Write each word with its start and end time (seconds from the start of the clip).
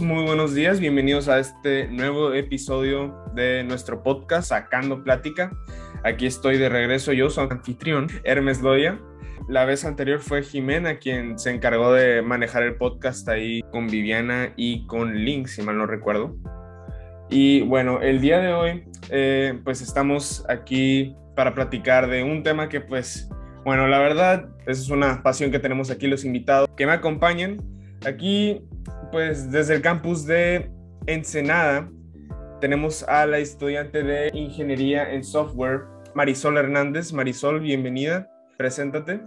Muy 0.00 0.24
buenos 0.24 0.54
días, 0.54 0.80
bienvenidos 0.80 1.28
a 1.28 1.38
este 1.38 1.86
nuevo 1.88 2.32
episodio 2.32 3.14
de 3.34 3.62
nuestro 3.62 4.02
podcast 4.02 4.48
Sacando 4.48 5.04
Plática. 5.04 5.52
Aquí 6.02 6.26
estoy 6.26 6.58
de 6.58 6.68
regreso 6.68 7.12
yo, 7.12 7.30
su 7.30 7.40
anfitrión, 7.40 8.08
Hermes 8.24 8.60
Loya. 8.60 8.98
La 9.48 9.64
vez 9.64 9.84
anterior 9.84 10.20
fue 10.20 10.42
Jimena 10.42 10.98
quien 10.98 11.38
se 11.38 11.50
encargó 11.50 11.92
de 11.92 12.22
manejar 12.22 12.64
el 12.64 12.74
podcast 12.74 13.28
ahí 13.28 13.60
con 13.70 13.86
Viviana 13.86 14.52
y 14.56 14.84
con 14.86 15.24
Link, 15.24 15.46
si 15.46 15.62
mal 15.62 15.78
no 15.78 15.86
recuerdo. 15.86 16.34
Y 17.30 17.60
bueno, 17.62 18.00
el 18.00 18.20
día 18.20 18.40
de 18.40 18.52
hoy 18.52 18.84
eh, 19.10 19.60
pues 19.62 19.80
estamos 19.80 20.44
aquí 20.48 21.14
para 21.36 21.54
platicar 21.54 22.08
de 22.08 22.24
un 22.24 22.42
tema 22.42 22.68
que 22.68 22.80
pues, 22.80 23.28
bueno, 23.64 23.86
la 23.86 23.98
verdad, 24.00 24.48
es 24.66 24.90
una 24.90 25.22
pasión 25.22 25.52
que 25.52 25.60
tenemos 25.60 25.90
aquí 25.90 26.08
los 26.08 26.24
invitados 26.24 26.68
que 26.76 26.84
me 26.84 26.92
acompañen. 26.92 27.62
Aquí 28.04 28.60
pues 29.12 29.50
desde 29.50 29.74
el 29.74 29.82
campus 29.82 30.26
de 30.26 30.70
Ensenada 31.06 31.88
tenemos 32.60 33.02
a 33.04 33.26
la 33.26 33.38
estudiante 33.38 34.02
de 34.02 34.30
Ingeniería 34.32 35.12
en 35.12 35.22
Software, 35.22 35.82
Marisol 36.14 36.56
Hernández. 36.56 37.12
Marisol, 37.12 37.60
bienvenida, 37.60 38.28
preséntate. 38.56 39.20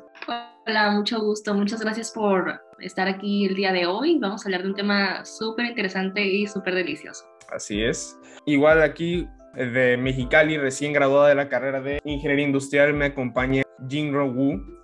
Hola, 0.65 0.91
mucho 0.91 1.21
gusto. 1.21 1.53
Muchas 1.53 1.81
gracias 1.81 2.11
por 2.11 2.59
estar 2.79 3.07
aquí 3.07 3.45
el 3.45 3.55
día 3.55 3.71
de 3.71 3.85
hoy. 3.85 4.17
Vamos 4.19 4.43
a 4.43 4.47
hablar 4.47 4.63
de 4.63 4.69
un 4.69 4.75
tema 4.75 5.23
súper 5.23 5.65
interesante 5.65 6.25
y 6.25 6.47
súper 6.47 6.75
delicioso. 6.75 7.25
Así 7.53 7.83
es. 7.83 8.17
Igual 8.45 8.81
aquí 8.81 9.27
de 9.55 9.97
Mexicali, 9.97 10.57
recién 10.57 10.93
graduada 10.93 11.29
de 11.29 11.35
la 11.35 11.49
carrera 11.49 11.79
de 11.79 11.99
Ingeniería 12.03 12.45
Industrial, 12.45 12.93
me 12.93 13.05
acompaña 13.05 13.63
Jinro 13.87 14.31
Wu. 14.31 14.76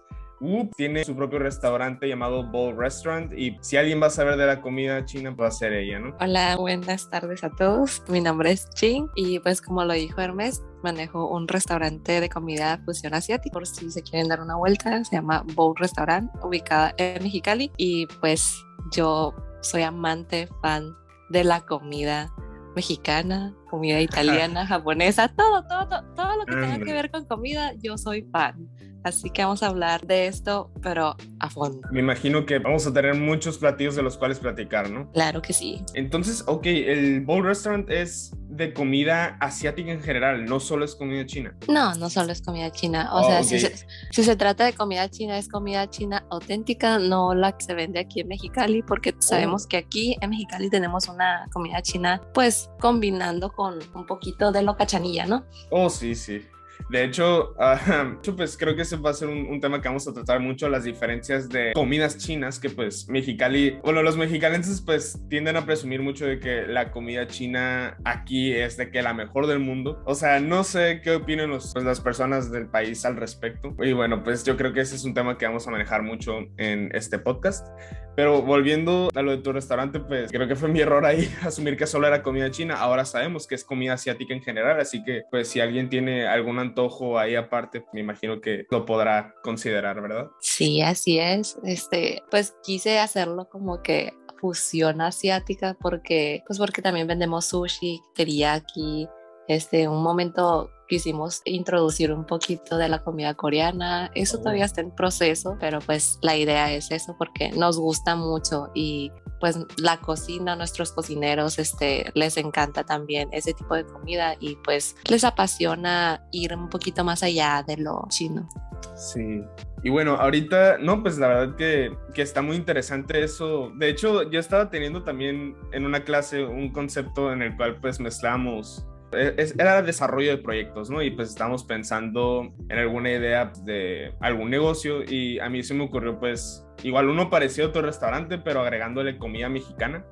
Tiene 0.75 1.05
su 1.05 1.15
propio 1.15 1.39
restaurante 1.39 2.07
llamado 2.07 2.43
Bowl 2.43 2.75
Restaurant 2.77 3.31
y 3.33 3.57
si 3.61 3.77
alguien 3.77 4.01
va 4.01 4.07
a 4.07 4.09
saber 4.09 4.35
de 4.35 4.45
la 4.45 4.61
comida 4.61 5.05
china, 5.05 5.31
va 5.31 5.47
a 5.47 5.51
ser 5.51 5.73
ella, 5.73 5.99
¿no? 5.99 6.15
Hola, 6.19 6.57
buenas 6.57 7.09
tardes 7.09 7.43
a 7.43 7.49
todos. 7.49 8.03
Mi 8.09 8.19
nombre 8.19 8.51
es 8.51 8.69
Ching 8.71 9.09
y 9.15 9.39
pues 9.39 9.61
como 9.61 9.85
lo 9.85 9.93
dijo 9.93 10.19
Hermes, 10.19 10.61
manejo 10.83 11.29
un 11.29 11.47
restaurante 11.47 12.19
de 12.19 12.29
comida 12.29 12.81
fusión 12.85 13.13
asiática. 13.13 13.53
Por 13.53 13.65
si 13.67 13.89
se 13.89 14.03
quieren 14.03 14.27
dar 14.27 14.41
una 14.41 14.55
vuelta, 14.55 15.03
se 15.05 15.15
llama 15.15 15.45
Bowl 15.55 15.75
Restaurant, 15.77 16.29
ubicada 16.43 16.93
en 16.97 17.23
Mexicali 17.23 17.71
y 17.77 18.07
pues 18.19 18.63
yo 18.91 19.33
soy 19.61 19.83
amante, 19.83 20.49
fan 20.61 20.93
de 21.29 21.43
la 21.45 21.61
comida 21.61 22.33
mexicana, 22.75 23.55
comida 23.73 23.99
italiana, 24.09 24.67
japonesa, 24.67 25.29
todo, 25.29 25.65
todo, 25.67 25.89
todo, 25.89 26.03
todo 26.15 26.35
lo 26.37 26.45
que 26.45 26.53
tenga 26.53 26.77
que 26.77 26.93
ver 26.93 27.09
con 27.09 27.25
comida, 27.25 27.73
yo 27.81 27.97
soy 27.97 28.21
fan. 28.31 28.69
Así 29.03 29.31
que 29.31 29.43
vamos 29.43 29.63
a 29.63 29.67
hablar 29.67 30.05
de 30.05 30.27
esto, 30.27 30.71
pero 30.81 31.17
a 31.39 31.49
fondo. 31.49 31.81
Me 31.91 31.99
imagino 31.99 32.45
que 32.45 32.59
vamos 32.59 32.87
a 32.87 32.93
tener 32.93 33.15
muchos 33.15 33.57
platillos 33.57 33.95
de 33.95 34.03
los 34.03 34.15
cuales 34.15 34.39
platicar, 34.39 34.89
¿no? 34.89 35.11
Claro 35.11 35.41
que 35.41 35.51
sí. 35.51 35.83
Entonces, 35.93 36.43
ok, 36.47 36.65
el 36.67 37.21
Bowl 37.21 37.43
Restaurant 37.43 37.89
es 37.89 38.31
de 38.55 38.71
comida 38.73 39.37
asiática 39.41 39.91
en 39.91 40.01
general, 40.01 40.45
no 40.45 40.59
solo 40.59 40.85
es 40.85 40.95
comida 40.95 41.25
china. 41.25 41.57
No, 41.67 41.95
no 41.95 42.09
solo 42.09 42.31
es 42.31 42.41
comida 42.41 42.71
china. 42.71 43.09
O 43.13 43.25
sea, 43.25 43.43
si, 43.43 43.59
se, 43.59 43.73
si, 44.11 44.23
se, 44.23 44.35
trata 44.35 44.65
de 44.65 44.73
comida 44.73 45.09
china, 45.09 45.37
es 45.37 45.49
comida 45.49 45.89
china 45.89 46.25
auténtica, 46.29 46.99
no 46.99 47.33
la 47.33 47.57
que 47.57 47.65
se 47.65 47.73
vende 47.73 47.99
aquí 47.99 48.21
en 48.21 48.27
Mexicali, 48.27 48.83
porque 48.83 49.15
sabemos 49.19 49.65
que 49.65 49.77
aquí 49.77 50.15
en 50.21 50.29
Mexicali 50.29 50.69
tenemos 50.69 51.07
una 51.07 51.47
comida 51.51 51.81
china, 51.81 52.21
pues 52.33 52.69
combinando 52.79 53.51
con 53.51 53.62
un 53.69 54.05
poquito 54.05 54.51
de 54.51 54.61
lo 54.61 54.75
cachanilla, 54.75 55.25
¿no? 55.25 55.45
Oh, 55.69 55.89
sí, 55.89 56.15
sí. 56.15 56.41
De 56.89 57.03
hecho, 57.03 57.55
uh, 57.57 58.35
pues 58.35 58.57
creo 58.57 58.75
que 58.75 58.83
ese 58.83 58.97
va 58.97 59.11
a 59.11 59.13
ser 59.13 59.29
un, 59.29 59.47
un, 59.47 59.61
tema 59.61 59.81
que 59.81 59.87
vamos 59.87 60.07
a 60.07 60.13
tratar 60.13 60.39
mucho, 60.39 60.69
las 60.69 60.83
diferencias 60.83 61.49
de 61.49 61.73
comidas 61.73 62.17
chinas, 62.17 62.59
que 62.59 62.69
pues 62.69 63.07
Mexicali, 63.09 63.79
bueno, 63.83 64.03
los 64.03 64.17
mexicalenses 64.17 64.81
pues 64.81 65.19
tienden 65.29 65.57
a 65.57 65.65
presumir 65.65 66.01
mucho 66.01 66.25
de 66.25 66.39
que 66.39 66.67
la 66.67 66.91
comida 66.91 67.27
china 67.27 67.97
aquí 68.03 68.53
es 68.53 68.77
de 68.77 68.91
que 68.91 69.01
la 69.01 69.13
mejor 69.13 69.47
del 69.47 69.59
mundo. 69.59 70.01
O 70.05 70.15
sea, 70.15 70.39
no 70.39 70.63
sé 70.63 71.01
qué 71.03 71.11
opinan 71.11 71.49
los, 71.49 71.73
pues, 71.73 71.85
las 71.85 72.01
personas 72.01 72.51
del 72.51 72.67
país 72.67 73.05
al 73.05 73.15
respecto. 73.15 73.75
Y 73.81 73.93
bueno, 73.93 74.23
pues 74.23 74.43
yo 74.43 74.57
creo 74.57 74.73
que 74.73 74.81
ese 74.81 74.95
es 74.95 75.03
un 75.03 75.13
tema 75.13 75.37
que 75.37 75.45
vamos 75.45 75.67
a 75.67 75.71
manejar 75.71 76.03
mucho 76.03 76.39
en 76.57 76.89
este 76.93 77.19
podcast. 77.19 77.67
Pero 78.15 78.43
volviendo 78.43 79.09
a 79.15 79.21
lo 79.23 79.31
de 79.31 79.37
tu 79.37 79.51
restaurante, 79.51 79.99
pues 79.99 80.31
creo 80.31 80.47
que 80.47 80.55
fue 80.55 80.69
mi 80.69 80.81
error 80.81 81.05
ahí 81.05 81.33
asumir 81.41 81.77
que 81.77 81.87
solo 81.87 82.07
era 82.07 82.21
comida 82.21 82.51
china. 82.51 82.75
Ahora 82.75 83.05
sabemos 83.05 83.47
que 83.47 83.55
es 83.55 83.63
comida 83.63 83.93
asiática 83.93 84.33
en 84.33 84.41
general, 84.43 84.79
así 84.79 85.03
que 85.03 85.23
pues 85.31 85.47
si 85.47 85.59
alguien 85.59 85.89
tiene 85.89 86.27
algún 86.27 86.59
antojo 86.63 87.19
ahí 87.19 87.35
aparte, 87.35 87.85
me 87.93 88.01
imagino 88.01 88.41
que 88.41 88.65
lo 88.69 88.85
podrá 88.85 89.35
considerar, 89.43 90.01
¿verdad? 90.01 90.31
Sí, 90.39 90.81
así 90.81 91.19
es. 91.19 91.57
Este, 91.63 92.23
pues 92.31 92.55
quise 92.63 92.99
hacerlo 92.99 93.47
como 93.49 93.81
que 93.81 94.13
fusión 94.39 94.99
asiática 94.99 95.77
porque 95.79 96.43
pues 96.45 96.59
porque 96.59 96.81
también 96.81 97.07
vendemos 97.07 97.45
sushi, 97.45 98.01
teriyaki, 98.13 99.07
este, 99.47 99.87
un 99.87 100.01
momento 100.03 100.71
quisimos 100.87 101.41
introducir 101.45 102.11
un 102.11 102.25
poquito 102.25 102.77
de 102.77 102.87
la 102.89 103.03
comida 103.03 103.33
coreana. 103.33 104.11
Eso 104.15 104.37
todavía 104.37 104.65
está 104.65 104.81
en 104.81 104.91
proceso, 104.91 105.57
pero 105.59 105.79
pues 105.79 106.19
la 106.21 106.37
idea 106.37 106.71
es 106.71 106.91
eso 106.91 107.15
porque 107.17 107.51
nos 107.51 107.79
gusta 107.79 108.15
mucho 108.15 108.69
y 108.73 109.11
pues 109.39 109.57
la 109.77 109.99
cocina, 109.99 110.55
nuestros 110.55 110.91
cocineros, 110.93 111.59
este, 111.59 112.11
les 112.13 112.37
encanta 112.37 112.83
también 112.83 113.27
ese 113.31 113.53
tipo 113.53 113.75
de 113.75 113.85
comida 113.85 114.35
y 114.39 114.55
pues 114.63 114.95
les 115.09 115.23
apasiona 115.23 116.23
ir 116.31 116.55
un 116.55 116.69
poquito 116.69 117.03
más 117.03 117.23
allá 117.23 117.63
de 117.67 117.77
lo 117.77 118.05
chino. 118.09 118.47
Sí. 118.95 119.43
Y 119.83 119.89
bueno, 119.89 120.15
ahorita, 120.15 120.77
no, 120.77 121.01
pues 121.01 121.17
la 121.17 121.27
verdad 121.27 121.55
que, 121.57 121.93
que, 122.13 122.21
está 122.21 122.41
muy 122.41 122.55
interesante 122.55 123.21
eso. 123.21 123.69
De 123.75 123.89
hecho, 123.89 124.29
yo 124.29 124.39
estaba 124.39 124.69
teniendo 124.69 125.03
también 125.03 125.57
en 125.73 125.85
una 125.85 126.05
clase 126.05 126.45
un 126.45 126.71
concepto 126.71 127.33
en 127.33 127.41
el 127.41 127.57
cual 127.57 127.81
pues 127.81 127.99
mezclamos 127.99 128.85
era 129.13 129.81
desarrollo 129.81 130.31
de 130.31 130.37
proyectos, 130.37 130.89
¿no? 130.89 131.01
Y 131.01 131.11
pues 131.11 131.29
estábamos 131.29 131.63
pensando 131.63 132.53
en 132.69 132.77
alguna 132.77 133.11
idea 133.11 133.51
de 133.63 134.13
algún 134.19 134.49
negocio 134.49 135.03
y 135.03 135.39
a 135.39 135.49
mí 135.49 135.63
se 135.63 135.73
me 135.73 135.83
ocurrió 135.83 136.19
pues 136.19 136.65
igual 136.83 137.09
uno 137.09 137.29
parecido 137.29 137.67
a 137.67 137.69
otro 137.69 137.81
restaurante, 137.81 138.37
pero 138.37 138.61
agregándole 138.61 139.17
comida 139.17 139.49
mexicana. 139.49 140.05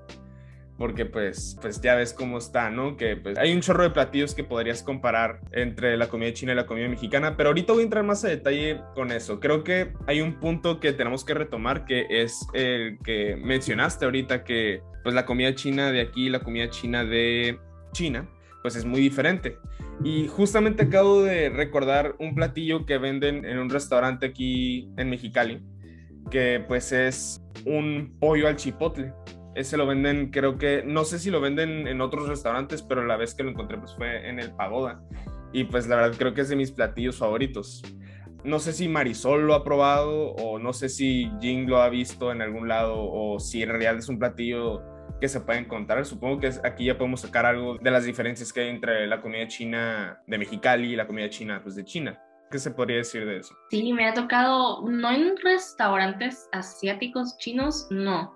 Porque 0.78 1.06
pues, 1.06 1.60
pues 1.62 1.80
ya 1.80 1.94
ves 1.94 2.12
cómo 2.12 2.40
está, 2.40 2.72
¿no? 2.72 2.98
Que 2.98 3.16
pues 3.16 3.38
hay 3.38 3.54
un 3.54 3.62
chorro 3.62 3.84
de 3.84 3.92
platillos 3.92 4.34
que 4.34 4.44
podrías 4.44 4.82
comparar 4.82 5.40
entre 5.52 5.96
la 5.96 6.08
comida 6.08 6.34
china 6.34 6.54
y 6.54 6.56
la 6.56 6.66
comida 6.66 6.88
mexicana, 6.88 7.38
pero 7.38 7.50
ahorita 7.50 7.74
voy 7.74 7.82
a 7.82 7.84
entrar 7.84 8.04
más 8.04 8.26
a 8.26 8.30
detalle 8.30 8.82
con 8.96 9.12
eso. 9.12 9.40
Creo 9.40 9.64
que 9.64 9.94
hay 10.08 10.22
un 10.22 10.40
punto 10.40 10.80
que 10.80 10.92
tenemos 10.92 11.24
que 11.24 11.36
retomar 11.36 11.86
que 11.86 12.08
es 12.10 12.48
el 12.56 12.98
que 13.04 13.36
mencionaste 13.36 14.06
ahorita, 14.06 14.44
que 14.44 14.82
pues 15.04 15.14
la 15.14 15.28
comida 15.28 15.54
china 15.54 15.92
de 15.92 16.02
aquí, 16.02 16.30
la 16.30 16.40
comida 16.40 16.68
china 16.72 17.06
de 17.06 17.60
China, 17.92 18.28
pues 18.62 18.76
es 18.76 18.86
muy 18.86 19.02
diferente. 19.02 19.58
Y 20.04 20.28
justamente 20.28 20.84
acabo 20.84 21.22
de 21.22 21.50
recordar 21.50 22.16
un 22.20 22.34
platillo 22.34 22.86
que 22.86 22.98
venden 22.98 23.46
en 23.46 23.60
un 23.60 23.70
restaurante 23.70 24.28
aquí 24.28 24.90
en 24.98 25.10
Mexicali, 25.10 25.62
que 26.32 26.64
pues 26.68 26.92
es 26.92 27.44
un 27.66 28.18
pollo 28.20 28.48
al 28.48 28.56
chipotle. 28.56 29.14
Ese 29.54 29.78
lo 29.78 29.86
venden, 29.86 30.32
creo 30.32 30.58
que, 30.58 30.84
no 30.86 31.04
sé 31.04 31.20
si 31.20 31.30
lo 31.30 31.42
venden 31.42 31.88
en 31.88 32.02
otros 32.02 32.28
restaurantes, 32.28 32.82
pero 32.82 33.06
la 33.06 33.18
vez 33.18 33.36
que 33.36 33.44
lo 33.44 33.50
encontré 33.50 33.78
pues 33.78 33.94
fue 33.96 34.28
en 34.28 34.40
el 34.40 34.52
Pagoda. 34.52 35.04
Y 35.54 35.66
pues 35.66 35.88
la 35.88 35.98
verdad 35.98 36.16
creo 36.18 36.34
que 36.34 36.42
es 36.42 36.50
de 36.50 36.56
mis 36.56 36.72
platillos 36.72 37.18
favoritos. 37.18 37.84
No 38.44 38.58
sé 38.58 38.74
si 38.74 38.88
Marisol 38.88 39.46
lo 39.46 39.54
ha 39.54 39.64
probado 39.64 40.32
o 40.32 40.58
no 40.58 40.74
sé 40.74 40.90
si 40.90 41.30
Jing 41.42 41.68
lo 41.68 41.82
ha 41.82 41.90
visto 41.90 42.32
en 42.32 42.42
algún 42.42 42.68
lado 42.68 42.96
o 42.98 43.40
si 43.40 43.62
en 43.62 43.70
realidad 43.70 43.98
es 43.98 44.10
un 44.10 44.18
platillo 44.18 44.82
que 45.22 45.30
se 45.30 45.40
puede 45.40 45.60
encontrar. 45.60 46.04
Supongo 46.06 46.40
que 46.40 46.52
aquí 46.64 46.86
ya 46.86 46.98
podemos 46.98 47.22
sacar 47.22 47.46
algo 47.46 47.78
de 47.78 47.92
las 47.92 48.04
diferencias 48.04 48.52
que 48.52 48.62
hay 48.62 48.70
entre 48.70 49.06
la 49.08 49.22
comida 49.22 49.48
china 49.48 50.20
de 50.26 50.38
Mexicali 50.40 50.94
y 50.94 50.96
la 50.96 51.06
comida 51.06 51.30
china 51.30 51.62
pues, 51.64 51.76
de 51.76 51.86
China. 51.86 52.20
¿Qué 52.50 52.60
se 52.60 52.72
podría 52.72 52.98
decir 52.98 53.26
de 53.26 53.38
eso? 53.38 53.56
Sí, 53.70 53.94
me 53.94 54.10
ha 54.10 54.14
tocado, 54.14 54.82
no 54.90 55.12
en 55.12 55.38
restaurantes 55.38 56.50
asiáticos 56.52 57.38
chinos, 57.38 57.88
no, 57.92 58.36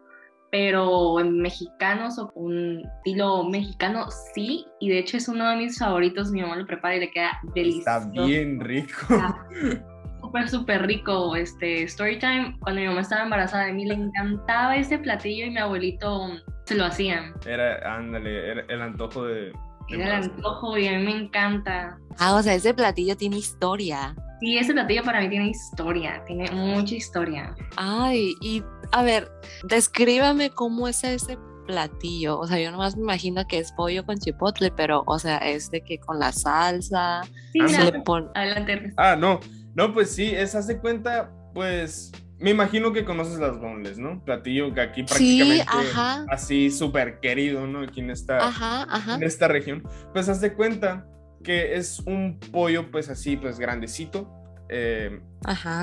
pero 0.51 1.19
en 1.19 1.41
mexicanos 1.41 2.17
o 2.17 2.31
un 2.35 2.85
estilo 2.85 3.43
mexicano 3.43 4.05
sí, 4.33 4.65
y 4.79 4.89
de 4.89 4.99
hecho 4.99 5.17
es 5.17 5.27
uno 5.27 5.49
de 5.49 5.57
mis 5.57 5.79
favoritos, 5.79 6.31
mi 6.31 6.41
mamá 6.41 6.55
lo 6.55 6.65
prepara 6.65 6.95
y 6.95 6.99
le 7.01 7.11
queda 7.11 7.39
delicioso. 7.55 8.07
Está 8.07 8.25
bien 8.25 8.61
rico. 8.61 9.05
súper, 10.35 10.49
súper 10.49 10.87
rico. 10.87 11.35
Este, 11.35 11.87
Storytime, 11.87 12.57
cuando 12.59 12.81
mi 12.81 12.87
mamá 12.87 13.01
estaba 13.01 13.23
embarazada 13.23 13.65
de 13.65 13.73
mí, 13.73 13.85
le 13.85 13.95
encantaba 13.95 14.75
ese 14.75 14.97
platillo 14.97 15.45
y 15.45 15.51
mi 15.51 15.59
abuelito 15.59 16.29
se 16.65 16.75
lo 16.75 16.85
hacían. 16.85 17.33
Era, 17.45 17.95
ándale, 17.95 18.51
era 18.51 18.65
el 18.67 18.81
antojo 18.81 19.25
de... 19.25 19.53
era 19.89 20.05
el 20.05 20.23
antojo 20.23 20.77
y 20.77 20.87
a 20.87 20.97
mí 20.97 21.03
me 21.03 21.11
encanta. 21.11 21.97
Ah, 22.19 22.35
o 22.35 22.41
sea, 22.41 22.53
ese 22.53 22.73
platillo 22.73 23.15
tiene 23.15 23.37
historia. 23.37 24.15
Sí, 24.41 24.57
ese 24.57 24.73
platillo 24.73 25.03
para 25.03 25.21
mí 25.21 25.29
tiene 25.29 25.49
historia, 25.49 26.21
tiene 26.27 26.51
mucha 26.51 26.95
historia. 26.95 27.55
Ay, 27.77 28.33
y 28.41 28.63
a 28.91 29.03
ver, 29.03 29.31
descríbame 29.69 30.49
cómo 30.49 30.87
es 30.87 31.03
ese 31.03 31.37
platillo. 31.65 32.37
O 32.39 32.45
sea, 32.45 32.59
yo 32.59 32.71
nomás 32.71 32.97
me 32.97 33.03
imagino 33.03 33.47
que 33.47 33.59
es 33.59 33.71
pollo 33.71 34.05
con 34.05 34.17
chipotle, 34.17 34.71
pero, 34.71 35.03
o 35.07 35.17
sea, 35.17 35.37
es 35.37 35.71
de 35.71 35.81
que 35.81 35.97
con 35.99 36.19
la 36.19 36.31
salsa. 36.33 37.21
Sí, 37.53 37.59
se 37.69 37.91
le 37.91 38.01
pone... 38.01 38.27
Adelante. 38.35 38.93
Ah, 38.97 39.15
no. 39.15 39.39
No, 39.75 39.93
pues 39.93 40.09
sí, 40.09 40.31
es, 40.33 40.55
hace 40.55 40.79
cuenta, 40.79 41.31
pues 41.53 42.11
me 42.39 42.51
imagino 42.51 42.91
que 42.93 43.05
conoces 43.05 43.39
las 43.39 43.59
boneless, 43.59 43.97
¿no? 43.97 44.23
Platillo 44.23 44.73
que 44.73 44.81
aquí 44.81 45.03
prácticamente 45.03 45.65
ajá. 45.67 46.25
así 46.29 46.71
súper 46.71 47.19
querido, 47.19 47.67
¿no? 47.67 47.81
Aquí 47.81 47.99
en 47.99 48.09
esta, 48.09 48.37
Ajá, 48.37 48.83
ajá. 48.89 49.15
en 49.15 49.23
esta 49.23 49.47
región. 49.47 49.83
Pues 50.13 50.29
haz 50.29 50.41
de 50.41 50.53
cuenta 50.53 51.05
que 51.43 51.75
es 51.75 51.99
un 51.99 52.39
pollo, 52.51 52.89
pues 52.89 53.09
así, 53.09 53.37
pues 53.37 53.59
grandecito, 53.59 54.29
eh, 54.69 55.19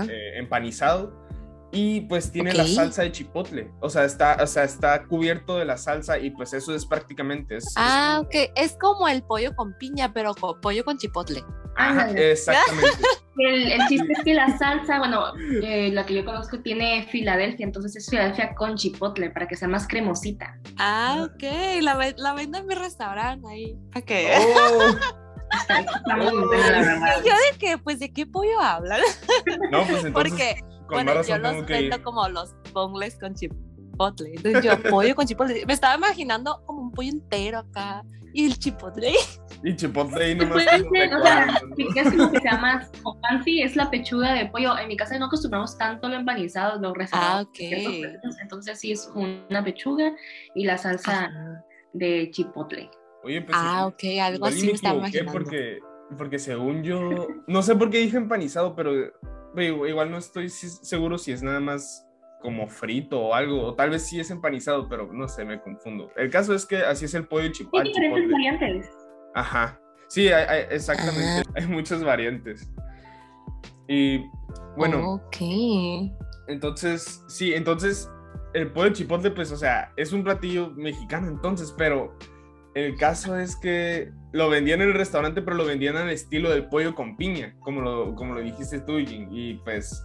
eh, 0.09 0.33
empanizado. 0.37 1.22
Y 1.75 2.03
pues 2.03 2.31
tiene 2.31 2.53
la 2.53 2.65
Ok. 2.65 2.69
salsa 2.69 3.03
de 3.03 3.13
chipotle. 3.13 3.71
O 3.81 3.89
sea, 3.89 4.05
está, 4.05 4.37
o 4.43 4.47
sea, 4.47 4.65
está 4.65 5.05
cubierto 5.07 5.57
de 5.57 5.65
la 5.65 5.79
salsa 5.79 6.19
y 6.19 6.31
pues 6.31 6.53
eso 6.53 6.75
es 6.75 6.85
prácticamente. 6.85 7.57
Es, 7.57 7.65
es 7.65 7.73
Ah, 7.77 8.17
como- 8.19 8.29
ok. 8.29 8.51
Es 8.57 8.77
como 8.79 9.09
el 9.09 9.23
pollo 9.23 9.57
con 9.57 9.73
piña, 9.79 10.13
pero 10.13 10.35
con 10.35 10.61
pollo 10.61 10.85
con 10.85 10.99
chipotle. 10.99 11.43
Ajá, 11.77 12.11
exactamente. 12.11 12.91
El, 13.39 13.73
el 13.73 13.81
chiste 13.89 14.13
es 14.13 14.23
que 14.25 14.35
la 14.35 14.59
salsa, 14.59 14.99
bueno, 14.99 15.33
eh, 15.63 15.91
la 15.91 16.05
que 16.05 16.13
yo 16.13 16.23
conozco 16.27 16.61
tiene 16.61 17.07
Filadelfia, 17.11 17.65
entonces 17.65 17.97
es 17.97 18.11
Filadelfia 18.11 18.55
con 18.55 18.77
chipotle 18.77 19.31
para 19.31 19.49
que 19.49 19.57
sea 19.57 19.69
más 19.69 19.89
cremosita. 19.89 20.59
Ah, 20.77 21.27
ok. 21.27 21.43
La, 21.81 21.97
ve- 21.97 22.15
la 22.19 22.35
venden 22.35 22.61
en 22.61 22.67
mi 22.69 22.75
restaurante 22.75 23.49
ahí. 23.49 23.75
¿Para 23.91 24.05
qué? 24.05 24.35
Oh, 24.39 24.89
Está, 25.63 25.81
está 25.81 26.17
la. 26.17 26.25
Y 26.25 27.29
yo 27.29 27.35
de 27.35 27.59
qué, 27.59 27.79
pues 27.79 27.99
de 28.01 28.13
qué 28.13 28.27
pollo 28.27 28.61
hablan. 28.61 29.01
no, 29.71 29.85
pues 29.87 30.05
entonces 30.05 30.13
Porque, 30.13 30.61
con 30.93 31.05
bueno, 31.05 31.19
más 31.19 31.27
yo 31.27 31.39
los 31.39 31.65
que 31.65 31.83
ir. 31.83 31.91
vendo 31.91 32.03
como 32.05 32.29
los 32.29 32.55
boneless 32.73 33.19
con 33.19 33.35
chipotle. 33.35 34.33
Entonces 34.37 34.65
yo, 34.65 34.83
pollo 34.91 35.15
con 35.15 35.27
chipotle. 35.27 35.65
Me 35.67 35.73
estaba 35.73 35.97
imaginando 35.97 36.63
como 36.67 36.83
un 36.83 36.93
pollo 36.93 37.11
entero 37.11 37.59
acá. 37.59 38.03
Y 38.35 38.47
el 38.47 38.59
chipotle. 38.59 39.13
Y 39.63 39.77
chipotle 39.77 40.25
ahí 40.25 40.35
nomás. 40.37 40.65
ser, 40.65 40.83
o 41.15 41.23
sea, 41.23 41.61
como 42.11 42.31
que 42.33 42.41
sea 42.41 42.59
más 42.59 42.91
como 43.03 43.21
fancy, 43.21 43.61
es 43.63 43.77
la 43.77 43.91
pechuga 43.91 44.33
de 44.33 44.47
pollo. 44.47 44.79
En 44.79 44.89
mi 44.89 44.97
casa 44.97 45.19
no 45.19 45.27
acostumbramos 45.27 45.77
tanto 45.77 46.09
lo 46.09 46.17
empanizado, 46.17 46.81
lo 46.81 46.95
reservado. 46.95 47.39
Ah, 47.39 47.43
ok. 47.43 47.55
ciertos 47.55 47.95
platos, 47.97 48.41
Entonces 48.41 48.81
sí 48.81 48.93
es 48.93 49.11
una 49.15 49.63
pechuga 49.63 50.13
y 50.55 50.65
la 50.65 50.79
salsa 50.79 51.27
Ajá. 51.27 51.65
de 51.93 52.31
chipotle. 52.31 52.91
Oye, 53.23 53.43
pues. 53.43 53.57
Ah, 53.61 53.87
ok. 53.87 54.03
Algo 54.23 54.47
así 54.47 54.67
me 54.67 54.73
estaba 54.73 54.97
imaginando. 54.97 55.33
Porque, 55.33 55.79
porque 56.17 56.39
según 56.39 56.83
yo. 56.83 57.29
No 57.47 57.63
sé 57.63 57.77
por 57.77 57.91
qué 57.91 57.99
dije 57.99 58.17
empanizado, 58.17 58.75
pero 58.75 58.93
igual 59.57 60.11
no 60.11 60.19
estoy 60.19 60.49
seguro 60.49 61.19
si 61.19 61.33
es 61.33 61.43
nada 61.43 61.61
más 61.61 62.07
como 62.41 62.67
frito 62.69 63.21
o 63.21 63.35
algo. 63.35 63.63
O 63.67 63.75
tal 63.75 63.91
vez 63.91 64.07
sí 64.07 64.19
es 64.21 64.31
empanizado, 64.31 64.89
pero 64.89 65.13
no 65.13 65.29
sé, 65.29 65.45
me 65.45 65.61
confundo. 65.61 66.11
El 66.17 66.31
caso 66.31 66.55
es 66.55 66.67
que 66.67 66.79
así 66.79 67.05
es 67.05 67.15
el 67.15 67.27
pollo 67.27 67.45
Hay 67.45 67.53
chipotle. 67.53 67.89
diferentes 67.91 68.31
variantes. 68.31 68.91
Ajá. 69.35 69.79
Sí, 70.09 70.29
hay- 70.29 70.45
hay- 70.49 70.67
exactamente. 70.71 71.49
Ah. 71.49 71.53
Hay 71.57 71.67
muchas 71.67 72.03
variantes. 72.05 72.69
Y 73.89 74.25
bueno. 74.77 75.15
Ok. 75.15 75.37
Entonces, 76.49 77.23
sí, 77.29 77.55
entonces 77.55 78.11
el 78.55 78.71
pollo 78.73 78.93
chipotle, 78.93 79.31
pues, 79.31 79.51
o 79.53 79.57
sea, 79.57 79.93
es 79.97 80.13
un 80.13 80.23
platillo 80.25 80.71
mexicano 80.71 81.29
entonces, 81.29 81.75
pero 81.79 82.17
el 82.75 82.97
caso 82.97 83.37
es 83.39 83.57
que 83.57 84.11
lo 84.33 84.49
vendían 84.49 84.81
en 84.81 84.89
el 84.89 84.95
restaurante, 84.95 85.43
pero 85.43 85.57
lo 85.57 85.65
vendían 85.65 85.97
al 85.97 86.11
estilo 86.11 86.51
del 86.51 86.67
pollo 86.67 86.95
con 86.95 87.17
piña, 87.17 87.55
como 87.61 87.83
lo, 87.83 88.15
como 88.15 88.35
lo 88.35 88.41
dijiste 88.41 88.81
tú, 88.81 88.99
Jin, 88.99 89.29
y 89.31 89.55
pues 89.55 90.05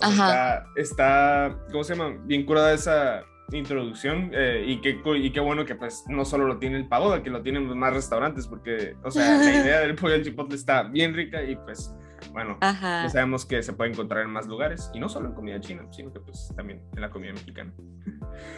Ajá. 0.00 0.64
está, 0.76 0.80
está, 0.80 1.58
¿cómo 1.70 1.84
se 1.84 1.94
llama? 1.94 2.16
Bien 2.24 2.44
curada 2.46 2.72
esa 2.72 3.22
introducción 3.52 4.30
eh, 4.34 4.64
y, 4.66 4.80
qué, 4.80 5.00
y 5.16 5.30
qué 5.30 5.40
bueno 5.40 5.64
que 5.64 5.74
pues 5.74 6.04
no 6.08 6.24
solo 6.24 6.46
lo 6.46 6.58
tiene 6.58 6.78
el 6.78 6.88
pagoda, 6.88 7.22
que 7.22 7.30
lo 7.30 7.42
tienen 7.42 7.66
más 7.78 7.92
restaurantes, 7.92 8.46
porque, 8.46 8.96
o 9.04 9.10
sea, 9.10 9.38
la 9.38 9.50
idea 9.62 9.80
del 9.80 9.94
pollo 9.94 10.14
al 10.14 10.24
chipotle 10.24 10.56
está 10.56 10.84
bien 10.84 11.14
rica 11.14 11.42
y 11.42 11.56
pues, 11.56 11.94
bueno, 12.32 12.56
Ajá. 12.60 13.04
ya 13.04 13.10
sabemos 13.10 13.44
que 13.44 13.62
se 13.62 13.72
puede 13.74 13.90
encontrar 13.92 14.24
en 14.24 14.30
más 14.30 14.46
lugares 14.46 14.90
y 14.94 15.00
no 15.00 15.08
solo 15.08 15.28
en 15.28 15.34
comida 15.34 15.60
china, 15.60 15.86
sino 15.90 16.12
que 16.12 16.20
pues 16.20 16.52
también 16.56 16.82
en 16.94 17.00
la 17.00 17.10
comida 17.10 17.32
mexicana. 17.32 17.72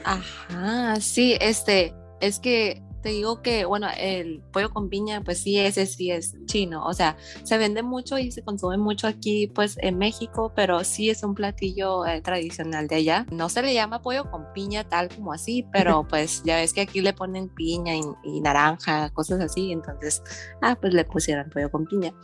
Ajá, 0.05 0.96
sí, 1.00 1.37
este, 1.40 1.93
es 2.20 2.38
que 2.38 2.82
te 3.03 3.11
digo 3.11 3.43
que, 3.43 3.65
bueno, 3.65 3.89
el 3.97 4.43
pollo 4.53 4.71
con 4.71 4.89
piña, 4.89 5.23
pues 5.23 5.39
sí, 5.39 5.59
ese 5.59 5.87
sí 5.87 6.11
es 6.11 6.35
chino, 6.47 6.85
o 6.85 6.93
sea, 6.95 7.17
se 7.43 7.59
vende 7.59 7.83
mucho 7.83 8.19
y 8.19 8.31
se 8.31 8.43
consume 8.43 8.77
mucho 8.77 9.06
aquí, 9.06 9.47
pues 9.49 9.79
en 9.81 9.99
México, 9.99 10.53
pero 10.55 10.85
sí 10.85 11.11
es 11.11 11.23
un 11.23 11.35
platillo 11.35 12.06
eh, 12.06 12.21
tradicional 12.21 12.89
de 12.89 12.97
allá. 12.97 13.27
No 13.31 13.49
se 13.49 13.62
le 13.62 13.75
llama 13.75 14.03
pollo 14.03 14.31
con 14.31 14.53
piña 14.53 14.85
tal 14.85 15.09
como 15.09 15.33
así, 15.33 15.67
pero 15.73 16.06
pues 16.09 16.43
ya 16.45 16.56
ves 16.56 16.73
que 16.73 16.83
aquí 16.83 17.00
le 17.00 17.12
ponen 17.12 17.49
piña 17.49 17.95
y, 17.97 18.03
y 18.25 18.41
naranja, 18.41 19.11
cosas 19.11 19.41
así, 19.41 19.73
entonces, 19.73 20.23
ah, 20.62 20.77
pues 20.81 20.94
le 20.94 21.05
pusieron 21.05 21.51
pollo 21.51 21.71
con 21.71 21.87
piña. 21.87 22.15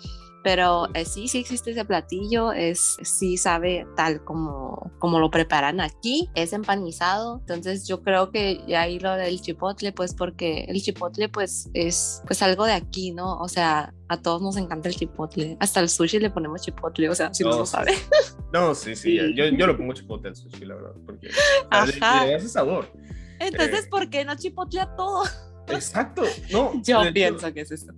Pero 0.44 0.88
eh, 0.92 1.06
sí, 1.06 1.26
sí 1.26 1.38
existe 1.38 1.70
ese 1.70 1.86
platillo, 1.86 2.52
es, 2.52 2.98
sí 3.02 3.38
sabe 3.38 3.86
tal 3.96 4.22
como, 4.24 4.92
como 4.98 5.18
lo 5.18 5.30
preparan 5.30 5.80
aquí, 5.80 6.28
es 6.34 6.52
empanizado, 6.52 7.38
entonces 7.40 7.88
yo 7.88 8.02
creo 8.02 8.30
que 8.30 8.60
ya 8.68 8.82
ahí 8.82 8.98
lo 9.00 9.14
del 9.16 9.40
chipotle, 9.40 9.92
pues 9.92 10.12
porque 10.14 10.64
el 10.68 10.82
chipotle 10.82 11.30
pues 11.30 11.70
es 11.72 12.22
pues 12.26 12.42
algo 12.42 12.66
de 12.66 12.74
aquí, 12.74 13.12
¿no? 13.12 13.38
O 13.38 13.48
sea, 13.48 13.94
a 14.08 14.20
todos 14.20 14.42
nos 14.42 14.58
encanta 14.58 14.90
el 14.90 14.94
chipotle, 14.96 15.56
hasta 15.60 15.80
el 15.80 15.88
sushi 15.88 16.18
le 16.20 16.28
ponemos 16.28 16.60
chipotle, 16.60 17.08
o 17.08 17.14
sea, 17.14 17.32
si 17.32 17.42
no 17.42 17.56
lo 17.56 17.64
sabe. 17.66 17.94
No, 18.52 18.74
sí, 18.74 18.94
sí, 18.94 19.18
Sí. 19.18 19.34
Yo, 19.34 19.46
yo 19.46 19.66
lo 19.66 19.76
pongo 19.78 19.94
chipotle 19.94 20.28
al 20.28 20.36
sushi, 20.36 20.66
la 20.66 20.74
verdad, 20.74 20.92
porque 21.06 21.28
o 21.28 21.30
sea, 21.70 21.86
le- 21.86 21.92
le 21.94 21.98
da 22.32 22.36
ese 22.36 22.48
sabor. 22.50 22.92
Entonces, 23.40 23.86
Eh. 23.86 23.88
¿por 23.90 24.10
qué 24.10 24.26
no 24.26 24.36
chipotle 24.36 24.80
a 24.80 24.94
todo? 24.94 25.24
Exacto, 25.68 26.22
no. 26.52 26.72
Yo 26.84 27.00
de 27.02 27.08
hecho- 27.08 27.12
pienso 27.14 27.52
que 27.54 27.60
es 27.62 27.70
eso. 27.72 27.92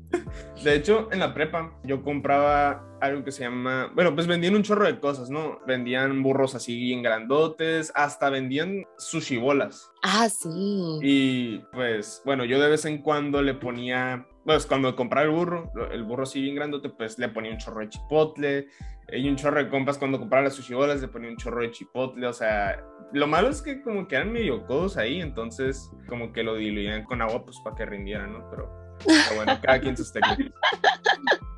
De 0.62 0.74
hecho, 0.74 1.08
en 1.12 1.20
la 1.20 1.34
prepa 1.34 1.72
yo 1.84 2.02
compraba 2.02 2.82
algo 3.00 3.22
que 3.24 3.30
se 3.30 3.42
llama, 3.44 3.90
bueno, 3.94 4.14
pues 4.14 4.26
vendían 4.26 4.56
un 4.56 4.62
chorro 4.62 4.86
de 4.86 4.98
cosas, 4.98 5.28
¿no? 5.30 5.58
Vendían 5.66 6.22
burros 6.22 6.54
así 6.54 6.76
bien 6.78 7.02
grandotes, 7.02 7.92
hasta 7.94 8.30
vendían 8.30 8.84
sushi 8.96 9.36
bolas. 9.36 9.90
Ah, 10.02 10.28
sí. 10.28 10.98
Y 11.02 11.58
pues, 11.72 12.22
bueno, 12.24 12.44
yo 12.44 12.58
de 12.60 12.68
vez 12.70 12.84
en 12.86 12.98
cuando 13.02 13.42
le 13.42 13.54
ponía, 13.54 14.26
pues 14.44 14.66
cuando 14.66 14.96
compraba 14.96 15.26
el 15.26 15.32
burro, 15.32 15.70
el 15.92 16.04
burro 16.04 16.22
así 16.22 16.40
bien 16.40 16.54
grandote, 16.56 16.88
pues 16.88 17.18
le 17.18 17.28
ponía 17.28 17.52
un 17.52 17.58
chorro 17.58 17.80
de 17.80 17.90
chipotle. 17.90 18.68
Y 19.12 19.28
un 19.28 19.36
chorro 19.36 19.62
de 19.62 19.68
compas 19.68 19.98
cuando 19.98 20.18
compraba 20.18 20.44
las 20.44 20.54
sushi 20.54 20.74
bolas 20.74 21.00
le 21.00 21.08
ponía 21.08 21.30
un 21.30 21.36
chorro 21.36 21.62
de 21.62 21.70
chipotle. 21.70 22.26
O 22.26 22.32
sea, 22.32 22.84
lo 23.12 23.26
malo 23.26 23.48
es 23.48 23.62
que 23.62 23.82
como 23.82 24.08
que 24.08 24.16
eran 24.16 24.32
medio 24.32 24.66
codos 24.66 24.96
ahí, 24.96 25.20
entonces 25.20 25.90
como 26.08 26.32
que 26.32 26.42
lo 26.42 26.56
diluían 26.56 27.04
con 27.04 27.22
agua, 27.22 27.44
pues 27.44 27.58
para 27.62 27.76
que 27.76 27.86
rindieran, 27.86 28.32
¿no? 28.32 28.50
Pero, 28.50 28.96
pero 29.04 29.36
bueno, 29.36 29.58
cada 29.62 29.80
quien 29.80 29.96
sus 29.96 30.12
técnicas. 30.12 30.52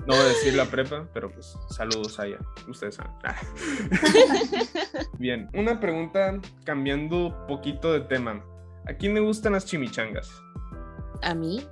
No 0.07 0.15
voy 0.15 0.25
a 0.25 0.29
decir 0.29 0.55
la 0.55 0.65
prepa, 0.65 1.07
pero 1.13 1.31
pues 1.31 1.55
saludos 1.69 2.19
allá. 2.19 2.39
Ustedes 2.67 2.95
saben. 2.95 3.13
Bien, 5.19 5.51
una 5.53 5.81
pregunta 5.81 6.41
cambiando 6.65 7.45
poquito 7.47 7.93
de 7.93 8.01
tema. 8.01 8.43
¿A 8.87 8.95
quién 8.95 9.13
le 9.13 9.21
gustan 9.21 9.53
las 9.53 9.67
chimichangas? 9.67 10.43
A 11.23 11.35
mí, 11.35 11.63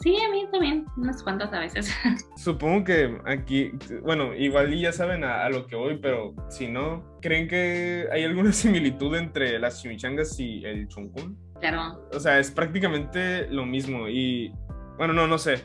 Sí, 0.00 0.16
a 0.20 0.30
mí 0.30 0.46
también, 0.52 0.86
unas 0.96 1.22
cuantas 1.22 1.52
a 1.52 1.60
veces. 1.60 1.90
Supongo 2.36 2.84
que 2.84 3.18
aquí, 3.24 3.72
bueno, 4.02 4.34
igual 4.34 4.72
y 4.72 4.82
ya 4.82 4.92
saben 4.92 5.24
a, 5.24 5.44
a 5.44 5.50
lo 5.50 5.66
que 5.66 5.76
voy, 5.76 5.98
pero 5.98 6.34
si 6.48 6.68
no, 6.68 7.18
¿creen 7.20 7.48
que 7.48 8.06
hay 8.12 8.24
alguna 8.24 8.52
similitud 8.52 9.14
entre 9.16 9.58
las 9.58 9.82
chimichangas 9.82 10.38
y 10.38 10.64
el 10.64 10.88
chuncún? 10.88 11.38
Claro. 11.60 12.08
O 12.12 12.20
sea, 12.20 12.38
es 12.38 12.50
prácticamente 12.50 13.48
lo 13.48 13.64
mismo 13.64 14.08
y, 14.08 14.52
bueno, 14.98 15.12
no, 15.12 15.26
no 15.26 15.38
sé. 15.38 15.64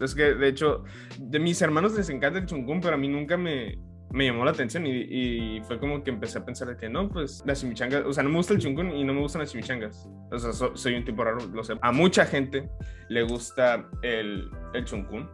Es 0.00 0.14
que, 0.14 0.34
de 0.34 0.48
hecho, 0.48 0.84
de 1.18 1.38
mis 1.38 1.60
hermanos 1.60 1.94
les 1.94 2.08
encanta 2.08 2.38
el 2.38 2.46
chuncún, 2.46 2.80
pero 2.80 2.94
a 2.94 2.98
mí 2.98 3.08
nunca 3.08 3.36
me, 3.36 3.78
me 4.12 4.26
llamó 4.26 4.44
la 4.44 4.50
atención 4.50 4.86
y, 4.86 4.90
y 4.90 5.60
fue 5.62 5.78
como 5.78 6.02
que 6.02 6.10
empecé 6.10 6.38
a 6.38 6.44
pensar 6.44 6.68
de 6.68 6.76
que 6.76 6.88
no, 6.88 7.08
pues 7.08 7.42
las 7.46 7.60
chimichangas, 7.60 8.04
o 8.04 8.12
sea, 8.12 8.22
no 8.22 8.30
me 8.30 8.36
gusta 8.36 8.54
el 8.54 8.60
chuncún 8.60 8.90
y 8.94 9.04
no 9.04 9.14
me 9.14 9.20
gustan 9.20 9.40
las 9.42 9.50
chimichangas. 9.52 10.08
O 10.32 10.38
sea, 10.38 10.52
so- 10.52 10.76
soy 10.76 10.94
un 10.94 11.04
tipo 11.04 11.22
raro, 11.24 11.38
lo 11.52 11.62
sé. 11.62 11.74
A 11.80 11.92
mucha 11.92 12.26
gente 12.26 12.68
le 13.08 13.22
gusta 13.22 13.88
el, 14.02 14.50
el 14.74 14.84
chuncún, 14.84 15.28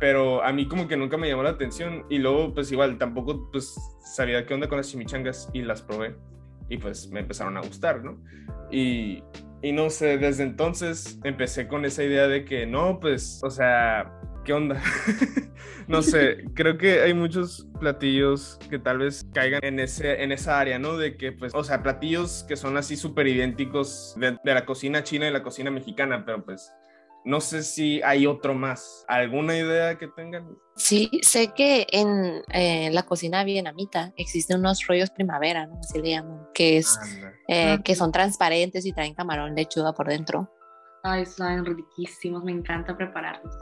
pero 0.00 0.42
a 0.44 0.52
mí 0.52 0.66
como 0.68 0.86
que 0.88 0.96
nunca 0.96 1.16
me 1.16 1.28
llamó 1.28 1.42
la 1.42 1.50
atención 1.50 2.04
y 2.08 2.18
luego 2.18 2.54
pues 2.54 2.70
igual 2.72 2.98
tampoco 2.98 3.48
pues 3.50 3.74
sabía 4.00 4.46
qué 4.46 4.54
onda 4.54 4.68
con 4.68 4.78
las 4.78 4.88
chimichangas 4.90 5.50
y 5.52 5.62
las 5.62 5.82
probé 5.82 6.14
y 6.68 6.76
pues 6.78 7.08
me 7.10 7.20
empezaron 7.20 7.56
a 7.56 7.60
gustar, 7.60 8.04
¿no? 8.04 8.22
Y, 8.70 9.22
y 9.62 9.72
no 9.72 9.88
sé, 9.90 10.18
desde 10.18 10.42
entonces 10.44 11.18
empecé 11.24 11.66
con 11.66 11.84
esa 11.84 12.04
idea 12.04 12.28
de 12.28 12.44
que 12.44 12.66
no, 12.66 13.00
pues, 13.00 13.40
o 13.42 13.50
sea, 13.50 14.12
¿qué 14.48 14.54
onda? 14.54 14.80
no 15.88 16.00
sé, 16.00 16.46
creo 16.54 16.78
que 16.78 17.02
hay 17.02 17.12
muchos 17.12 17.68
platillos 17.78 18.58
que 18.70 18.78
tal 18.78 18.96
vez 18.96 19.26
caigan 19.34 19.60
en, 19.62 19.78
ese, 19.78 20.22
en 20.22 20.32
esa 20.32 20.58
área, 20.58 20.78
¿no? 20.78 20.96
De 20.96 21.18
que, 21.18 21.32
pues, 21.32 21.54
o 21.54 21.62
sea, 21.62 21.82
platillos 21.82 22.46
que 22.48 22.56
son 22.56 22.78
así 22.78 22.96
súper 22.96 23.26
idénticos 23.26 24.14
de, 24.16 24.38
de 24.42 24.54
la 24.54 24.64
cocina 24.64 25.04
china 25.04 25.28
y 25.28 25.32
la 25.32 25.42
cocina 25.42 25.70
mexicana, 25.70 26.24
pero 26.24 26.42
pues 26.46 26.72
no 27.26 27.42
sé 27.42 27.62
si 27.62 28.00
hay 28.00 28.26
otro 28.26 28.54
más. 28.54 29.04
¿Alguna 29.06 29.54
idea 29.54 29.98
que 29.98 30.08
tengan? 30.08 30.48
sí, 30.76 31.10
sé 31.20 31.52
que 31.54 31.86
en 31.92 32.42
eh, 32.54 32.88
la 32.90 33.02
cocina 33.02 33.44
vietnamita 33.44 34.14
existen 34.16 34.60
unos 34.60 34.86
rollos 34.86 35.10
primavera, 35.10 35.66
¿no? 35.66 35.78
Así 35.80 36.00
le 36.00 36.12
llaman, 36.12 36.46
que 36.54 36.78
es, 36.78 36.98
eh, 37.48 37.74
Ah. 37.76 37.82
que 37.84 37.94
son 37.94 38.12
transparentes 38.12 38.86
y 38.86 38.92
traen 38.94 39.12
camarón 39.12 39.54
lechuga 39.54 39.92
por 39.92 40.08
dentro. 40.08 40.50
Ay, 41.02 41.26
son 41.26 41.66
riquísimos, 41.66 42.42
me 42.44 42.52
encanta 42.52 42.96
prepararlos. 42.96 43.54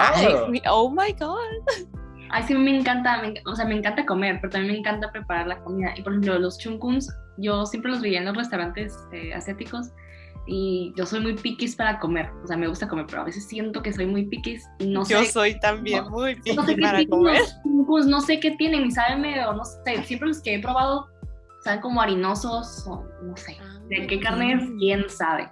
Ah. 0.00 0.12
Ay, 0.14 0.34
mi- 0.50 0.62
oh 0.70 0.90
my 0.90 1.12
god. 1.18 1.86
Ay, 2.30 2.42
sí, 2.44 2.54
me 2.54 2.76
encanta, 2.76 3.22
me, 3.22 3.34
o 3.46 3.54
sea, 3.54 3.64
me 3.64 3.76
encanta 3.76 4.04
comer, 4.04 4.38
pero 4.40 4.52
también 4.52 4.72
me 4.72 4.78
encanta 4.80 5.10
preparar 5.12 5.46
la 5.46 5.58
comida. 5.62 5.92
Y 5.96 6.02
por 6.02 6.12
ejemplo, 6.12 6.38
los 6.38 6.58
chunkuns, 6.58 7.08
yo 7.38 7.64
siempre 7.66 7.92
los 7.92 8.00
veía 8.00 8.18
en 8.18 8.24
los 8.24 8.36
restaurantes 8.36 8.96
eh, 9.12 9.32
asiáticos 9.34 9.92
y 10.46 10.92
yo 10.96 11.06
soy 11.06 11.20
muy 11.20 11.34
piquis 11.34 11.76
para 11.76 11.98
comer. 12.00 12.28
O 12.42 12.46
sea, 12.46 12.56
me 12.56 12.66
gusta 12.66 12.88
comer, 12.88 13.06
pero 13.08 13.22
a 13.22 13.24
veces 13.26 13.46
siento 13.46 13.82
que 13.82 13.92
soy 13.92 14.06
muy 14.06 14.26
piquis 14.26 14.64
y 14.80 14.86
no 14.86 15.00
yo 15.06 15.20
sé. 15.20 15.26
Yo 15.26 15.32
soy 15.32 15.58
también 15.60 16.08
muy 16.10 16.34
piquis 16.36 16.56
no 16.56 16.64
sé 16.64 16.76
para 16.76 17.06
comer. 17.06 17.40
Los 17.88 18.06
no 18.06 18.20
sé 18.20 18.40
qué 18.40 18.50
tienen, 18.52 18.82
ni 18.84 18.90
saben 18.90 19.20
medio, 19.20 19.52
no 19.52 19.64
sé. 19.64 20.02
Siempre 20.04 20.28
los 20.28 20.42
que 20.42 20.54
he 20.56 20.58
probado 20.60 21.06
saben 21.62 21.80
como 21.80 22.00
harinosos 22.00 22.84
o 22.88 23.04
no 23.22 23.36
sé. 23.36 23.56
De 23.88 24.06
qué 24.06 24.18
carne 24.18 24.54
es, 24.54 24.62
quién 24.78 25.08
sabe. 25.08 25.48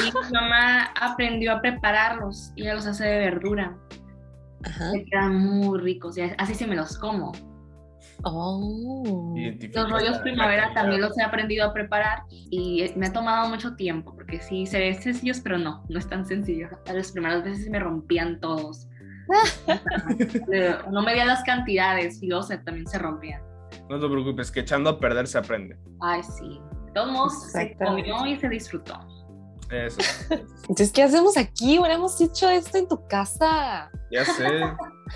Y 0.00 0.04
mi 0.04 0.32
mamá 0.32 0.92
aprendió 1.00 1.52
a 1.52 1.60
prepararlos 1.60 2.52
y 2.56 2.62
ella 2.62 2.74
los 2.74 2.86
hace 2.86 3.04
de 3.04 3.18
verdura. 3.18 3.76
Ajá. 4.64 4.92
Me 4.92 5.04
quedan 5.04 5.36
muy 5.36 5.78
ricos 5.78 6.16
y 6.16 6.22
así 6.22 6.54
se 6.54 6.66
me 6.66 6.76
los 6.76 6.96
como. 6.98 7.32
Oh. 8.24 9.34
Los 9.74 9.90
rollos 9.90 10.18
primavera 10.18 10.72
también 10.74 11.00
los 11.00 11.18
he 11.18 11.22
aprendido 11.22 11.66
a 11.66 11.72
preparar 11.72 12.22
y 12.30 12.92
me 12.96 13.06
ha 13.06 13.12
tomado 13.12 13.48
mucho 13.48 13.74
tiempo 13.74 14.14
porque 14.14 14.40
sí 14.40 14.66
se 14.66 14.78
ven 14.78 15.02
sencillos, 15.02 15.40
pero 15.40 15.58
no, 15.58 15.84
no 15.88 15.98
es 15.98 16.08
tan 16.08 16.24
sencillo. 16.24 16.68
Las 16.86 17.12
primeras 17.12 17.42
veces 17.42 17.68
me 17.68 17.80
rompían 17.80 18.38
todos. 18.40 18.88
no 20.90 21.02
medía 21.02 21.24
las 21.24 21.42
cantidades 21.42 22.22
y 22.22 22.28
luego 22.28 22.46
también 22.64 22.86
se 22.86 22.98
rompían. 22.98 23.42
No 23.88 23.98
te 23.98 24.08
preocupes, 24.08 24.50
que 24.50 24.60
echando 24.60 24.90
a 24.90 25.00
perder 25.00 25.26
se 25.26 25.38
aprende. 25.38 25.76
Ay, 26.00 26.22
sí. 26.22 26.60
De 26.86 26.92
todos 26.92 27.12
modos, 27.12 27.50
se 27.50 27.76
comió 27.76 28.26
y 28.26 28.36
se 28.36 28.48
disfrutó. 28.48 29.00
Eso. 29.72 30.00
Entonces, 30.68 30.92
¿qué 30.92 31.02
hacemos 31.02 31.36
aquí? 31.36 31.78
Hubiéramos 31.78 32.20
hecho 32.20 32.48
esto 32.50 32.78
en 32.78 32.88
tu 32.88 33.06
casa. 33.08 33.90
Ya 34.10 34.24
sé. 34.24 34.60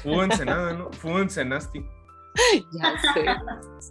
Fugo 0.02 0.24
encenada, 0.24 0.72
¿no? 0.72 0.90
Fugo 0.92 1.20
encenasti. 1.20 1.84
ya 2.72 2.94
sé. 3.14 3.26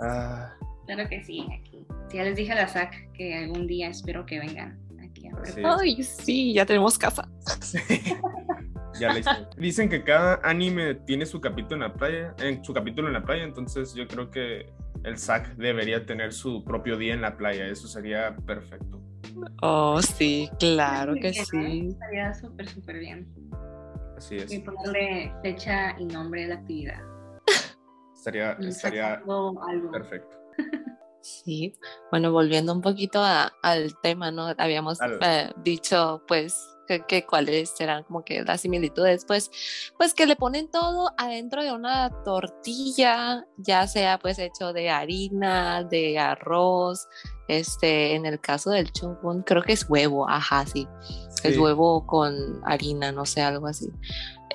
Ah. 0.02 0.54
Claro 0.86 1.08
que 1.10 1.24
sí, 1.24 1.46
aquí. 1.60 1.86
Ya 2.14 2.24
les 2.24 2.36
dije 2.36 2.52
a 2.52 2.56
la 2.56 2.68
SAC 2.68 3.12
que 3.14 3.38
algún 3.38 3.68
día 3.68 3.90
espero 3.90 4.26
que 4.26 4.40
vengan 4.40 4.80
aquí 5.04 5.28
a 5.28 5.36
ver. 5.36 5.48
Sí. 5.48 5.62
Ay, 5.64 6.04
sí, 6.04 6.54
ya 6.54 6.66
tenemos 6.66 6.98
casa. 6.98 7.30
Sí. 7.62 7.80
ya 9.00 9.14
le 9.14 9.24
Dicen 9.58 9.90
que 9.90 10.04
cada 10.04 10.40
anime 10.44 10.96
tiene 10.96 11.26
su 11.26 11.42
capítulo 11.42 11.76
en 11.76 11.92
la 11.92 11.94
playa, 11.94 12.36
en 12.40 12.64
su 12.64 12.74
capítulo 12.74 13.08
en 13.08 13.14
la 13.14 13.24
playa, 13.24 13.44
entonces 13.44 13.94
yo 13.94 14.08
creo 14.08 14.32
que 14.32 14.72
el 15.04 15.18
SAC 15.18 15.56
debería 15.56 16.06
tener 16.06 16.34
su 16.34 16.64
propio 16.64 16.98
día 16.98 17.14
en 17.14 17.22
la 17.22 17.38
playa, 17.38 17.68
eso 17.68 17.88
sería 17.88 18.36
perfecto. 18.46 19.02
Oh, 19.62 20.02
sí, 20.02 20.50
claro 20.60 21.14
que 21.16 21.32
bien, 21.32 21.46
sí. 21.46 21.88
Estaría 21.90 22.34
súper, 22.34 22.70
súper 22.70 23.00
bien. 23.00 23.28
Así 24.18 24.38
es. 24.38 24.52
Y 24.52 24.60
ponerle 24.60 25.34
fecha 25.42 25.96
y 26.00 26.06
nombre 26.06 26.44
de 26.44 26.48
la 26.50 26.56
actividad. 26.56 27.02
Estaría, 28.16 28.54
estaría 28.54 29.14
algo. 29.16 29.62
perfecto. 29.92 30.38
Sí, 31.22 31.74
bueno, 32.12 32.32
volviendo 32.32 32.72
un 32.72 32.82
poquito 32.82 33.20
a, 33.20 33.52
al 33.64 34.00
tema, 34.02 34.32
¿no? 34.32 34.54
Habíamos 34.60 35.00
eh, 35.22 35.52
dicho, 35.58 36.24
pues, 36.28 36.75
que, 36.86 37.06
que, 37.06 37.26
cuáles 37.26 37.72
serán 37.72 38.04
como 38.04 38.24
que 38.24 38.44
las 38.44 38.62
similitudes, 38.62 39.26
pues, 39.26 39.52
pues 39.98 40.14
que 40.14 40.26
le 40.26 40.36
ponen 40.36 40.70
todo 40.70 41.12
adentro 41.18 41.64
de 41.64 41.72
una 41.72 42.10
tortilla, 42.24 43.46
ya 43.58 43.88
sea 43.88 44.20
pues 44.20 44.40
hecho 44.40 44.74
de 44.74 44.90
harina, 44.90 45.84
de 45.84 46.20
arroz, 46.20 47.08
este, 47.48 48.16
en 48.16 48.26
el 48.26 48.40
caso 48.40 48.72
del 48.72 48.92
chungun, 48.92 49.44
creo 49.44 49.62
que 49.62 49.74
es 49.74 49.86
huevo, 49.90 50.28
ajá, 50.30 50.66
sí, 50.66 50.88
sí. 51.02 51.48
es 51.48 51.58
huevo 51.58 52.06
con 52.06 52.36
harina, 52.66 53.12
no 53.12 53.26
sé, 53.26 53.42
algo 53.42 53.68
así. 53.68 53.92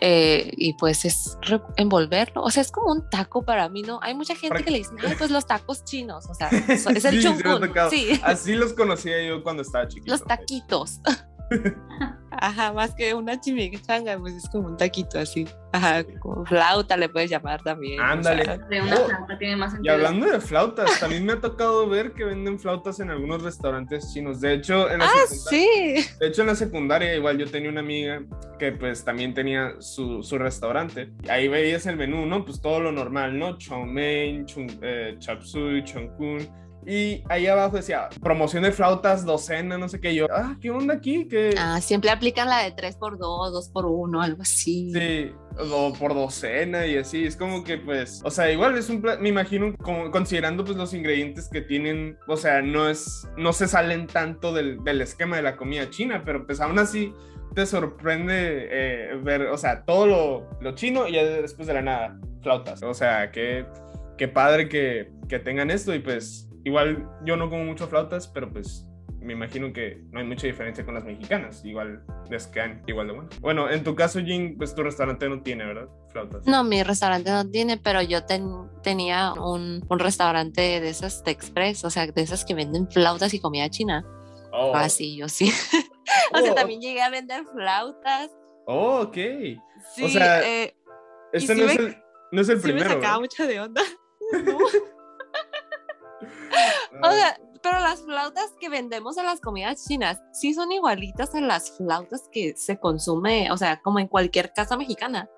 Eh, 0.03 0.53
y 0.57 0.73
pues 0.75 1.05
es 1.05 1.37
envolverlo, 1.77 2.43
o 2.43 2.51
sea, 2.51 2.63
es 2.63 2.73
como 2.73 2.91
un 2.91 3.11
taco 3.11 3.43
para 3.43 3.69
mí, 3.69 3.83
¿no? 3.83 4.01
Hay 4.03 4.15
mucha 4.15 4.35
gente 4.35 4.65
que 4.65 4.71
le 4.71 4.79
dice, 4.79 4.93
ay, 5.07 5.15
pues 5.19 5.31
los 5.31 5.47
tacos 5.47 5.85
chinos, 5.85 6.25
o 6.31 6.35
sea, 6.35 6.49
es 6.69 6.87
el 6.87 7.21
sí, 7.21 7.23
chungun, 7.23 7.71
sí. 7.91 8.19
Así 8.23 8.55
los 8.55 8.73
conocía 8.73 9.23
yo 9.23 9.43
cuando 9.43 9.61
estaba 9.63 9.87
chiquito. 9.89 10.11
Los 10.11 10.25
taquitos. 10.25 11.01
Ajá, 12.30 12.73
más 12.73 12.95
que 12.95 13.12
una 13.12 13.38
chimichanga, 13.38 14.19
pues 14.19 14.35
es 14.35 14.49
como 14.49 14.69
un 14.69 14.76
taquito 14.76 15.19
así. 15.19 15.47
Ajá, 15.73 16.04
como 16.21 16.47
flauta 16.47 16.97
le 16.97 17.09
puedes 17.09 17.28
llamar 17.28 17.62
también. 17.62 18.00
Ándale. 18.00 18.42
O 18.42 18.45
sea, 18.45 18.57
de 18.59 18.80
una 18.80 18.97
oh, 18.97 19.07
flauta 19.07 19.38
tiene 19.38 19.57
más 19.57 19.73
y 19.73 19.75
sentido. 19.75 19.95
hablando 19.95 20.26
de 20.26 20.40
flautas, 20.40 21.00
también 21.00 21.26
me 21.26 21.33
ha 21.33 21.40
tocado 21.40 21.88
ver 21.88 22.12
que 22.12 22.25
venden 22.25 22.59
flautas 22.59 22.99
en 23.00 23.11
algunos 23.11 23.42
restaurantes 23.42 24.12
chinos. 24.12 24.40
De 24.40 24.54
hecho, 24.54 24.90
en 24.90 25.00
la, 25.00 25.07
ah, 25.07 25.26
secundaria, 25.26 26.02
sí. 26.02 26.16
de 26.19 26.26
hecho, 26.26 26.40
en 26.40 26.47
la 26.47 26.54
secundaria 26.54 27.14
igual 27.14 27.37
yo 27.37 27.50
tenía 27.50 27.69
una 27.69 27.80
amiga 27.80 28.23
que 28.59 28.73
pues 28.73 29.04
también 29.04 29.35
tenía 29.35 29.75
su, 29.80 30.23
su 30.23 30.38
restaurante. 30.38 31.12
Ahí 31.28 31.49
veías 31.49 31.85
el 31.87 31.97
menú, 31.97 32.26
¿no? 32.26 32.45
Pues 32.45 32.61
todo 32.61 32.80
lo 32.80 32.92
normal, 32.92 33.38
¿no? 33.38 33.59
Chow 33.59 33.85
mein, 33.85 34.47
chung, 34.47 34.71
eh, 34.83 35.16
chap 35.19 35.42
suey, 35.42 35.85
chung 35.85 36.09
kun 36.16 36.49
y 36.87 37.23
ahí 37.29 37.47
abajo 37.47 37.77
decía, 37.77 38.09
promoción 38.23 38.63
de 38.63 38.73
flautas, 38.73 39.25
docena, 39.25 39.77
no 39.77 39.89
sé 39.89 40.01
qué. 40.01 40.15
Yo, 40.15 40.27
ah, 40.31 40.57
¿qué 40.61 40.71
onda 40.71 40.95
aquí? 40.95 41.29
¿Qué? 41.29 41.55
Ah, 41.59 41.81
siempre 41.81 42.11
aplican 42.11 42.49
la 42.49 42.63
de 42.63 42.75
3x2, 42.75 43.19
2x1, 43.19 44.25
algo 44.25 44.43
así. 44.43 44.93
Sí, 44.93 45.33
o 45.59 45.93
por 45.93 46.15
docena 46.15 46.87
y 46.87 46.97
así. 46.97 47.25
Es 47.25 47.37
como 47.37 47.65
que, 47.65 47.79
pues, 47.79 48.23
o 48.25 48.31
sea, 48.31 48.51
igual 48.51 48.79
es 48.79 48.89
un 48.89 49.01
me 49.21 49.29
imagino, 49.29 49.75
como 49.79 50.11
considerando 50.11 50.65
pues 50.65 50.77
los 50.77 50.95
ingredientes 50.95 51.49
que 51.49 51.61
tienen, 51.61 52.17
o 52.27 52.37
sea, 52.37 52.63
no 52.63 52.89
es, 52.89 53.29
no 53.37 53.53
se 53.53 53.69
salen 53.69 54.07
tanto 54.07 54.53
del, 54.53 54.83
del 54.83 55.01
esquema 55.03 55.37
de 55.37 55.43
la 55.43 55.57
comida 55.57 55.91
china, 55.91 56.23
pero 56.25 56.47
pues 56.47 56.61
aún 56.61 56.79
así 56.79 57.13
te 57.55 57.67
sorprende 57.67 58.69
eh, 58.71 59.21
ver, 59.23 59.43
o 59.49 59.59
sea, 59.59 59.85
todo 59.85 60.07
lo, 60.07 60.51
lo 60.61 60.75
chino 60.75 61.09
y 61.09 61.13
ya 61.13 61.25
después 61.25 61.67
de 61.67 61.75
la 61.75 61.83
nada, 61.83 62.19
flautas. 62.43 62.83
O 62.83 62.95
sea, 62.95 63.31
qué, 63.31 63.67
qué 64.17 64.29
padre 64.29 64.69
que, 64.69 65.11
que 65.29 65.39
tengan 65.39 65.71
esto 65.71 65.95
y 65.95 65.99
pues 65.99 66.50
igual 66.64 67.09
yo 67.25 67.37
no 67.37 67.49
como 67.50 67.64
mucho 67.64 67.87
flautas, 67.87 68.29
pero 68.29 68.50
pues 68.52 68.87
me 69.21 69.35
imagino 69.35 69.71
que 69.73 70.02
no 70.12 70.21
hay 70.21 70.26
mucha 70.26 70.47
diferencia 70.47 70.85
con 70.85 70.95
las 70.95 71.05
mexicanas. 71.05 71.62
Igual 71.64 72.02
les 72.31 72.47
quedan 72.47 72.83
igual 72.87 73.07
de 73.09 73.12
bueno. 73.12 73.29
Bueno, 73.40 73.71
en 73.71 73.85
tu 73.85 73.95
caso, 73.95 74.21
Jin, 74.21 74.57
pues 74.57 74.75
tu 74.75 74.83
restaurante 74.83 75.29
no 75.29 75.43
tiene, 75.43 75.67
¿verdad? 75.67 75.88
Flautas. 76.11 76.47
No, 76.47 76.64
mi 76.64 76.83
restaurante 76.83 77.31
no 77.31 77.49
tiene, 77.50 77.76
pero 77.76 78.00
yo 78.02 78.25
ten, 78.25 78.49
tenía 78.83 79.35
un, 79.35 79.85
un, 79.88 79.99
restaurante 79.99 80.62
de 80.81 80.88
esas 80.88 81.23
de 81.23 81.33
express, 81.33 81.85
o 81.85 81.90
sea, 81.90 82.07
de 82.07 82.23
esas 82.23 82.45
que 82.47 82.55
venden 82.55 82.90
flautas 82.90 83.35
y 83.35 83.40
comida 83.40 83.69
china. 83.69 84.05
Oh. 84.52 84.73
Ah, 84.75 84.88
sí, 84.88 85.17
yo 85.17 85.29
sí. 85.29 85.52
o 86.33 86.38
Oh. 86.38 86.43
sea, 86.43 86.55
también 86.55 86.81
llegué 86.81 87.02
a 87.02 87.11
vender 87.11 87.45
flautas. 87.55 88.31
Oh, 88.67 89.00
ok. 89.02 89.14
Sí, 89.95 90.05
O 90.05 90.09
sea, 90.09 90.43
eh, 90.49 90.75
Este 91.33 91.55
no, 91.55 91.64
es 91.64 91.79
me- 91.79 91.87
el, 91.87 91.97
no 92.33 92.40
es 92.40 92.49
el 92.49 92.61
sí 92.61 92.67
me 92.69 92.73
primero. 92.73 92.88
sacaba 92.90 93.00
¿verdad? 93.19 93.21
mucho 93.21 93.47
de 93.47 93.61
onda. 93.61 93.83
No. 94.45 94.59
O 97.02 97.11
sea, 97.11 97.38
pero 97.62 97.78
las 97.80 98.02
flautas 98.02 98.54
que 98.59 98.68
vendemos 98.68 99.16
en 99.18 99.26
las 99.26 99.40
comidas 99.40 99.87
chinas 99.87 100.20
sí 100.32 100.54
son 100.54 100.73
igualitas 100.73 101.35
a 101.35 101.40
las 101.40 101.76
flautas 101.76 102.28
que 102.32 102.54
se 102.56 102.78
consume, 102.78 103.50
o 103.52 103.56
sea, 103.56 103.80
como 103.82 103.99
en 103.99 104.09
cualquier 104.09 104.52
casa 104.52 104.76
mexicana. 104.76 105.28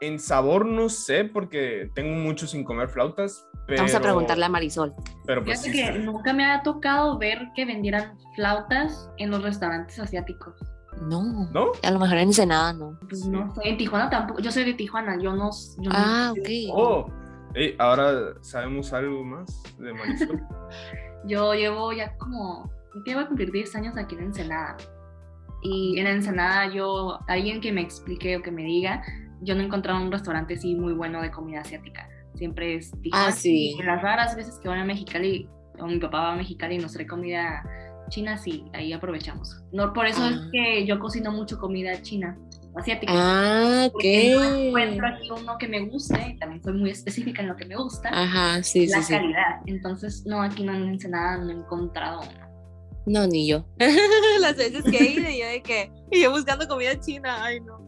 En 0.00 0.20
sabor 0.20 0.64
no 0.64 0.88
sé, 0.88 1.24
porque 1.24 1.90
tengo 1.94 2.14
mucho 2.16 2.46
sin 2.46 2.62
comer 2.64 2.88
flautas. 2.88 3.44
Pero, 3.66 3.78
Vamos 3.82 3.94
a 3.96 4.00
preguntarle 4.00 4.44
a 4.44 4.48
Marisol. 4.48 4.94
Pero 5.26 5.44
pues 5.44 5.60
Fíjate 5.62 5.76
sí. 5.76 5.82
que 5.84 5.88
está- 5.98 5.98
nunca 6.04 6.32
me 6.32 6.44
ha 6.44 6.62
tocado 6.62 7.18
ver 7.18 7.48
que 7.56 7.64
vendieran 7.64 8.16
flautas 8.36 9.10
en 9.18 9.30
los 9.30 9.42
restaurantes 9.42 9.98
asiáticos. 9.98 10.54
No. 11.02 11.48
¿No? 11.52 11.72
A 11.82 11.90
lo 11.90 11.98
mejor 11.98 12.16
en 12.18 12.28
Ensenada 12.28 12.72
no. 12.72 12.98
Pues 13.08 13.22
Sí. 13.22 13.28
no 13.28 13.52
sé, 13.54 13.60
en 13.68 13.76
Tijuana 13.76 14.08
tampoco. 14.08 14.40
Yo 14.40 14.50
soy 14.52 14.64
de 14.64 14.74
Tijuana, 14.74 15.18
yo 15.20 15.32
no. 15.34 15.50
Yo 15.78 15.90
no- 15.90 15.96
Ah, 15.96 16.32
ok. 16.32 16.48
Oh, 16.72 17.06
ey, 17.54 17.74
ahora 17.78 18.34
sabemos 18.42 18.92
algo 18.92 19.24
más 19.24 19.62
de 19.78 19.92
Marisol. 19.92 20.42
Yo 21.26 21.54
llevo 21.54 21.92
ya 21.92 22.16
como. 22.18 22.70
Ya 23.06 23.14
voy 23.14 23.24
a 23.24 23.26
cumplir 23.28 23.50
10 23.52 23.76
años 23.76 23.96
aquí 23.96 24.14
en 24.14 24.22
Ensenada. 24.24 24.76
Y 25.62 25.98
en 25.98 26.06
Ensenada, 26.06 26.72
yo. 26.72 27.18
Alguien 27.28 27.60
que 27.60 27.72
me 27.72 27.80
explique 27.80 28.36
o 28.36 28.42
que 28.42 28.50
me 28.50 28.62
diga, 28.62 29.02
yo 29.42 29.54
no 29.54 29.60
he 29.62 29.64
encontrado 29.64 30.00
un 30.00 30.10
restaurante 30.12 30.54
así 30.54 30.74
muy 30.74 30.92
bueno 30.92 31.20
de 31.20 31.30
comida 31.30 31.60
asiática. 31.60 32.08
Siempre 32.34 32.76
es. 32.76 32.92
Ah, 33.12 33.32
sí. 33.32 33.74
Y 33.78 33.82
las 33.82 34.00
raras 34.02 34.36
veces 34.36 34.58
que 34.62 34.68
voy 34.68 34.78
a 34.78 34.84
Mexicali, 34.84 35.48
o 35.80 35.86
mi 35.86 35.98
papá 35.98 36.20
va 36.20 36.32
a 36.32 36.36
Mexicali 36.36 36.76
y 36.76 36.78
nos 36.78 36.92
trae 36.92 37.06
comida 37.06 37.62
china, 38.08 38.36
sí, 38.38 38.64
ahí 38.72 38.92
aprovechamos. 38.92 39.62
No, 39.72 39.92
por 39.92 40.06
eso 40.06 40.24
es 40.28 40.36
Ah. 40.36 40.48
que 40.52 40.86
yo 40.86 40.98
cocino 40.98 41.30
mucho 41.32 41.58
comida 41.58 42.00
china, 42.02 42.38
asiática. 42.76 43.12
Ah, 43.14 43.88
Porque 43.92 44.34
no 44.34 44.48
ok. 44.48 44.54
encuentro 44.58 45.06
aquí 45.06 45.30
uno 45.30 45.58
que 45.58 45.68
me 45.68 45.80
guste, 45.86 46.34
y 46.34 46.38
también 46.38 46.62
soy 46.62 46.74
muy 46.74 46.90
específica 46.90 47.42
en 47.42 47.48
lo 47.48 47.56
que 47.56 47.64
me 47.64 47.76
gusta, 47.76 48.10
Ajá, 48.12 48.62
sí, 48.62 48.86
la 48.86 48.98
sí, 48.98 49.04
sí. 49.04 49.12
calidad. 49.12 49.60
Entonces, 49.66 50.24
no, 50.26 50.42
aquí 50.42 50.62
no 50.64 50.74
en 50.74 50.88
Ensenada 50.88 51.38
no 51.38 51.50
he 51.50 51.54
encontrado 51.54 52.20
uno. 52.20 52.48
No, 53.06 53.26
ni 53.26 53.48
yo. 53.48 53.64
Las 54.40 54.56
veces 54.56 54.84
que 54.84 54.98
he 54.98 55.12
ido, 55.12 55.30
yo 55.30 55.46
de 55.46 55.62
que. 55.62 55.90
Y 56.10 56.22
yo 56.22 56.30
buscando 56.30 56.68
comida 56.68 56.98
china, 57.00 57.42
ay, 57.42 57.60
no. 57.60 57.78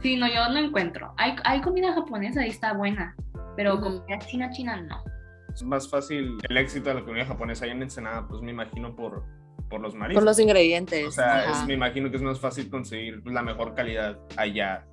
Sí, 0.00 0.16
no, 0.16 0.26
yo 0.26 0.48
no 0.48 0.58
encuentro. 0.58 1.12
Hay, 1.18 1.36
hay 1.44 1.60
comida 1.60 1.92
japonesa 1.92 2.44
y 2.46 2.50
está 2.50 2.72
buena, 2.72 3.14
pero 3.56 3.80
comida 3.80 4.18
china, 4.18 4.50
china 4.50 4.80
no. 4.80 5.04
Es 5.54 5.62
más 5.62 5.88
fácil 5.88 6.38
el 6.48 6.56
éxito 6.56 6.88
de 6.88 6.96
la 6.96 7.04
comida 7.04 7.26
japonesa 7.26 7.66
allá 7.66 7.74
en 7.74 7.82
Ensenada, 7.82 8.26
pues 8.26 8.40
me 8.40 8.50
imagino 8.50 8.96
por, 8.96 9.22
por 9.72 9.80
los 9.80 9.94
mariscos. 9.96 10.20
Por 10.20 10.24
los 10.28 10.38
ingredientes. 10.38 11.06
O 11.08 11.10
sea, 11.10 11.50
es- 11.50 11.66
me 11.66 11.74
imagino 11.74 12.10
que 12.10 12.16
es 12.16 12.22
más 12.22 12.38
fácil 12.38 12.70
conseguir 12.70 13.22
la 13.26 13.42
mejor 13.42 13.74
calidad 13.74 14.18
allá 14.36 14.86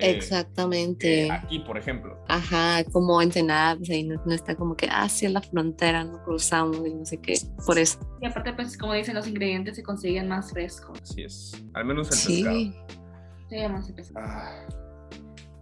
eh, 0.00 0.10
Exactamente. 0.12 1.24
eh, 1.26 1.30
aquí, 1.32 1.58
por 1.58 1.76
ejemplo. 1.76 2.22
Ajá, 2.28 2.84
como 2.92 3.20
Ensenada, 3.20 3.74
pues 3.76 3.90
ahí 3.90 4.04
no, 4.04 4.22
no 4.24 4.32
está 4.32 4.54
como 4.54 4.76
que 4.76 4.86
hacia 4.88 5.28
la 5.28 5.40
frontera, 5.40 6.04
no 6.04 6.22
cruzamos 6.22 6.86
y 6.86 6.94
no 6.94 7.04
sé 7.04 7.20
qué. 7.20 7.34
Por 7.66 7.78
eso. 7.80 7.98
Y 8.20 8.26
aparte, 8.26 8.52
pues, 8.52 8.78
como 8.78 8.92
dicen, 8.92 9.16
los 9.16 9.26
ingredientes 9.26 9.74
se 9.74 9.82
consiguen 9.82 10.28
más 10.28 10.52
frescos. 10.52 11.00
Así 11.02 11.22
es. 11.24 11.64
Al 11.74 11.84
menos 11.84 12.08
el 12.12 12.34
pescado. 12.34 12.56
Sí. 12.56 12.74
Sí, 13.50 13.56
más 13.68 13.90
pescado. 13.90 14.26
Ah, 14.28 14.66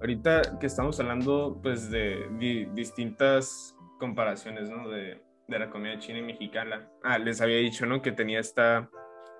ahorita 0.00 0.58
que 0.60 0.66
estamos 0.66 1.00
hablando 1.00 1.58
pues 1.62 1.90
de 1.90 2.26
di- 2.38 2.66
distintas 2.74 3.74
comparaciones, 3.98 4.68
¿no? 4.68 4.88
De, 4.90 5.22
de 5.48 5.58
la 5.58 5.70
comida 5.70 5.98
china 5.98 6.18
y 6.18 6.22
mexicana. 6.22 6.88
Ah, 7.02 7.18
les 7.18 7.40
había 7.40 7.58
dicho, 7.58 7.86
¿no? 7.86 8.02
Que 8.02 8.12
tenía 8.12 8.40
esta 8.40 8.88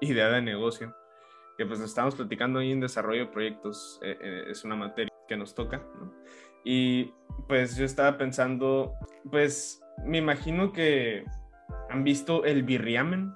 idea 0.00 0.28
de 0.28 0.42
negocio, 0.42 0.94
que 1.58 1.66
pues 1.66 1.80
estamos 1.80 2.14
platicando 2.14 2.58
ahí 2.60 2.72
en 2.72 2.80
desarrollo 2.80 3.26
de 3.26 3.32
proyectos, 3.32 3.98
eh, 4.02 4.16
eh, 4.20 4.44
es 4.50 4.64
una 4.64 4.76
materia 4.76 5.12
que 5.26 5.36
nos 5.36 5.54
toca, 5.54 5.78
¿no? 5.78 6.12
Y 6.64 7.12
pues 7.48 7.76
yo 7.76 7.84
estaba 7.84 8.18
pensando, 8.18 8.92
pues 9.30 9.80
me 10.04 10.18
imagino 10.18 10.72
que 10.72 11.25
han 11.90 12.04
visto 12.04 12.44
el 12.44 12.62
birriamen. 12.62 13.34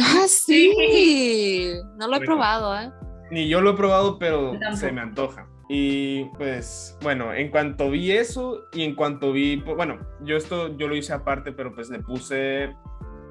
Ah, 0.00 0.24
sí. 0.26 1.72
No 1.96 2.08
lo 2.08 2.16
he 2.16 2.20
Rico. 2.20 2.32
probado, 2.32 2.78
¿eh? 2.78 2.90
Ni 3.30 3.48
yo 3.48 3.60
lo 3.60 3.70
he 3.70 3.74
probado, 3.74 4.18
pero 4.18 4.58
se 4.74 4.92
me 4.92 5.00
antoja. 5.00 5.48
Y 5.68 6.24
pues, 6.36 6.98
bueno, 7.02 7.32
en 7.32 7.50
cuanto 7.50 7.90
vi 7.90 8.12
eso 8.12 8.64
y 8.72 8.82
en 8.84 8.94
cuanto 8.94 9.32
vi, 9.32 9.56
pues, 9.58 9.76
bueno, 9.76 9.98
yo 10.22 10.36
esto 10.36 10.76
yo 10.76 10.88
lo 10.88 10.96
hice 10.96 11.12
aparte, 11.12 11.52
pero 11.52 11.74
pues 11.74 11.88
le 11.90 12.00
puse 12.00 12.74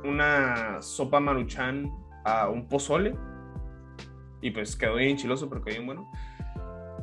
una 0.03 0.81
sopa 0.81 1.19
maruchan 1.19 1.91
a 2.25 2.49
un 2.49 2.67
pozole 2.67 3.15
y 4.41 4.49
pues 4.51 4.75
quedó 4.75 4.95
bien 4.95 5.17
chiloso, 5.17 5.47
pero 5.49 5.61
quedó 5.61 5.75
bien 5.75 5.85
bueno. 5.85 6.09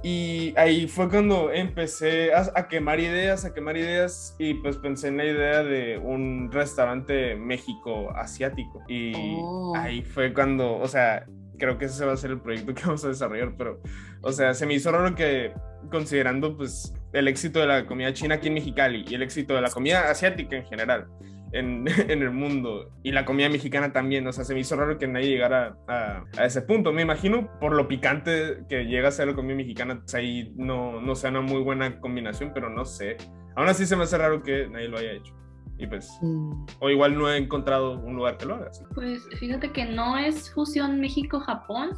Y 0.04 0.54
ahí 0.56 0.86
fue 0.86 1.08
cuando 1.08 1.50
empecé 1.52 2.32
a, 2.32 2.46
a 2.54 2.68
quemar 2.68 3.00
ideas, 3.00 3.44
a 3.44 3.52
quemar 3.52 3.76
ideas 3.76 4.36
y 4.38 4.54
pues 4.54 4.76
pensé 4.76 5.08
en 5.08 5.16
la 5.16 5.24
idea 5.24 5.64
de 5.64 5.98
un 5.98 6.50
restaurante 6.52 7.34
México 7.34 8.10
asiático. 8.14 8.82
Y 8.88 9.12
Oh. 9.40 9.74
ahí 9.76 10.02
fue 10.02 10.32
cuando, 10.32 10.76
o 10.78 10.86
sea, 10.86 11.26
creo 11.58 11.78
que 11.78 11.86
ese 11.86 12.04
va 12.04 12.12
a 12.12 12.16
ser 12.16 12.30
el 12.30 12.40
proyecto 12.40 12.74
que 12.74 12.82
vamos 12.86 13.04
a 13.04 13.08
desarrollar, 13.08 13.54
pero, 13.56 13.80
o 14.22 14.32
sea, 14.32 14.54
se 14.54 14.66
me 14.66 14.74
hizo 14.74 14.90
raro 14.90 15.14
que 15.14 15.52
considerando 15.90 16.56
pues 16.56 16.94
el 17.12 17.28
éxito 17.28 17.60
de 17.60 17.66
la 17.66 17.86
comida 17.86 18.12
china 18.12 18.36
aquí 18.36 18.48
en 18.48 18.54
Mexicali 18.54 19.04
y 19.08 19.14
el 19.14 19.22
éxito 19.22 19.54
de 19.54 19.62
la 19.62 19.70
comida 19.70 20.10
asiática 20.10 20.56
en 20.56 20.66
general 20.66 21.06
en, 21.52 21.84
en 22.10 22.22
el 22.22 22.30
mundo 22.30 22.90
y 23.02 23.12
la 23.12 23.24
comida 23.24 23.48
mexicana 23.48 23.92
también, 23.92 24.26
o 24.26 24.32
sea, 24.32 24.44
se 24.44 24.54
me 24.54 24.60
hizo 24.60 24.76
raro 24.76 24.98
que 24.98 25.06
nadie 25.06 25.28
llegara 25.28 25.76
a, 25.86 26.24
a 26.36 26.44
ese 26.44 26.62
punto. 26.62 26.92
Me 26.92 27.02
imagino 27.02 27.50
por 27.58 27.74
lo 27.74 27.88
picante 27.88 28.64
que 28.68 28.84
llega 28.84 29.08
a 29.08 29.12
ser 29.12 29.28
la 29.28 29.34
comida 29.34 29.56
mexicana, 29.56 30.00
pues 30.00 30.14
ahí 30.14 30.52
no, 30.56 31.00
no 31.00 31.14
sea 31.14 31.30
una 31.30 31.40
muy 31.40 31.62
buena 31.62 32.00
combinación, 32.00 32.52
pero 32.54 32.70
no 32.70 32.84
sé. 32.84 33.16
Aún 33.56 33.68
así 33.68 33.86
se 33.86 33.96
me 33.96 34.04
hace 34.04 34.18
raro 34.18 34.42
que 34.42 34.68
nadie 34.68 34.88
lo 34.88 34.98
haya 34.98 35.12
hecho. 35.12 35.34
Y 35.78 35.86
pues, 35.86 36.18
Mm. 36.22 36.66
o 36.80 36.90
igual 36.90 37.16
no 37.16 37.30
he 37.30 37.36
encontrado 37.36 37.98
un 38.00 38.16
lugar 38.16 38.36
que 38.36 38.46
lo 38.46 38.56
haga. 38.56 38.66
así. 38.70 38.82
Pues 38.94 39.22
fíjate 39.38 39.70
que 39.72 39.84
no 39.84 40.18
es 40.18 40.52
fusión 40.52 41.00
México-Japón, 41.00 41.90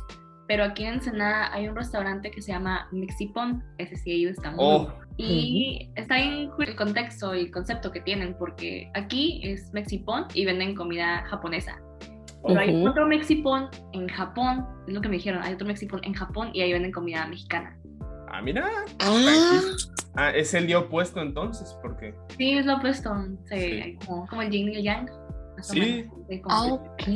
pero 0.47 0.65
aquí 0.65 0.85
en 0.85 0.95
Ensenada 0.95 1.53
hay 1.53 1.69
un 1.69 1.77
restaurante 1.77 2.31
que 2.31 2.43
se 2.43 2.53
llama 2.53 2.89
Mexipon. 2.93 3.63
Ese 3.79 3.97
sí, 3.97 4.11
ahí 4.11 4.25
está 4.27 4.51
muy 4.51 4.59
Oh. 4.61 4.93
Y 5.17 5.91
está 5.97 6.19
en 6.19 6.51
el 6.59 6.77
contexto 6.77 7.35
y 7.35 7.41
el 7.41 7.51
concepto 7.51 7.91
que 7.93 8.01
tienen, 8.01 8.35
porque 8.39 8.91
aquí 8.95 9.41
es 9.45 9.71
Mexipon 9.73 10.27
y 10.35 10.47
venden 10.47 10.75
comida 10.75 11.25
japonesa. 11.27 11.79
Pero 12.47 12.59
hay 12.59 12.87
otro 12.87 13.07
Mexipon 13.07 13.69
en 13.93 14.09
Japón, 14.09 14.67
es 14.89 14.95
lo 14.95 15.03
que 15.03 15.11
me 15.11 15.17
dijeron, 15.17 15.43
hay 15.43 15.53
otro 15.55 15.67
Mexipon 15.67 16.01
en 16.05 16.15
Japón 16.15 16.51
y 16.55 16.63
ahí 16.63 16.73
venden 16.73 16.91
comida 16.91 17.27
mexicana. 17.27 17.77
Ah, 18.31 18.41
mira. 18.43 18.69
Ah, 19.01 19.61
Ah, 20.17 20.31
es 20.31 20.53
el 20.55 20.67
día 20.67 20.81
opuesto 20.81 21.21
entonces, 21.21 21.77
porque 21.83 22.15
Sí, 22.37 22.59
es 22.59 22.67
lo 22.67 22.77
opuesto, 22.77 23.11
Sí. 23.49 23.97
como, 24.05 24.27
como 24.27 24.43
el 24.43 24.51
yin 24.51 24.69
y 24.71 24.77
el 24.79 24.83
yang. 24.83 25.09
Sí. 25.63 26.05
ah, 26.49 26.65
ok. 26.73 27.07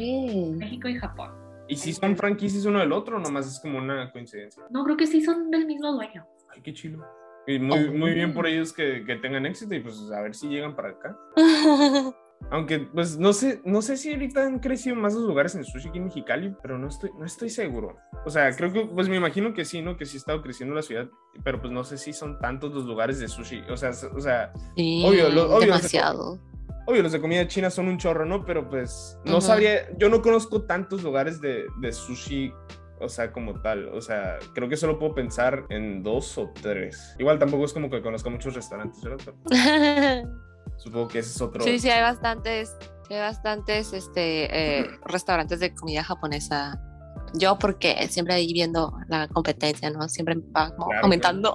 México 0.56 0.88
y 0.88 0.94
Japón. 0.96 1.32
¿Y 1.66 1.76
si 1.76 1.92
son 1.92 2.16
franquicias 2.16 2.64
uno 2.66 2.78
del 2.80 2.92
otro 2.92 3.16
o 3.16 3.20
nomás 3.20 3.46
es 3.48 3.58
como 3.60 3.78
una 3.78 4.12
coincidencia? 4.12 4.62
No, 4.70 4.84
creo 4.84 4.96
que 4.96 5.06
sí 5.06 5.22
son 5.24 5.50
del 5.50 5.66
mismo 5.66 5.92
dueño. 5.92 6.24
Ay, 6.54 6.60
qué 6.62 6.72
chilo. 6.72 7.04
Y 7.46 7.58
muy, 7.58 7.88
Oh. 7.88 7.92
muy 7.94 8.12
bien 8.14 8.32
por 8.32 8.46
ellos 8.46 8.72
que, 8.72 9.04
que 9.04 9.16
tengan 9.16 9.44
éxito 9.46 9.74
y 9.74 9.80
pues 9.80 9.98
a 10.12 10.20
ver 10.20 10.34
si 10.34 10.48
llegan 10.48 10.76
para 10.76 10.90
acá. 10.90 11.16
Aunque 12.50 12.78
pues 12.80 13.18
no 13.18 13.32
sé, 13.32 13.60
no 13.64 13.82
sé 13.82 13.96
si 13.96 14.12
ahorita 14.12 14.44
han 14.46 14.58
crecido 14.60 14.94
más 14.96 15.14
los 15.14 15.24
lugares 15.24 15.54
en 15.56 15.64
sushi 15.64 15.88
aquí 15.88 15.98
en 15.98 16.04
Mexicali, 16.04 16.54
pero 16.62 16.78
no 16.78 16.88
estoy, 16.88 17.10
no 17.18 17.24
estoy 17.24 17.50
seguro. 17.50 17.96
O 18.24 18.30
sea, 18.30 18.54
creo 18.54 18.72
que, 18.72 18.86
pues 18.86 19.08
me 19.08 19.16
imagino 19.16 19.52
que 19.54 19.64
sí, 19.64 19.82
¿no? 19.82 19.96
Que 19.96 20.04
sí 20.06 20.16
ha 20.16 20.18
estado 20.18 20.42
creciendo 20.42 20.74
la 20.74 20.82
ciudad, 20.82 21.08
pero 21.42 21.60
pues 21.60 21.72
no 21.72 21.82
sé 21.84 21.98
si 21.98 22.12
son 22.12 22.38
tantos 22.38 22.72
los 22.72 22.84
lugares 22.84 23.18
de 23.18 23.28
sushi. 23.28 23.62
O 23.70 23.76
sea, 23.76 23.90
o 24.14 24.20
sea, 24.20 24.52
Sí, 24.76 25.02
Obvio, 25.04 25.30
lo- 25.30 25.46
obvio, 25.56 25.66
demasiado. 25.66 26.38
obvio 26.86 27.02
los 27.02 27.12
de 27.12 27.20
comida 27.20 27.48
china 27.48 27.70
son 27.70 27.88
un 27.88 27.98
chorro, 27.98 28.24
¿no? 28.24 28.44
Pero 28.44 28.68
pues 28.68 29.18
no 29.24 29.38
Ujú. 29.38 29.46
sabría, 29.46 29.88
yo 29.98 30.08
no 30.08 30.22
conozco 30.22 30.62
tantos 30.62 31.02
lugares 31.02 31.40
de, 31.40 31.64
de 31.80 31.92
sushi 31.92 32.52
o 33.00 33.08
sea, 33.08 33.32
como 33.32 33.60
tal. 33.60 33.88
O 33.88 34.00
sea, 34.00 34.38
creo 34.54 34.68
que 34.68 34.76
solo 34.76 34.98
puedo 34.98 35.14
pensar 35.14 35.64
en 35.70 36.02
dos 36.04 36.38
o 36.38 36.52
tres. 36.62 37.14
Igual 37.18 37.38
tampoco 37.40 37.64
es 37.64 37.72
como 37.72 37.90
que 37.90 38.00
conozca 38.00 38.30
muchos 38.30 38.54
restaurantes, 38.54 39.02
¿verdad? 39.02 39.34
Supongo 40.76 41.08
que 41.08 41.20
ese 41.20 41.30
es 41.30 41.40
otro. 41.40 41.62
Sí, 41.64 41.78
sí, 41.78 41.88
hay 41.90 42.02
bastantes, 42.02 42.76
hay 43.10 43.18
bastantes 43.18 43.92
este, 43.92 44.80
eh, 44.80 44.86
restaurantes 45.06 45.60
de 45.60 45.74
comida 45.74 46.02
japonesa. 46.04 46.80
Yo 47.36 47.58
porque 47.58 47.96
siempre 48.08 48.34
ahí 48.34 48.52
viendo 48.52 48.96
la 49.08 49.26
competencia, 49.28 49.90
¿no? 49.90 50.08
Siempre 50.08 50.36
va 50.56 50.70
Claro, 50.74 51.00
comentando. 51.02 51.52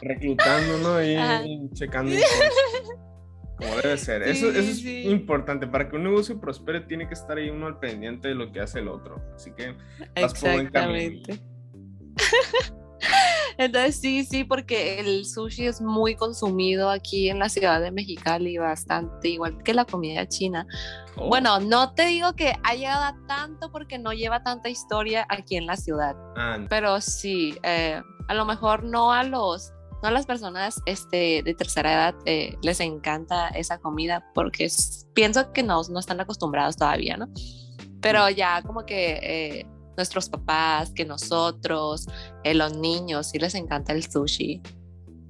Reclutando, 0.00 0.78
¿no? 0.78 1.02
Y, 1.02 1.14
Ajá. 1.14 1.42
checando. 1.74 2.16
Como 3.58 3.76
debe 3.76 3.98
ser. 3.98 4.24
Sí, 4.24 4.30
eso, 4.30 4.50
eso 4.50 4.70
es 4.70 4.84
importante. 4.84 5.66
Para 5.66 5.90
que 5.90 5.96
un 5.96 6.04
negocio 6.04 6.40
prospere, 6.40 6.80
tiene 6.80 7.06
que 7.06 7.14
estar 7.14 7.36
ahí 7.36 7.50
uno 7.50 7.66
al 7.66 7.78
pendiente 7.78 8.28
de 8.28 8.34
lo 8.34 8.50
que 8.50 8.60
hace 8.60 8.78
el 8.78 8.88
otro. 8.88 9.22
Así 9.34 9.52
que 9.52 9.76
vas 10.18 10.32
por 10.40 10.52
buen 10.52 10.70
camino. 10.70 11.20
Entonces 13.60 14.00
sí, 14.00 14.24
sí, 14.24 14.44
porque 14.44 15.00
el 15.00 15.26
sushi 15.26 15.66
es 15.66 15.82
muy 15.82 16.14
consumido 16.16 16.88
aquí 16.88 17.28
en 17.28 17.38
la 17.38 17.50
ciudad 17.50 17.78
de 17.80 17.90
Mexicali, 17.90 18.56
bastante, 18.56 19.28
igual 19.28 19.62
que 19.62 19.74
la 19.74 19.84
comida 19.84 20.26
china. 20.26 20.66
Oh, 21.16 21.28
Bueno, 21.28 21.60
no 21.60 21.92
te 21.92 22.06
digo 22.06 22.32
que 22.32 22.54
ha 22.64 22.74
llegado 22.74 23.04
a 23.04 23.16
tanto 23.28 23.70
porque 23.70 23.98
no 23.98 24.12
lleva 24.14 24.42
tanta 24.42 24.70
historia 24.70 25.26
aquí 25.28 25.56
en 25.56 25.66
la 25.66 25.76
ciudad, 25.76 26.16
ah, 26.36 26.56
pero 26.70 27.02
sí, 27.02 27.54
eh, 27.62 28.00
a 28.28 28.34
lo 28.34 28.46
mejor 28.46 28.82
no 28.84 29.12
a 29.12 29.24
los, 29.24 29.72
no 30.02 30.08
a 30.08 30.10
las 30.10 30.24
personas 30.24 30.80
este, 30.86 31.42
de 31.44 31.54
tercera 31.54 31.92
edad 31.92 32.14
eh, 32.24 32.56
les 32.62 32.80
encanta 32.80 33.48
esa 33.48 33.78
comida 33.78 34.24
porque 34.34 34.64
es- 34.64 35.06
pienso 35.14 35.52
que 35.52 35.62
no, 35.62 35.82
no 35.90 35.98
están 36.00 36.18
acostumbrados 36.20 36.76
todavía, 36.78 37.18
¿no? 37.18 37.28
Pero 38.00 38.30
ya 38.30 38.62
como 38.62 38.86
que 38.86 39.18
eh, 39.22 39.66
nuestros 40.00 40.28
papás, 40.30 40.92
que 40.94 41.04
nosotros, 41.04 42.08
eh, 42.42 42.54
los 42.54 42.76
niños, 42.76 43.28
sí 43.28 43.38
les 43.38 43.54
encanta 43.54 43.92
el 43.92 44.02
sushi. 44.10 44.62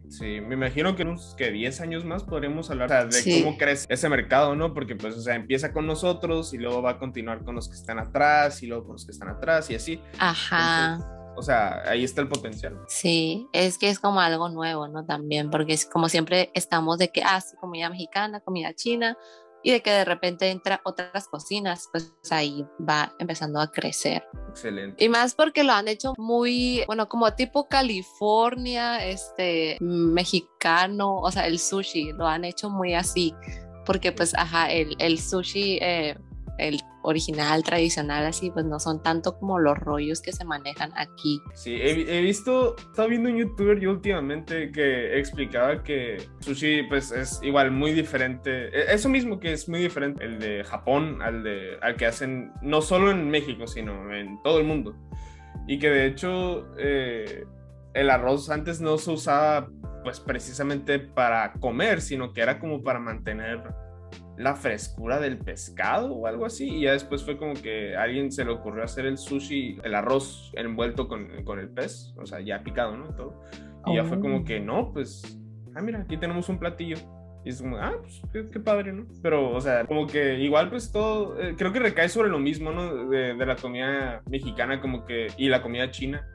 Sí, 0.08 0.40
me 0.40 0.54
imagino 0.54 0.96
que 0.96 1.02
en 1.02 1.08
unos 1.08 1.34
que 1.36 1.52
10 1.52 1.80
años 1.82 2.04
más 2.04 2.24
podremos 2.24 2.68
hablar 2.70 2.86
o 2.86 2.92
sea, 2.92 3.04
de 3.04 3.12
Sí. 3.12 3.42
cómo 3.44 3.56
crece 3.56 3.86
ese 3.88 4.08
mercado, 4.08 4.56
¿no? 4.56 4.74
Porque 4.74 4.96
pues, 4.96 5.16
o 5.16 5.20
sea, 5.20 5.36
empieza 5.36 5.72
con 5.72 5.86
nosotros 5.86 6.52
y 6.52 6.58
luego 6.58 6.82
va 6.82 6.92
a 6.92 6.98
continuar 6.98 7.44
con 7.44 7.54
los 7.54 7.68
que 7.68 7.76
están 7.76 8.00
atrás 8.00 8.60
y 8.62 8.66
luego 8.66 8.84
con 8.86 8.92
los 8.94 9.06
que 9.06 9.12
están 9.12 9.28
atrás 9.28 9.70
y 9.70 9.76
así. 9.76 10.00
Ajá. 10.18 10.94
Entonces, 10.94 11.16
o 11.36 11.42
sea, 11.42 11.82
ahí 11.88 12.02
está 12.02 12.20
el 12.22 12.28
potencial. 12.28 12.76
Sí, 12.88 13.46
es 13.52 13.78
que 13.78 13.88
es 13.88 14.00
como 14.00 14.20
algo 14.20 14.48
nuevo, 14.48 14.88
¿no? 14.88 15.04
También, 15.06 15.48
porque 15.48 15.74
es 15.74 15.86
como 15.86 16.08
siempre 16.08 16.50
estamos 16.54 16.98
de 16.98 17.10
que, 17.12 17.22
ah, 17.22 17.40
sí, 17.40 17.56
comida 17.60 17.88
mexicana, 17.88 18.40
comida 18.40 18.74
china, 18.74 19.16
y 19.62 19.72
de 19.72 19.82
que 19.82 19.90
de 19.90 20.04
repente 20.04 20.50
entra 20.50 20.80
otras 20.84 21.28
cocinas, 21.28 21.88
pues 21.92 22.12
ahí 22.30 22.64
va 22.88 23.14
empezando 23.18 23.60
a 23.60 23.70
crecer. 23.70 24.24
Excelente. 24.48 25.02
Y 25.04 25.08
más 25.08 25.34
porque 25.34 25.64
lo 25.64 25.72
han 25.72 25.88
hecho 25.88 26.14
muy, 26.16 26.82
bueno, 26.86 27.08
como 27.08 27.32
tipo 27.34 27.68
California, 27.68 29.04
este, 29.04 29.76
mexicano, 29.80 31.16
o 31.16 31.30
sea, 31.30 31.46
el 31.46 31.58
sushi, 31.58 32.12
lo 32.12 32.26
han 32.26 32.44
hecho 32.44 32.70
muy 32.70 32.94
así, 32.94 33.34
porque 33.84 34.12
pues, 34.12 34.34
ajá, 34.34 34.70
el, 34.70 34.96
el 34.98 35.18
sushi, 35.18 35.78
eh, 35.80 36.16
el 36.60 36.80
original, 37.02 37.62
tradicional, 37.62 38.26
así, 38.26 38.50
pues 38.50 38.66
no 38.66 38.78
son 38.78 39.02
tanto 39.02 39.38
como 39.38 39.58
los 39.58 39.78
rollos 39.78 40.20
que 40.20 40.32
se 40.32 40.44
manejan 40.44 40.92
aquí. 40.96 41.40
Sí, 41.54 41.74
he, 41.74 42.18
he 42.18 42.20
visto, 42.20 42.76
estaba 42.76 43.08
viendo 43.08 43.30
un 43.30 43.36
youtuber 43.38 43.80
yo 43.80 43.90
últimamente 43.90 44.70
que 44.70 45.18
explicaba 45.18 45.82
que 45.82 46.18
sushi 46.40 46.82
pues 46.84 47.10
es 47.12 47.40
igual 47.42 47.70
muy 47.70 47.92
diferente, 47.92 48.68
e- 48.68 48.92
eso 48.92 49.08
mismo 49.08 49.40
que 49.40 49.52
es 49.52 49.68
muy 49.68 49.80
diferente 49.80 50.24
el 50.24 50.38
de 50.38 50.62
Japón 50.64 51.22
al, 51.22 51.42
de, 51.42 51.78
al 51.80 51.96
que 51.96 52.06
hacen 52.06 52.52
no 52.62 52.82
solo 52.82 53.10
en 53.10 53.30
México, 53.30 53.66
sino 53.66 54.14
en 54.14 54.40
todo 54.42 54.58
el 54.58 54.64
mundo. 54.64 54.94
Y 55.66 55.78
que 55.78 55.88
de 55.88 56.06
hecho 56.06 56.66
eh, 56.78 57.44
el 57.94 58.10
arroz 58.10 58.50
antes 58.50 58.80
no 58.80 58.98
se 58.98 59.10
usaba 59.12 59.68
pues 60.02 60.20
precisamente 60.20 60.98
para 60.98 61.52
comer, 61.54 62.00
sino 62.00 62.32
que 62.32 62.40
era 62.40 62.58
como 62.58 62.82
para 62.82 62.98
mantener 62.98 63.62
la 64.36 64.54
frescura 64.54 65.20
del 65.20 65.38
pescado 65.38 66.14
o 66.14 66.26
algo 66.26 66.46
así. 66.46 66.68
Y 66.68 66.82
ya 66.82 66.92
después 66.92 67.24
fue 67.24 67.36
como 67.36 67.54
que 67.54 67.96
a 67.96 68.02
alguien 68.02 68.32
se 68.32 68.44
le 68.44 68.52
ocurrió 68.52 68.84
hacer 68.84 69.06
el 69.06 69.18
sushi, 69.18 69.78
el 69.84 69.94
arroz 69.94 70.50
envuelto 70.54 71.08
con, 71.08 71.44
con 71.44 71.58
el 71.58 71.68
pez, 71.68 72.14
o 72.16 72.26
sea, 72.26 72.40
ya 72.40 72.62
picado, 72.62 72.96
¿no? 72.96 73.14
Todo. 73.14 73.42
Y 73.86 73.96
ya 73.96 74.04
fue 74.04 74.20
como 74.20 74.38
Oh. 74.38 74.44
que, 74.44 74.60
no, 74.60 74.92
pues, 74.92 75.38
ah, 75.74 75.82
mira, 75.82 76.00
aquí 76.00 76.16
tenemos 76.16 76.48
un 76.48 76.58
platillo. 76.58 76.96
Y 77.44 77.48
es 77.48 77.62
como, 77.62 77.78
ah, 77.78 77.94
pues 78.00 78.20
qué, 78.32 78.48
qué 78.50 78.60
padre, 78.60 78.92
¿no? 78.92 79.06
Pero, 79.22 79.50
o 79.50 79.60
sea, 79.62 79.86
como 79.86 80.06
que 80.06 80.38
igual, 80.40 80.68
pues 80.68 80.92
todo, 80.92 81.40
eh, 81.40 81.54
creo 81.56 81.72
que 81.72 81.78
recae 81.78 82.08
sobre 82.10 82.28
lo 82.28 82.38
mismo, 82.38 82.70
¿no? 82.70 83.08
De, 83.08 83.34
de 83.34 83.46
la 83.46 83.56
comida 83.56 84.22
mexicana, 84.28 84.80
como 84.80 85.06
que, 85.06 85.28
y 85.38 85.48
la 85.48 85.62
comida 85.62 85.90
china, 85.90 86.26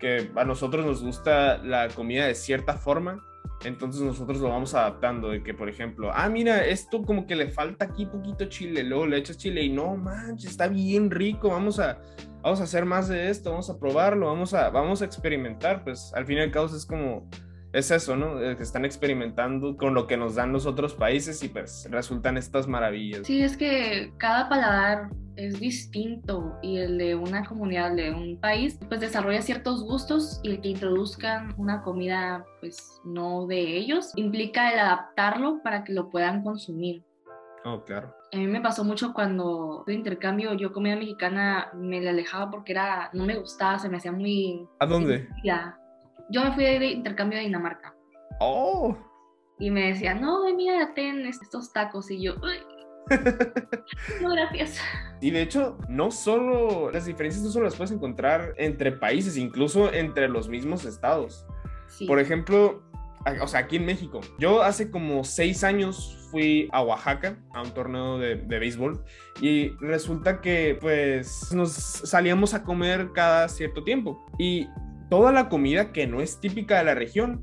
que 0.00 0.30
a 0.34 0.44
nosotros 0.44 0.84
nos 0.84 1.02
gusta 1.02 1.58
la 1.58 1.88
comida 1.88 2.26
de 2.26 2.34
cierta 2.34 2.74
forma, 2.74 3.24
entonces 3.64 4.02
nosotros 4.02 4.38
lo 4.38 4.48
vamos 4.48 4.74
adaptando, 4.74 5.30
de 5.30 5.42
que, 5.42 5.54
por 5.54 5.68
ejemplo, 5.68 6.10
ah, 6.14 6.28
mira, 6.28 6.64
esto 6.64 7.02
como 7.02 7.26
que 7.26 7.34
le 7.34 7.48
falta 7.48 7.86
aquí 7.86 8.06
poquito 8.06 8.44
chile, 8.46 8.84
luego 8.84 9.06
le 9.06 9.18
echas 9.18 9.36
chile 9.36 9.62
y 9.62 9.70
no, 9.70 9.96
manches, 9.96 10.50
está 10.50 10.68
bien 10.68 11.10
rico, 11.10 11.48
vamos 11.48 11.78
a, 11.80 12.00
vamos 12.42 12.60
a 12.60 12.64
hacer 12.64 12.84
más 12.84 13.08
de 13.08 13.30
esto, 13.30 13.50
vamos 13.50 13.68
a 13.70 13.78
probarlo, 13.78 14.26
vamos 14.26 14.54
a, 14.54 14.70
vamos 14.70 15.02
a 15.02 15.04
experimentar, 15.04 15.82
pues 15.82 16.12
al 16.14 16.24
fin 16.26 16.38
y 16.38 16.40
al 16.40 16.50
cabo 16.50 16.66
es 16.66 16.86
como, 16.86 17.28
es 17.72 17.90
eso, 17.90 18.16
¿no? 18.16 18.40
Eh, 18.40 18.56
Que 18.56 18.62
están 18.62 18.84
experimentando 18.84 19.76
con 19.76 19.94
lo 19.94 20.06
que 20.06 20.16
nos 20.16 20.34
dan 20.34 20.52
los 20.52 20.66
otros 20.66 20.94
países 20.94 21.42
y 21.42 21.48
pues 21.48 21.86
resultan 21.90 22.36
estas 22.36 22.66
maravillas. 22.66 23.26
Sí, 23.26 23.42
es 23.42 23.56
que 23.56 24.12
cada 24.18 24.48
paladar 24.48 25.10
es 25.36 25.60
distinto 25.60 26.56
y 26.62 26.78
el 26.78 26.98
de 26.98 27.14
una 27.14 27.44
comunidad, 27.44 27.94
de 27.94 28.10
un 28.10 28.40
país, 28.40 28.78
pues 28.88 29.00
desarrolla 29.00 29.40
ciertos 29.40 29.84
gustos 29.84 30.40
y 30.42 30.50
el 30.50 30.60
que 30.60 30.68
introduzcan 30.70 31.54
una 31.56 31.82
comida 31.82 32.44
pues 32.60 33.00
no 33.04 33.46
de 33.46 33.76
ellos 33.76 34.12
implica 34.16 34.72
el 34.72 34.80
adaptarlo 34.80 35.62
para 35.62 35.84
que 35.84 35.92
lo 35.92 36.10
puedan 36.10 36.42
consumir. 36.42 37.04
Oh, 37.64 37.82
claro. 37.84 38.14
A 38.32 38.36
mí 38.36 38.46
me 38.46 38.60
pasó 38.60 38.84
mucho 38.84 39.12
cuando 39.12 39.84
de 39.86 39.94
intercambio 39.94 40.54
yo 40.54 40.72
comida 40.72 40.96
mexicana 40.96 41.70
me 41.74 42.00
la 42.00 42.10
alejaba 42.10 42.50
porque 42.50 42.72
era 42.72 43.10
no 43.12 43.24
me 43.24 43.36
gustaba, 43.38 43.78
se 43.78 43.88
me 43.88 43.96
hacía 43.98 44.12
muy 44.12 44.66
¿A 44.80 44.86
dónde? 44.86 45.28
Ya. 45.44 45.78
Yo 46.30 46.44
me 46.44 46.52
fui 46.52 46.64
de 46.64 46.86
intercambio 46.86 47.38
a 47.38 47.42
Dinamarca 47.42 47.94
Oh, 48.40 48.96
y 49.58 49.70
me 49.70 49.88
decían, 49.88 50.20
no, 50.20 50.44
mira, 50.54 50.94
ten 50.94 51.26
estos 51.26 51.72
tacos 51.72 52.10
y 52.10 52.22
yo, 52.22 52.34
"Ay, 52.44 52.60
no, 54.22 54.30
gracias. 54.30 54.80
Y 55.20 55.30
de 55.30 55.42
hecho, 55.42 55.78
no 55.88 56.10
solo 56.10 56.90
las 56.90 57.06
diferencias 57.06 57.42
no 57.42 57.50
solo 57.50 57.64
las 57.64 57.74
puedes 57.74 57.90
encontrar 57.90 58.54
entre 58.58 58.92
países, 58.92 59.36
incluso 59.36 59.92
entre 59.92 60.28
los 60.28 60.48
mismos 60.48 60.84
estados. 60.84 61.46
Sí. 61.86 62.06
Por 62.06 62.20
ejemplo, 62.20 62.82
o 63.40 63.46
sea, 63.48 63.60
aquí 63.60 63.76
en 63.76 63.86
México, 63.86 64.20
yo 64.38 64.62
hace 64.62 64.90
como 64.90 65.24
seis 65.24 65.64
años 65.64 66.28
fui 66.30 66.68
a 66.72 66.82
Oaxaca 66.82 67.38
a 67.54 67.62
un 67.62 67.72
torneo 67.72 68.18
de, 68.18 68.36
de 68.36 68.58
béisbol 68.58 69.02
y 69.40 69.70
resulta 69.80 70.40
que 70.40 70.76
pues 70.80 71.50
nos 71.52 71.72
salíamos 71.72 72.52
a 72.54 72.62
comer 72.62 73.10
cada 73.14 73.48
cierto 73.48 73.82
tiempo 73.82 74.24
y 74.38 74.68
toda 75.10 75.32
la 75.32 75.48
comida 75.48 75.92
que 75.92 76.06
no 76.06 76.20
es 76.20 76.40
típica 76.40 76.78
de 76.78 76.84
la 76.84 76.94
región 76.94 77.42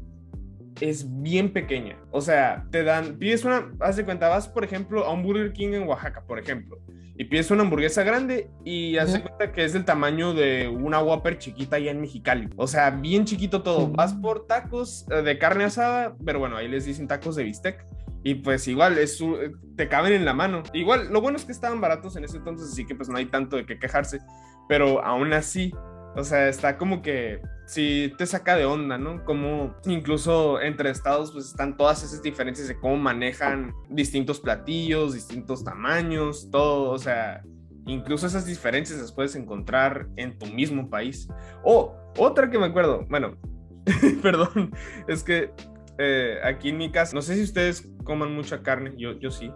es 0.81 1.21
bien 1.21 1.53
pequeña. 1.53 1.97
O 2.11 2.21
sea, 2.21 2.65
te 2.71 2.83
dan, 2.83 3.17
pides 3.17 3.45
una, 3.45 3.71
haz 3.79 3.95
de 3.95 4.03
cuenta, 4.05 4.27
vas 4.27 4.47
por 4.47 4.63
ejemplo 4.63 5.05
a 5.05 5.11
un 5.13 5.23
Burger 5.23 5.53
King 5.53 5.69
en 5.73 5.87
Oaxaca, 5.87 6.23
por 6.27 6.37
ejemplo, 6.37 6.77
y 7.17 7.23
pides 7.23 7.49
una 7.49 7.63
hamburguesa 7.63 8.03
grande 8.03 8.49
y 8.65 8.97
haz 8.97 9.13
de 9.13 9.21
cuenta 9.21 9.53
que 9.53 9.63
es 9.63 9.71
del 9.71 9.85
tamaño 9.85 10.33
de 10.33 10.67
una 10.67 11.01
Whopper 11.01 11.37
chiquita 11.37 11.77
allá 11.77 11.91
en 11.91 12.01
Mexicali. 12.01 12.49
O 12.57 12.67
sea, 12.67 12.89
bien 12.89 13.23
chiquito 13.23 13.63
todo. 13.63 13.87
Vas 13.87 14.13
por 14.13 14.47
tacos 14.47 15.05
eh, 15.09 15.21
de 15.21 15.37
carne 15.37 15.63
asada, 15.63 16.17
pero 16.25 16.39
bueno, 16.39 16.57
ahí 16.57 16.67
les 16.67 16.83
dicen 16.83 17.07
tacos 17.07 17.37
de 17.37 17.43
bistec. 17.43 17.85
Y 18.21 18.35
pues 18.35 18.67
igual, 18.67 18.97
es 18.97 19.17
su- 19.17 19.35
eh, 19.37 19.51
te 19.77 19.87
caben 19.87 20.11
en 20.11 20.25
la 20.25 20.33
mano. 20.33 20.63
Igual, 20.73 21.07
lo 21.13 21.21
bueno 21.21 21.37
es 21.37 21.45
que 21.45 21.51
estaban 21.53 21.79
baratos 21.79 22.17
en 22.17 22.25
ese 22.25 22.37
entonces, 22.37 22.69
así 22.69 22.85
que 22.85 22.95
pues 22.95 23.07
no 23.07 23.17
hay 23.17 23.27
tanto 23.27 23.55
de 23.55 23.65
qué 23.65 23.79
quejarse. 23.79 24.19
Pero 24.67 25.01
aún 25.05 25.31
así, 25.31 25.71
o 26.15 26.23
sea, 26.23 26.47
está 26.47 26.77
como 26.77 27.01
que 27.01 27.41
sí 27.65 28.13
te 28.17 28.25
saca 28.25 28.55
de 28.55 28.65
onda, 28.65 28.97
¿no? 28.97 29.23
Como 29.25 29.75
incluso 29.85 30.61
entre 30.61 30.89
estados 30.89 31.31
pues 31.31 31.47
están 31.47 31.77
todas 31.77 32.03
esas 32.03 32.21
diferencias 32.21 32.67
de 32.67 32.79
cómo 32.79 32.97
manejan 32.97 33.73
distintos 33.89 34.39
platillos, 34.39 35.13
distintos 35.13 35.63
tamaños, 35.63 36.49
todo, 36.51 36.91
o 36.91 36.97
sea, 36.97 37.43
incluso 37.85 38.27
esas 38.27 38.45
diferencias 38.45 38.99
las 38.99 39.11
puedes 39.11 39.35
encontrar 39.35 40.07
en 40.15 40.37
tu 40.37 40.45
mismo 40.47 40.89
país. 40.89 41.27
O 41.63 41.95
otra 42.17 42.49
que 42.49 42.59
me 42.59 42.65
acuerdo, 42.65 43.05
bueno, 43.09 43.37
perdón, 44.21 44.71
es 45.07 45.23
que 45.23 45.51
eh, 45.97 46.39
aquí 46.43 46.69
en 46.69 46.77
mi 46.77 46.91
casa, 46.91 47.15
no 47.15 47.21
sé 47.21 47.35
si 47.35 47.43
ustedes 47.43 47.87
coman 48.03 48.33
mucha 48.33 48.61
carne, 48.61 48.93
yo, 48.97 49.19
yo 49.19 49.31
sí. 49.31 49.51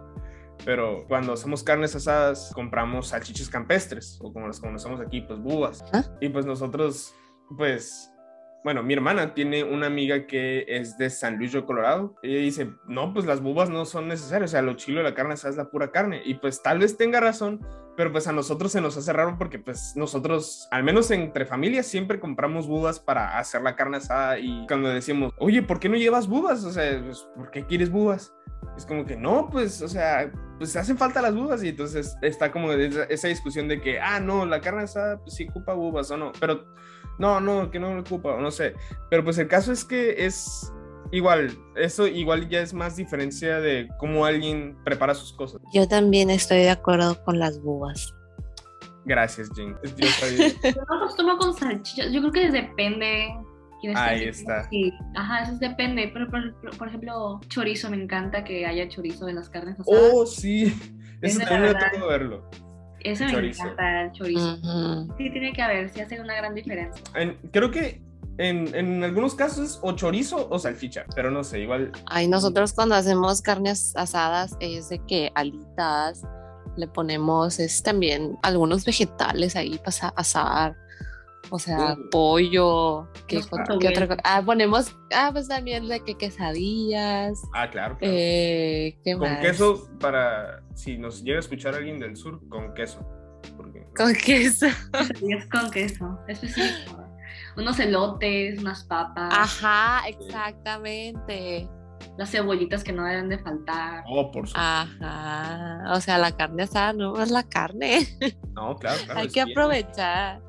Pero 0.64 1.04
cuando 1.08 1.32
hacemos 1.32 1.62
carnes 1.62 1.94
asadas, 1.94 2.52
compramos 2.54 3.08
salchichas 3.08 3.48
campestres, 3.48 4.18
o 4.22 4.32
como 4.32 4.46
las 4.46 4.60
conocemos 4.60 5.00
aquí, 5.00 5.20
pues 5.22 5.38
bubas. 5.40 5.84
¿Ah? 5.92 6.04
Y 6.20 6.28
pues 6.28 6.46
nosotros, 6.46 7.14
pues, 7.56 8.10
bueno, 8.62 8.82
mi 8.82 8.92
hermana 8.94 9.32
tiene 9.32 9.64
una 9.64 9.86
amiga 9.86 10.26
que 10.26 10.66
es 10.68 10.98
de 10.98 11.08
San 11.08 11.38
Luis 11.38 11.52
de 11.52 11.64
Colorado. 11.64 12.16
Y 12.22 12.32
ella 12.32 12.44
dice, 12.44 12.70
no, 12.86 13.12
pues 13.12 13.24
las 13.24 13.40
bubas 13.40 13.70
no 13.70 13.84
son 13.84 14.08
necesarias, 14.08 14.50
o 14.50 14.52
sea, 14.52 14.62
lo 14.62 14.74
chilo 14.74 14.98
de 14.98 15.04
la 15.04 15.14
carne 15.14 15.34
asada 15.34 15.50
es 15.50 15.56
la 15.56 15.70
pura 15.70 15.90
carne. 15.90 16.22
Y 16.24 16.34
pues 16.34 16.62
tal 16.62 16.78
vez 16.78 16.96
tenga 16.96 17.20
razón, 17.20 17.64
pero 17.96 18.12
pues 18.12 18.26
a 18.26 18.32
nosotros 18.32 18.72
se 18.72 18.80
nos 18.80 18.96
hace 18.96 19.12
raro 19.12 19.36
porque 19.38 19.58
pues 19.58 19.94
nosotros, 19.96 20.68
al 20.70 20.84
menos 20.84 21.10
entre 21.10 21.46
familias, 21.46 21.86
siempre 21.86 22.20
compramos 22.20 22.66
bubas 22.66 23.00
para 23.00 23.38
hacer 23.38 23.62
la 23.62 23.76
carne 23.76 23.98
asada 23.98 24.38
y 24.38 24.66
cuando 24.66 24.88
decimos, 24.88 25.32
oye, 25.38 25.62
¿por 25.62 25.80
qué 25.80 25.88
no 25.88 25.96
llevas 25.96 26.28
bubas? 26.28 26.64
O 26.64 26.70
sea, 26.70 27.02
pues, 27.02 27.26
¿por 27.34 27.50
qué 27.50 27.64
quieres 27.66 27.90
bubas? 27.90 28.34
Es 28.76 28.86
como 28.86 29.04
que 29.04 29.16
no, 29.16 29.48
pues, 29.50 29.82
o 29.82 29.88
sea, 29.88 30.32
pues 30.58 30.74
hacen 30.76 30.96
falta 30.96 31.22
las 31.22 31.34
bubas 31.34 31.62
y 31.62 31.68
entonces 31.68 32.16
está 32.22 32.50
como 32.50 32.72
esa, 32.72 33.04
esa 33.04 33.28
discusión 33.28 33.68
de 33.68 33.80
que, 33.80 34.00
ah, 34.00 34.20
no, 34.20 34.46
la 34.46 34.60
carne 34.60 34.82
asada 34.82 35.18
pues 35.18 35.34
sí 35.34 35.46
ocupa 35.50 35.74
bubas 35.74 36.10
o 36.10 36.16
no, 36.16 36.32
pero 36.38 36.64
no, 37.18 37.40
no, 37.40 37.70
que 37.70 37.78
no 37.78 37.94
lo 37.94 38.00
ocupa, 38.00 38.30
o 38.30 38.40
no 38.40 38.50
sé. 38.50 38.74
Pero 39.10 39.22
pues 39.22 39.38
el 39.38 39.48
caso 39.48 39.72
es 39.72 39.84
que 39.84 40.24
es 40.24 40.72
igual, 41.12 41.56
eso 41.76 42.06
igual 42.06 42.48
ya 42.48 42.60
es 42.60 42.72
más 42.72 42.96
diferencia 42.96 43.60
de 43.60 43.88
cómo 43.98 44.24
alguien 44.24 44.76
prepara 44.84 45.14
sus 45.14 45.32
cosas. 45.34 45.60
Yo 45.74 45.86
también 45.86 46.30
estoy 46.30 46.58
de 46.58 46.70
acuerdo 46.70 47.22
con 47.24 47.38
las 47.38 47.60
bubas. 47.60 48.14
Gracias, 49.04 49.50
Jane. 49.54 49.74
Yo 49.96 50.06
sabía. 50.08 50.48
Yo 50.62 50.82
no 50.88 50.96
acostumbro 50.96 51.38
con 51.38 51.54
salchichas, 51.54 52.12
yo 52.12 52.20
creo 52.20 52.32
que 52.32 52.50
depende. 52.50 53.28
Ahí 53.94 54.24
está. 54.24 54.68
Sí, 54.68 54.92
ajá, 55.14 55.42
eso 55.42 55.56
depende. 55.58 56.10
Pero 56.12 56.28
por, 56.28 56.76
por 56.76 56.88
ejemplo, 56.88 57.40
chorizo, 57.48 57.90
me 57.90 58.02
encanta 58.02 58.44
que 58.44 58.66
haya 58.66 58.88
chorizo 58.88 59.28
en 59.28 59.36
las 59.36 59.48
carnes 59.48 59.78
asadas. 59.80 60.10
Oh, 60.12 60.26
sí. 60.26 60.74
Eso 61.22 61.40
también 61.40 61.62
me 61.62 61.74
tocó 61.74 62.06
verlo. 62.08 62.50
Eso 63.00 63.24
me 63.24 63.30
chorizo. 63.32 63.62
encanta, 63.62 64.02
el 64.02 64.12
chorizo. 64.12 64.56
Sí, 65.16 65.30
tiene 65.30 65.52
que 65.52 65.62
haber, 65.62 65.88
sí 65.90 66.00
hace 66.00 66.20
una 66.20 66.34
gran 66.34 66.54
diferencia. 66.54 67.02
En- 67.14 67.36
creo 67.50 67.70
que 67.70 68.02
en, 68.38 68.74
en 68.74 69.02
algunos 69.04 69.34
casos 69.34 69.70
es 69.70 69.78
o 69.82 69.92
chorizo 69.92 70.48
o 70.50 70.58
salchicha, 70.58 71.04
pero 71.14 71.30
no 71.30 71.44
sé, 71.44 71.60
igual. 71.60 71.92
Ay, 72.06 72.28
nosotros 72.28 72.72
cuando 72.72 72.94
hacemos 72.94 73.42
carnes 73.42 73.94
asadas 73.96 74.56
es 74.60 74.88
de 74.88 74.98
que 75.06 75.30
alitas, 75.34 76.22
le 76.76 76.86
ponemos 76.88 77.58
es 77.58 77.82
también 77.82 78.38
algunos 78.42 78.84
vegetales 78.84 79.56
ahí 79.56 79.78
para 79.78 80.08
asar. 80.16 80.76
O 81.48 81.58
sea, 81.58 81.94
Uh. 81.94 82.10
pollo, 82.10 83.08
¿qué, 83.26 83.38
otra- 83.38 83.64
qué 83.64 83.64
otra 83.64 83.64
portugueses. 83.66 84.08
cosa? 84.08 84.20
Ah, 84.24 84.42
ponemos, 84.44 84.96
ah, 85.14 85.30
pues 85.32 85.48
también 85.48 85.88
de 85.88 86.00
que 86.04 86.16
quesadillas, 86.16 87.40
Ah, 87.54 87.68
claro. 87.70 87.96
claro. 87.98 88.14
eh, 88.14 88.98
¿qué 89.04 89.12
con 89.16 89.28
más? 89.30 89.40
queso 89.40 89.88
para 89.98 90.62
si 90.74 90.98
nos 90.98 91.22
llega 91.24 91.38
a 91.38 91.40
escuchar 91.40 91.74
alguien 91.74 91.98
del 91.98 92.16
sur, 92.16 92.40
con 92.48 92.72
queso. 92.74 93.00
Porque, 93.56 93.84
Con 93.96 94.12
queso. 94.14 94.66
Con 95.50 95.70
queso, 95.70 96.18
específico. 96.28 97.04
Unos 97.56 97.78
elotes, 97.80 98.60
unas 98.60 98.84
papas, 98.84 99.32
Ajá, 99.32 100.02
exactamente. 100.08 101.68
las 102.16 102.30
cebollitas 102.30 102.82
que 102.84 102.92
no 102.92 103.04
deben 103.04 103.28
de 103.28 103.38
faltar. 103.38 104.04
Oh, 104.08 104.30
por 104.30 104.46
supuesto. 104.46 104.58
Ajá. 105.04 105.82
O 105.92 106.00
sea, 106.00 106.18
la 106.18 106.36
carne 106.36 106.62
asada 106.64 106.92
no 106.92 107.20
es 107.20 107.30
la 107.30 107.42
carne. 107.42 108.06
No, 108.54 108.76
claro, 108.76 108.98
claro. 109.04 109.20
Hay 109.20 109.26
es 109.26 109.32
que 109.32 109.44
bien. 109.44 109.58
aprovechar. 109.58 110.40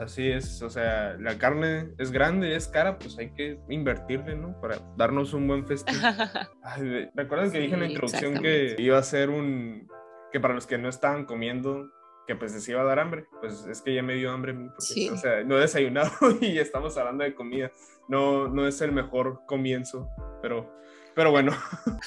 Así 0.00 0.30
es, 0.30 0.62
o 0.62 0.70
sea, 0.70 1.14
la 1.20 1.36
carne 1.36 1.90
es 1.98 2.10
grande, 2.10 2.56
es 2.56 2.68
cara, 2.68 2.98
pues 2.98 3.18
hay 3.18 3.32
que 3.34 3.60
invertirle, 3.68 4.34
¿no? 4.34 4.58
Para 4.58 4.78
darnos 4.96 5.34
un 5.34 5.46
buen 5.46 5.66
festín. 5.66 5.94
Ay, 6.64 7.10
¿Recuerdan 7.14 7.52
que 7.52 7.58
dije 7.58 7.74
en 7.74 7.80
la 7.80 7.86
introducción 7.86 8.40
que 8.40 8.76
iba 8.78 8.96
a 8.96 9.02
ser 9.02 9.28
un... 9.28 9.86
que 10.32 10.40
para 10.40 10.54
los 10.54 10.66
que 10.66 10.78
no 10.78 10.88
estaban 10.88 11.26
comiendo, 11.26 11.86
que 12.26 12.34
pues 12.34 12.54
les 12.54 12.66
iba 12.70 12.80
a 12.80 12.84
dar 12.84 12.98
hambre? 12.98 13.26
Pues 13.42 13.66
es 13.66 13.82
que 13.82 13.94
ya 13.94 14.02
me 14.02 14.14
dio 14.14 14.30
hambre 14.30 14.54
porque, 14.54 14.74
Sí. 14.78 15.10
o 15.10 15.18
sea, 15.18 15.44
no 15.44 15.58
he 15.58 15.60
desayunado 15.60 16.10
y 16.40 16.58
estamos 16.58 16.96
hablando 16.96 17.24
de 17.24 17.34
comida. 17.34 17.70
No, 18.08 18.48
no 18.48 18.66
es 18.66 18.80
el 18.80 18.92
mejor 18.92 19.42
comienzo, 19.46 20.08
pero, 20.40 20.74
pero 21.14 21.30
bueno. 21.30 21.52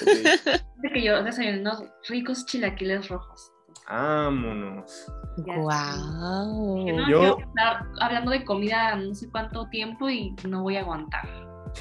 De 0.78 0.90
que 0.90 1.00
yo 1.00 1.22
desayuno 1.22 1.60
unos 1.60 1.84
ricos 2.08 2.44
chilaquiles 2.44 3.08
rojos. 3.08 3.52
Vámonos. 3.88 5.12
Wow. 5.36 6.84
Que 6.84 6.92
no 6.92 7.08
Yo- 7.08 7.36
quiero 7.36 7.38
estar 7.38 7.86
hablando 8.00 8.30
de 8.30 8.44
comida 8.44 8.94
no 8.96 9.14
sé 9.14 9.28
cuánto 9.30 9.68
tiempo 9.68 10.08
y 10.08 10.34
no 10.48 10.62
voy 10.62 10.76
a 10.76 10.80
aguantar. 10.80 11.28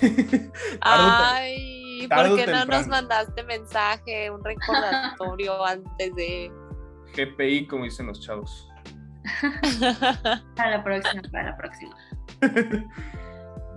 Ay, 0.82 2.08
¿por 2.08 2.36
qué 2.36 2.48
no 2.48 2.66
nos 2.66 2.88
mandaste 2.88 3.44
mensaje, 3.44 4.32
un 4.32 4.44
recordatorio 4.44 5.64
antes 5.66 6.16
de... 6.16 6.52
GPI, 7.16 7.68
como 7.68 7.84
dicen 7.84 8.08
los 8.08 8.20
chavos. 8.22 8.68
para 10.56 10.78
la 10.78 10.84
próxima, 10.84 11.22
para 11.32 11.52
la 11.52 11.58
próxima. 11.58 11.96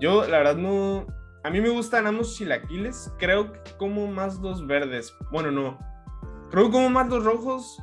Yo, 0.00 0.26
la 0.26 0.38
verdad, 0.38 0.56
no. 0.56 1.06
A 1.44 1.50
mí 1.50 1.60
me 1.60 1.68
gustan 1.68 2.06
ambos 2.06 2.34
chilaquiles. 2.36 3.12
Creo 3.18 3.52
que 3.52 3.60
como 3.76 4.06
más 4.06 4.36
los 4.38 4.66
verdes. 4.66 5.14
Bueno, 5.30 5.50
no. 5.50 5.78
Creo 6.50 6.66
que 6.66 6.72
como 6.72 6.88
más 6.90 7.08
los 7.08 7.24
rojos. 7.24 7.78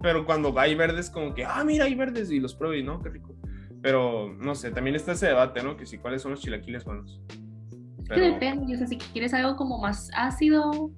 Pero 0.00 0.24
cuando 0.24 0.58
hay 0.58 0.74
verdes, 0.74 1.10
como 1.10 1.34
que, 1.34 1.44
ah, 1.44 1.62
mira, 1.64 1.84
hay 1.84 1.94
verdes. 1.94 2.30
Y 2.30 2.40
los 2.40 2.54
pruebo 2.54 2.74
y 2.74 2.82
no, 2.82 3.00
qué 3.02 3.10
rico. 3.10 3.34
Pero 3.82 4.34
no 4.38 4.54
sé, 4.54 4.70
también 4.70 4.96
está 4.96 5.12
ese 5.12 5.26
debate, 5.26 5.62
¿no? 5.62 5.76
Que 5.76 5.86
si 5.86 5.98
cuáles 5.98 6.22
son 6.22 6.32
los 6.32 6.40
chilaquiles 6.40 6.84
buenos. 6.84 7.20
Pero... 8.08 8.20
Que 8.20 8.30
depende. 8.30 8.74
O 8.74 8.78
sea, 8.78 8.86
si 8.86 8.98
quieres 8.98 9.34
algo 9.34 9.56
como 9.56 9.78
más 9.78 10.10
ácido, 10.14 10.90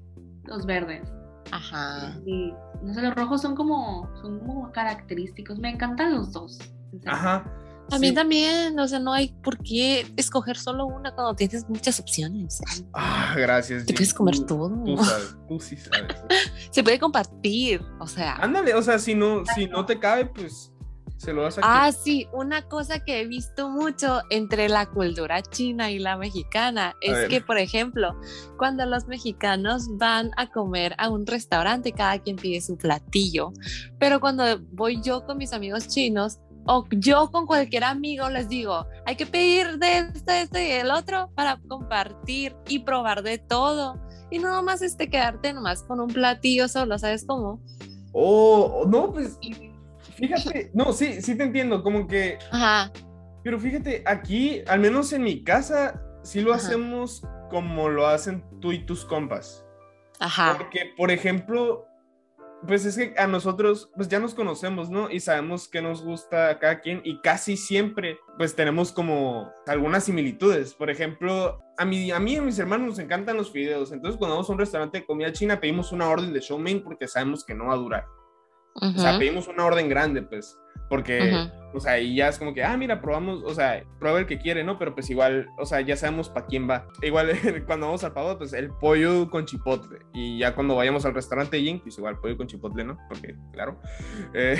los 0.45 0.67
verdes. 0.67 1.12
Ajá. 1.51 2.19
Y, 2.25 2.53
no 2.83 2.95
sé, 2.95 3.03
los 3.03 3.15
rojos 3.15 3.43
son 3.43 3.55
como, 3.55 4.09
son 4.21 4.41
como 4.41 4.71
característicos. 4.73 5.59
Me 5.59 5.71
encantan 5.71 6.15
los 6.15 6.33
dos. 6.33 6.59
Ajá. 7.07 7.45
A 7.90 7.99
mí 7.99 8.12
también, 8.12 8.79
o 8.79 8.88
sea, 8.88 8.99
no 8.99 9.12
hay 9.12 9.35
por 9.42 9.59
qué 9.59 10.07
escoger 10.16 10.57
solo 10.57 10.87
una 10.87 11.14
cuando 11.14 11.35
tienes 11.35 11.68
muchas 11.68 12.01
opciones. 12.01 12.61
Ah, 12.95 13.35
gracias. 13.37 13.85
Te 13.87 13.92
puedes 13.92 14.14
comer 14.14 14.38
todo. 14.40 14.71
Tú 14.85 14.97
sabes, 14.97 15.37
tú 15.49 15.61
sí 15.61 15.77
sabes. 15.77 16.16
Se 16.71 16.83
puede 16.83 16.99
compartir, 16.99 17.83
o 17.99 18.07
sea. 18.07 18.37
Ándale, 18.37 18.75
o 18.75 18.83
sea, 18.83 18.99
si 18.99 19.14
no, 19.14 19.42
si 19.55 19.66
no 19.66 19.85
te 19.85 19.99
cabe, 19.99 20.27
pues 20.27 20.73
se 21.23 21.33
lo 21.33 21.42
vas 21.42 21.59
a. 21.59 21.61
Ah, 21.62 21.92
sí, 21.92 22.27
una 22.33 22.62
cosa 22.68 22.99
que 22.99 23.21
he 23.21 23.27
visto 23.27 23.68
mucho 23.68 24.23
entre 24.31 24.68
la 24.68 24.87
cultura 24.87 25.40
china 25.42 25.90
y 25.90 25.99
la 25.99 26.16
mexicana 26.16 26.97
es 27.01 27.29
que, 27.29 27.40
por 27.40 27.59
ejemplo, 27.59 28.18
cuando 28.59 28.85
los 28.87 29.07
mexicanos 29.07 29.87
van 29.99 30.33
a 30.37 30.49
comer 30.49 30.95
a 30.99 31.11
un 31.11 31.25
restaurante, 31.27 31.92
cada 31.92 32.18
quien 32.18 32.37
pide 32.37 32.61
su 32.61 32.77
platillo, 32.77 33.53
pero 34.01 34.18
cuando 34.18 34.45
voy 34.73 35.01
yo 35.03 35.25
con 35.25 35.38
mis 35.38 35.53
amigos 35.53 35.87
chinos, 35.87 36.40
o 36.66 36.87
yo 36.90 37.31
con 37.31 37.46
cualquier 37.46 37.85
amigo 37.85 38.29
les 38.29 38.48
digo, 38.48 38.87
hay 39.07 39.16
que 39.16 39.27
pedir 39.27 39.79
de 39.79 39.98
este, 39.98 40.42
este 40.42 40.68
y 40.68 40.72
el 40.72 40.90
otro 40.90 41.31
para 41.35 41.59
compartir 41.68 42.55
y 42.68 42.81
probar 42.81 43.22
de 43.22 43.38
todo. 43.38 44.01
Y 44.31 44.38
no 44.38 44.51
nomás 44.51 44.81
este 44.83 45.11
quedarte 45.11 45.53
nomás 45.53 45.83
con 45.83 46.01
un 46.01 46.09
platillo 46.09 46.68
solo, 46.68 46.98
¿sabes 46.98 47.25
cómo? 47.27 47.61
Oh, 48.12 48.85
no, 48.88 49.12
pues 49.12 49.38
fíjate, 50.16 50.70
no, 50.75 50.92
sí, 50.92 51.20
sí 51.20 51.37
te 51.37 51.44
entiendo, 51.44 51.83
como 51.83 52.07
que... 52.07 52.38
Ajá. 52.51 52.90
Pero 53.42 53.59
fíjate, 53.59 54.05
aquí, 54.07 54.62
al 54.68 54.81
menos 54.81 55.12
en 55.12 55.25
mi 55.25 55.42
casa, 55.42 56.01
sí 56.22 56.40
lo 56.40 56.55
hacemos 56.55 57.22
como 57.51 57.88
lo 57.88 58.07
hacen 58.07 58.44
tú 58.61 58.72
y 58.72 58.87
tus 58.87 59.05
compas. 59.05 59.66
Ajá. 60.20 60.55
Porque, 60.57 60.92
por 60.96 61.11
ejemplo, 61.11 61.85
pues 62.66 62.85
es 62.85 62.96
que 62.96 63.14
a 63.18 63.27
nosotros, 63.27 63.90
pues 63.96 64.09
ya 64.09 64.20
nos 64.20 64.35
conocemos, 64.35 64.90
¿no? 64.90 65.11
Y 65.11 65.20
sabemos 65.20 65.68
qué 65.68 65.83
nos 65.83 66.03
gusta 66.03 66.51
a 66.51 66.59
cada 66.59 66.81
quien 66.81 67.01
y 67.05 67.20
casi 67.20 67.57
siempre, 67.57 68.18
pues 68.38 68.55
tenemos 68.55 68.92
como 68.92 69.51
algunas 69.66 70.05
similitudes. 70.05 70.75
Por 70.75 70.90
ejemplo, 70.90 71.61
a 71.77 71.85
mí, 71.85 72.11
a 72.11 72.20
mí 72.20 72.35
y 72.35 72.37
a 72.37 72.42
mis 72.42 72.59
hermanos 72.59 72.88
nos 72.88 72.98
encantan 72.98 73.37
los 73.37 73.53
videos. 73.53 73.92
Entonces, 73.92 74.18
cuando 74.18 74.37
vamos 74.37 74.48
a 74.48 74.53
un 74.53 74.59
restaurante 74.59 74.98
de 74.98 75.07
comida 75.07 75.33
china, 75.33 75.61
pedimos 75.61 75.92
una 75.92 76.09
orden 76.09 76.33
de 76.33 76.40
show 76.40 76.59
main 76.59 76.83
porque 76.83 77.09
sabemos 77.09 77.44
que 77.44 77.55
no 77.55 77.66
va 77.66 77.75
a 77.75 77.79
durar. 77.79 78.07
O 78.75 78.99
sea, 78.99 79.19
pedimos 79.19 79.49
una 79.49 79.65
orden 79.65 79.89
grande, 79.89 80.23
pues, 80.23 80.59
porque, 80.93 81.49
o 81.73 81.81
sea, 81.81 81.99
y 81.99 82.17
ya 82.17 82.29
es 82.29 82.39
como 82.39 82.53
que, 82.53 82.63
ah, 82.63 82.77
mira, 82.77 83.01
probamos, 83.01 83.43
o 83.47 83.55
sea, 83.55 83.83
prueba 83.99 84.19
el 84.19 84.27
que 84.27 84.39
quiere, 84.39 84.63
¿no? 84.63 84.79
Pero 84.79 84.95
pues 84.95 85.09
igual, 85.09 85.49
o 85.57 85.65
sea, 85.65 85.81
ya 85.81 85.97
sabemos 85.97 86.29
para 86.29 86.45
quién 86.45 86.69
va. 86.69 86.87
Igual 87.01 87.33
cuando 87.67 87.87
vamos 87.87 88.05
al 88.05 88.13
pavo, 88.13 88.37
pues 88.37 88.53
el 88.53 88.69
pollo 88.69 89.31
con 89.31 89.47
chipotle. 89.47 90.01
Y 90.13 90.39
ya 90.39 90.55
cuando 90.55 90.77
vayamos 90.77 91.07
al 91.07 91.15
restaurante 91.15 91.63
Yin, 91.63 91.81
pues 91.81 91.97
igual 91.97 92.19
pollo 92.19 92.37
con 92.37 92.47
chipotle, 92.47 92.85
¿no? 92.85 92.99
Porque, 93.09 93.35
claro. 93.53 93.81
Eh, 94.35 94.59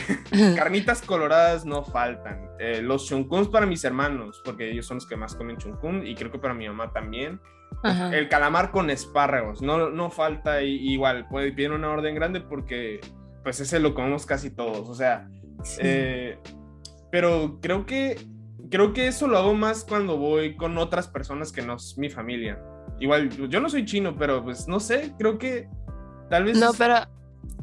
carnitas 0.57 1.03
coloradas 1.03 1.67
no 1.67 1.85
faltan. 1.85 2.49
Eh, 2.59 2.81
los 2.81 3.07
chunkuns 3.07 3.49
para 3.49 3.67
mis 3.67 3.85
hermanos, 3.85 4.41
porque 4.43 4.71
ellos 4.71 4.87
son 4.87 4.97
los 4.97 5.07
que 5.07 5.17
más 5.17 5.35
comen 5.35 5.59
chunkun, 5.59 6.07
y 6.07 6.15
creo 6.15 6.31
que 6.31 6.39
para 6.39 6.55
mi 6.55 6.67
mamá 6.67 6.93
también. 6.93 7.41
El 7.85 8.29
calamar 8.29 8.71
con 8.71 8.91
espárragos, 8.91 9.61
no, 9.61 9.91
no 9.91 10.11
falta, 10.11 10.63
igual, 10.63 11.27
puede 11.29 11.53
pedir 11.53 11.73
una 11.73 11.91
orden 11.91 12.15
grande 12.15 12.41
porque 12.41 13.01
pues 13.43 13.61
ese 13.61 13.81
lo 13.81 13.95
comemos 13.95 14.27
casi 14.27 14.51
todos, 14.51 14.89
o 14.89 14.95
sea, 14.95 15.29
eh, 15.79 16.39
pero 17.11 17.59
creo 17.61 17.87
que, 17.87 18.19
creo 18.71 18.93
que 18.93 19.09
eso 19.09 19.27
lo 19.27 19.39
hago 19.39 19.55
más 19.55 19.85
cuando 19.85 20.17
voy 20.17 20.57
con 20.57 20.79
otras 20.79 21.09
personas 21.09 21.53
que 21.53 21.63
no 21.63 21.77
es 21.77 21.97
mi 21.99 22.09
familia. 22.09 22.63
Igual, 23.01 23.31
yo 23.49 23.61
no 23.61 23.69
soy 23.69 23.85
chino, 23.85 24.17
pero 24.17 24.43
pues 24.45 24.69
no 24.69 24.81
sé, 24.81 25.13
creo 25.19 25.39
que 25.39 25.69
tal 26.31 26.45
vez... 26.45 26.59
No, 26.59 26.73
pero, 26.79 26.97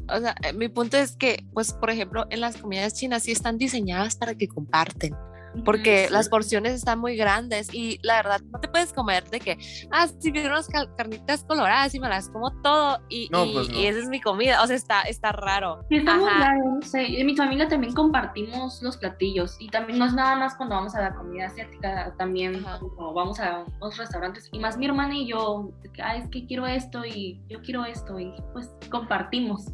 o 0.08 0.18
sea, 0.18 0.34
mi 0.54 0.68
punto 0.68 0.96
es 0.96 1.16
que, 1.16 1.44
pues, 1.52 1.72
por 1.72 1.90
ejemplo, 1.90 2.26
en 2.30 2.40
las 2.40 2.56
comidas 2.56 2.94
chinas 2.94 3.22
sí 3.22 3.32
están 3.32 3.56
diseñadas 3.58 4.16
para 4.16 4.34
que 4.34 4.48
comparten 4.48 5.14
porque 5.64 6.08
las 6.10 6.28
porciones 6.28 6.72
están 6.72 6.98
muy 6.98 7.16
grandes 7.16 7.72
y 7.72 7.98
la 8.02 8.16
verdad 8.16 8.40
no 8.50 8.60
te 8.60 8.68
puedes 8.68 8.92
comer 8.92 9.28
de 9.30 9.40
que, 9.40 9.58
ah, 9.90 10.06
si 10.18 10.30
vieron 10.30 10.52
unas 10.52 10.68
carnitas 10.96 11.44
coloradas 11.44 11.94
y 11.94 12.00
me 12.00 12.08
las 12.08 12.28
como 12.30 12.50
todo 12.62 13.00
y, 13.08 13.28
pues 13.30 13.68
y, 13.70 13.86
esa 13.86 13.98
es 14.00 14.08
mi 14.08 14.20
comida, 14.20 14.62
o 14.62 14.66
sea, 14.66 14.76
está, 14.76 15.02
está 15.02 15.32
raro. 15.32 15.84
Sí, 15.88 15.96
está 15.96 16.16
muy 16.16 16.30
raro, 16.30 16.76
no 16.80 16.82
sé, 16.82 17.20
en 17.20 17.26
mi 17.26 17.36
familia 17.36 17.68
también 17.68 17.94
compartimos 17.94 18.82
los 18.82 18.96
platillos 18.96 19.56
y 19.58 19.68
también 19.68 19.98
no 19.98 20.06
es 20.06 20.14
nada 20.14 20.36
más 20.36 20.54
cuando 20.54 20.74
vamos 20.74 20.94
a 20.94 21.00
la 21.00 21.14
comida 21.14 21.46
asiática, 21.46 22.14
también 22.16 22.62
cuando 22.62 23.12
vamos 23.12 23.40
a 23.40 23.64
los 23.80 23.96
restaurantes 23.96 24.48
y 24.52 24.58
más 24.58 24.76
mi 24.76 24.86
hermana 24.86 25.14
y 25.14 25.26
yo, 25.28 25.70
ah, 26.02 26.16
es 26.16 26.28
que 26.28 26.46
quiero 26.46 26.66
esto 26.66 27.04
y 27.04 27.40
yo 27.48 27.60
quiero 27.62 27.84
esto 27.84 28.18
y 28.18 28.32
pues 28.52 28.70
compartimos. 28.90 29.66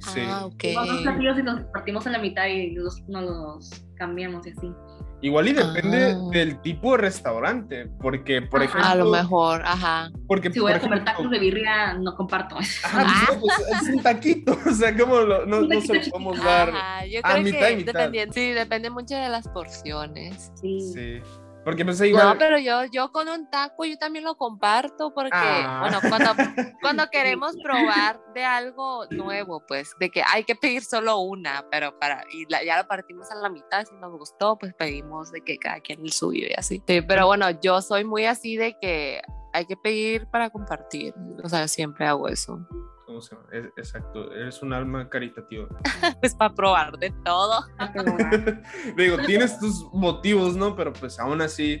Sí. 0.00 0.20
Ah, 0.26 0.46
ok. 0.46 0.64
Los 0.74 1.02
platillos 1.02 1.38
y 1.38 1.42
los 1.42 1.60
compartimos 1.60 2.06
en 2.06 2.12
la 2.12 2.18
mitad 2.18 2.46
y 2.46 2.72
los, 2.72 3.02
nos 3.08 3.22
los 3.24 3.84
cambiamos 3.96 4.46
y 4.46 4.50
así. 4.50 4.72
Igual 5.22 5.48
y 5.48 5.52
depende 5.54 6.12
ah. 6.12 6.28
del 6.30 6.60
tipo 6.60 6.92
de 6.92 6.98
restaurante, 6.98 7.88
porque, 8.00 8.42
por 8.42 8.62
ejemplo... 8.62 8.88
A 8.88 8.94
lo 8.94 9.10
mejor, 9.10 9.62
ajá. 9.64 10.10
Porque, 10.26 10.52
si 10.52 10.60
voy 10.60 10.72
a 10.72 10.80
comer 10.80 11.04
tacos 11.04 11.30
de 11.30 11.38
birria, 11.38 11.94
no 11.94 12.14
comparto. 12.14 12.56
Ajá, 12.84 13.32
pues, 13.40 13.54
pues, 13.56 13.82
es 13.82 13.94
un 13.94 14.02
taquito, 14.02 14.58
o 14.66 14.72
sea, 14.72 14.96
¿cómo 14.96 15.20
lo, 15.20 15.46
no, 15.46 15.62
no 15.62 15.80
se 15.80 15.94
lo 15.94 16.10
podemos 16.10 16.38
dar 16.42 16.72
yo 17.08 17.22
creo 17.22 17.36
a 17.36 17.40
mitad 17.40 17.68
y 17.70 17.76
mitad? 17.76 18.10
sí, 18.32 18.52
depende 18.52 18.90
mucho 18.90 19.14
de 19.14 19.28
las 19.28 19.48
porciones. 19.48 20.52
Sí. 20.60 20.80
sí. 20.80 21.20
Porque 21.66 21.84
pues 21.84 22.00
igual... 22.00 22.28
No, 22.28 22.38
pero 22.38 22.60
yo, 22.60 22.84
yo 22.84 23.10
con 23.10 23.28
un 23.28 23.50
taco 23.50 23.84
yo 23.84 23.98
también 23.98 24.24
lo 24.24 24.36
comparto 24.36 25.12
porque, 25.12 25.32
ah. 25.34 25.80
bueno, 25.80 25.98
cuando, 26.08 26.30
cuando 26.80 27.10
queremos 27.10 27.56
probar 27.60 28.20
de 28.34 28.44
algo 28.44 29.04
nuevo, 29.10 29.66
pues, 29.66 29.90
de 29.98 30.08
que 30.08 30.22
hay 30.24 30.44
que 30.44 30.54
pedir 30.54 30.84
solo 30.84 31.18
una, 31.18 31.66
pero 31.68 31.98
para, 31.98 32.22
y 32.30 32.46
ya 32.64 32.80
lo 32.80 32.86
partimos 32.86 33.32
a 33.32 33.34
la 33.34 33.48
mitad, 33.48 33.84
si 33.84 33.96
nos 33.96 34.16
gustó, 34.16 34.56
pues 34.56 34.74
pedimos 34.74 35.32
de 35.32 35.40
que 35.40 35.58
cada 35.58 35.80
quien 35.80 36.02
el 36.02 36.12
suyo 36.12 36.46
y 36.48 36.54
así. 36.56 36.80
Sí, 36.86 37.00
pero 37.02 37.26
bueno, 37.26 37.50
yo 37.60 37.82
soy 37.82 38.04
muy 38.04 38.26
así 38.26 38.56
de 38.56 38.78
que 38.78 39.20
hay 39.52 39.66
que 39.66 39.76
pedir 39.76 40.28
para 40.28 40.50
compartir, 40.50 41.14
o 41.42 41.48
sea, 41.48 41.66
siempre 41.66 42.06
hago 42.06 42.28
eso. 42.28 42.60
¿Cómo 43.06 43.22
se 43.22 43.36
llama? 43.36 43.48
exacto, 43.76 44.32
eres 44.32 44.60
un 44.62 44.72
alma 44.72 45.08
caritativa. 45.08 45.68
pues 46.20 46.34
para 46.34 46.52
probar 46.54 46.98
de 46.98 47.14
todo. 47.24 47.64
Digo, 48.96 49.18
tienes 49.24 49.58
tus 49.60 49.84
motivos, 49.92 50.56
¿no? 50.56 50.74
Pero 50.74 50.92
pues 50.92 51.18
aún 51.20 51.40
así 51.40 51.78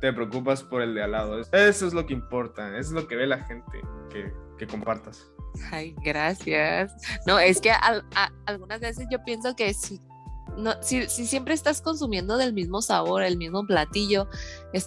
te 0.00 0.12
preocupas 0.12 0.62
por 0.62 0.80
el 0.80 0.94
de 0.94 1.02
al 1.02 1.12
lado. 1.12 1.40
Eso 1.40 1.86
es 1.86 1.92
lo 1.92 2.06
que 2.06 2.14
importa, 2.14 2.68
eso 2.78 2.96
es 2.96 3.02
lo 3.02 3.06
que 3.06 3.16
ve 3.16 3.26
la 3.26 3.44
gente 3.44 3.80
que, 4.10 4.32
que 4.58 4.66
compartas. 4.66 5.30
Ay, 5.70 5.94
gracias. 6.02 6.94
No, 7.26 7.38
es 7.38 7.60
que 7.60 7.70
algunas 8.46 8.80
veces 8.80 9.06
yo 9.10 9.22
pienso 9.24 9.54
que 9.54 9.74
si 9.74 10.00
no, 10.56 10.74
si, 10.82 11.08
si, 11.08 11.26
siempre 11.26 11.54
estás 11.54 11.80
consumiendo 11.80 12.36
del 12.36 12.52
mismo 12.52 12.82
sabor, 12.82 13.22
el 13.22 13.36
mismo 13.36 13.66
platillo, 13.66 14.28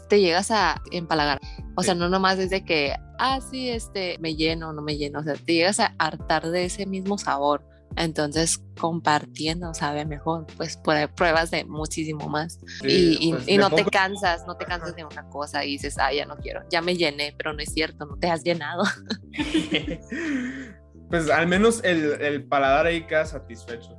te 0.08 0.20
llegas 0.20 0.52
a 0.52 0.82
empalagar. 0.92 1.40
O 1.76 1.84
sea, 1.84 1.96
no 1.96 2.10
nomás 2.10 2.38
desde 2.38 2.64
que, 2.64 2.96
ah, 3.20 3.40
sí, 3.42 3.70
este, 3.70 4.18
me 4.20 4.36
lleno, 4.36 4.74
no 4.74 4.82
me 4.82 4.98
lleno. 4.98 5.20
O 5.20 5.24
sea, 5.24 5.34
te 5.34 5.54
llegas 5.54 5.80
a 5.80 5.94
hartar 5.98 6.50
de 6.50 6.66
ese 6.66 6.86
mismo 6.86 7.18
sabor. 7.18 7.64
Entonces, 7.98 8.62
compartiendo 8.80 9.74
sabe 9.74 10.06
mejor, 10.06 10.46
pues 10.58 10.78
pruebas 11.16 11.52
de 11.52 11.64
muchísimo 11.64 12.28
más. 12.28 12.60
y, 12.84 13.32
pues, 13.32 13.48
y, 13.48 13.58
no 13.58 13.70
te 13.70 13.86
cansas, 13.86 14.46
no 14.46 14.58
te 14.58 14.66
cansas 14.66 14.96
de 14.96 15.06
una 15.06 15.30
cosa 15.30 15.64
y 15.64 15.72
dices, 15.72 15.98
ah, 15.98 16.12
ya 16.12 16.26
no 16.26 16.36
quiero, 16.38 16.62
ya 16.70 16.82
me 16.82 16.98
llené, 16.98 17.34
pero 17.38 17.54
no 17.54 17.60
es 17.60 17.72
cierto, 17.72 18.06
no 18.06 18.18
te 18.18 18.30
has 18.30 18.44
llenado. 18.44 18.84
pues 21.10 21.30
al 21.30 21.48
menos 21.48 21.84
el, 21.84 22.22
el 22.22 22.44
paladar 22.46 22.86
ahí 22.86 23.06
queda 23.06 23.26
satisfecho. 23.26 23.96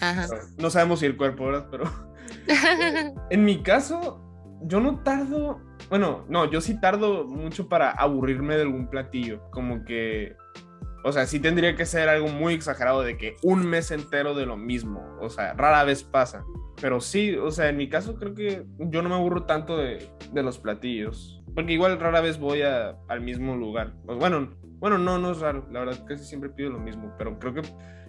No 0.59 0.71
sabemos 0.71 1.01
si 1.01 1.07
el 1.07 1.16
cuerpo, 1.16 1.47
¿verdad? 1.47 1.69
Pero 1.71 1.85
en 3.31 3.45
mi 3.45 3.62
caso, 3.62 4.23
yo 4.62 4.81
no 4.81 5.01
tardo, 5.03 5.61
bueno, 5.88 6.25
no, 6.29 6.51
yo 6.51 6.61
sí 6.61 6.81
tardo 6.81 7.25
mucho 7.25 7.69
para 7.69 7.90
aburrirme 7.90 8.57
de 8.57 8.62
algún 8.62 8.88
platillo, 8.88 9.42
como 9.51 9.85
que, 9.85 10.37
o 11.05 11.12
sea, 11.12 11.27
sí 11.27 11.38
tendría 11.38 11.77
que 11.77 11.87
ser 11.87 12.09
algo 12.09 12.29
muy 12.29 12.55
exagerado 12.55 13.03
de 13.03 13.16
que 13.16 13.37
un 13.42 13.66
mes 13.66 13.90
entero 13.90 14.35
de 14.35 14.47
lo 14.47 14.57
mismo, 14.57 15.16
o 15.21 15.31
sea, 15.31 15.55
rara 15.55 15.85
vez 15.85 16.03
pasa. 16.03 16.45
Pero 16.81 17.01
sí, 17.01 17.35
o 17.37 17.51
sea, 17.51 17.71
en 17.71 17.79
mi 17.79 17.88
caso 17.88 18.16
creo 18.16 18.35
que 18.35 18.66
yo 18.79 19.03
no 19.03 19.09
me 19.09 19.14
aburro 19.14 19.45
tanto 19.45 19.79
de, 19.79 20.11
de 20.33 20.42
los 20.42 20.59
platillos. 20.59 21.42
Porque 21.55 21.73
igual 21.73 21.99
rara 21.99 22.21
vez 22.21 22.38
voy 22.38 22.61
a, 22.61 22.99
al 23.09 23.23
mismo 23.23 23.57
lugar. 23.57 23.95
Pues 24.05 24.19
bueno, 24.19 24.55
Bueno, 24.78 24.98
no, 24.98 25.18
no 25.18 25.30
es 25.32 25.40
raro. 25.40 25.66
La 25.70 25.80
verdad, 25.80 26.04
casi 26.06 26.24
siempre 26.24 26.50
pido 26.50 26.70
lo 26.70 26.78
mismo. 26.78 27.12
Pero 27.18 27.38
creo 27.38 27.54
que, 27.54 27.62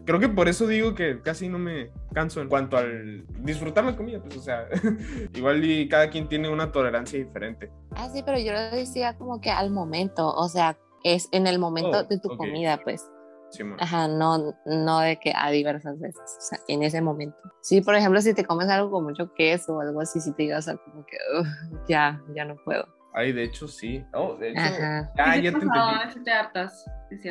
creo 0.06 0.19
que 0.19 0.30
por 0.30 0.47
eso 0.47 0.67
digo 0.67 0.93
que 0.95 1.21
casi 1.21 1.47
no 1.49 1.58
me 1.60 1.91
canso 2.13 2.41
en 2.41 2.49
cuanto 2.49 2.77
al 2.77 3.25
disfrutar 3.39 3.86
la 3.86 3.95
comida. 3.95 4.19
Pues, 4.21 4.38
o 4.38 4.41
sea, 4.41 4.67
igual 5.34 5.63
y 5.63 5.88
cada 5.88 6.10
quien 6.10 6.27
tiene 6.27 6.49
una 6.49 6.71
tolerancia 6.71 7.17
diferente. 7.19 7.71
Ah, 7.95 8.10
sí, 8.10 8.21
pero 8.25 8.38
yo 8.39 8.51
lo 8.53 8.60
decía 8.71 9.17
como 9.17 9.39
que 9.41 9.49
al 9.51 9.71
momento. 9.71 10.27
O 10.34 10.49
sea, 10.49 10.77
es 11.03 11.30
en 11.32 11.47
el 11.47 11.60
momento 11.60 11.99
Oh, 11.99 12.03
de 12.03 12.19
tu 12.19 12.30
ok. 12.30 12.38
comida, 12.38 12.82
pues. 12.84 13.10
Sí. 13.49 13.63
Ajá, 13.80 14.10
no, 14.10 14.53
no 14.65 14.99
de 14.99 15.17
que 15.19 15.32
a 15.34 15.49
diversas 15.51 15.97
veces, 15.99 16.19
o 16.21 16.41
sea, 16.41 16.60
en 16.67 16.84
ese 16.84 16.99
momento. 17.01 17.38
Sí, 17.62 17.80
por 17.80 17.95
ejemplo, 17.95 18.19
si 18.21 18.34
te 18.34 18.43
comes 18.43 18.67
algo 18.67 18.91
con 18.91 19.06
mucho 19.06 19.32
queso 19.34 19.75
o 19.77 19.80
algo 19.82 20.01
así, 20.01 20.19
si 20.19 20.34
te 20.34 20.43
digas 20.43 20.65
como 20.84 21.06
que 21.06 21.15
"Ugh, 21.39 21.45
ya, 21.88 22.21
ya 22.36 22.43
no 22.43 22.58
puedo. 22.65 22.86
Ay, 23.17 23.32
de 23.34 23.43
hecho, 23.43 23.67
sí. 23.67 24.06
Oh, 24.13 24.36
de 24.36 24.51
hecho, 24.51 24.60
Ajá, 24.62 25.12
ya, 25.17 25.36
ya 25.38 25.51
te 25.51 25.58
entendí. 25.65 26.23
te 26.23 26.32
hartas. 26.32 26.86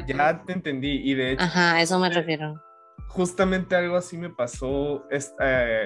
Ya 0.06 0.42
te 0.44 0.52
entendí. 0.52 1.00
Y 1.10 1.14
de 1.14 1.32
hecho, 1.32 1.44
ajá, 1.44 1.80
eso 1.80 1.98
me 2.00 2.10
refiero. 2.10 2.60
justamente 3.08 3.76
algo 3.76 3.96
así 3.96 4.18
me 4.18 4.28
pasó 4.30 5.04
esta- 5.10 5.36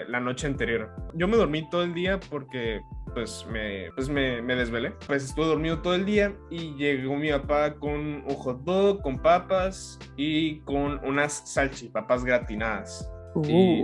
eh, 0.00 0.04
la 0.08 0.18
noche 0.20 0.46
anterior. 0.46 0.90
Yo 1.14 1.28
me 1.28 1.36
dormí 1.36 1.68
todo 1.70 1.82
el 1.84 1.92
día 1.94 2.18
porque 2.30 2.80
pues 3.14 3.44
me, 3.50 3.90
pues 3.94 4.08
me, 4.08 4.40
me 4.40 4.54
desvelé. 4.56 4.94
Pues 5.06 5.24
estuve 5.24 5.46
dormido 5.46 5.80
todo 5.82 5.94
el 5.96 6.06
día 6.06 6.32
y 6.50 6.74
llegó 6.76 7.16
mi 7.16 7.30
papá 7.30 7.74
con 7.74 7.92
un 7.92 8.24
hot 8.36 8.62
dog, 8.64 9.02
con 9.02 9.18
papas 9.20 9.98
y 10.16 10.60
con 10.60 11.04
unas 11.04 11.42
salchipapas 11.52 12.24
gratinadas. 12.24 13.08
Uh, 13.34 13.44
Y 13.48 13.82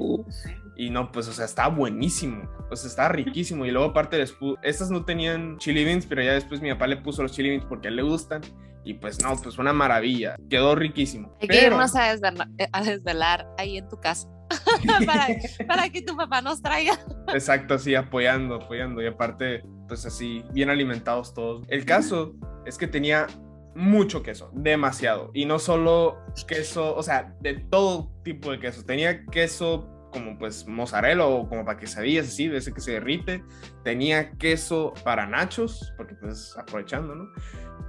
no, 0.91 1.11
pues, 1.11 1.29
o 1.29 1.33
sea, 1.33 1.45
estaba 1.45 1.75
buenísimo. 1.75 2.49
O 2.71 2.77
sea, 2.77 2.89
estaba 2.89 3.09
riquísimo. 3.09 3.65
Y 3.65 3.71
luego, 3.71 3.91
aparte, 3.91 4.19
les 4.19 4.37
estas 4.63 4.91
no 4.91 5.05
tenían 5.05 5.59
chili 5.59 5.85
beans, 5.85 6.07
pero 6.07 6.23
ya 6.23 6.33
después 6.33 6.61
mi 6.61 6.71
papá 6.73 6.87
le 6.87 6.99
puso 6.99 7.23
los 7.23 7.33
chili 7.33 7.51
beans 7.51 7.65
porque 7.65 7.89
a 7.89 7.91
él 7.91 7.97
le 7.97 8.03
gustan. 8.03 8.43
Y 8.85 8.95
pues, 8.95 9.23
no, 9.23 9.35
pues 9.37 9.59
una 9.59 9.73
maravilla. 9.73 10.37
Quedó 10.49 10.75
riquísimo. 10.75 11.37
hay 11.41 11.49
que 11.49 11.67
irnos 11.67 11.97
a 11.97 12.11
desvelar, 12.11 12.49
a 12.73 12.83
desvelar 12.83 13.49
ahí 13.59 13.79
en 13.79 13.89
tu 13.89 13.99
casa 13.99 14.29
para, 15.07 15.27
para 15.67 15.89
que 15.89 16.03
tu 16.03 16.17
papá 16.17 16.41
nos 16.41 16.63
traiga. 16.63 16.99
Exacto, 17.33 17.75
así 17.75 17.95
apoyando, 17.95 18.57
apoyando. 18.57 19.03
Y 19.03 19.07
aparte, 19.07 19.65
pues 19.89 20.07
así, 20.07 20.45
bien 20.53 20.71
alimentados 20.71 21.35
todos. 21.35 21.65
El 21.69 21.85
caso 21.85 22.35
es 22.65 22.79
que 22.79 22.87
tenía 22.87 23.27
mucho 23.75 24.23
queso, 24.23 24.51
demasiado. 24.55 25.31
Y 25.35 25.45
no 25.45 25.59
solo 25.59 26.19
queso, 26.49 26.95
o 26.97 27.03
sea, 27.03 27.35
de 27.41 27.55
todo 27.55 28.13
tipo 28.25 28.51
de 28.51 28.59
queso. 28.59 28.85
Tenía 28.85 29.25
queso 29.27 29.96
como 30.17 30.39
pues 30.39 30.67
mozzarella 30.67 31.27
o 31.27 31.47
como 31.47 31.67
para 31.67 31.79
quesadillas 31.79 32.29
así, 32.29 32.49
de 32.49 32.57
ese 32.57 32.73
que 32.73 32.81
se 32.81 32.93
derrite. 32.93 33.45
Tenía 33.85 34.31
queso 34.39 34.95
para 35.05 35.27
nachos, 35.27 35.93
porque 35.99 36.15
pues 36.15 36.57
aprovechando, 36.57 37.15
¿no? 37.15 37.29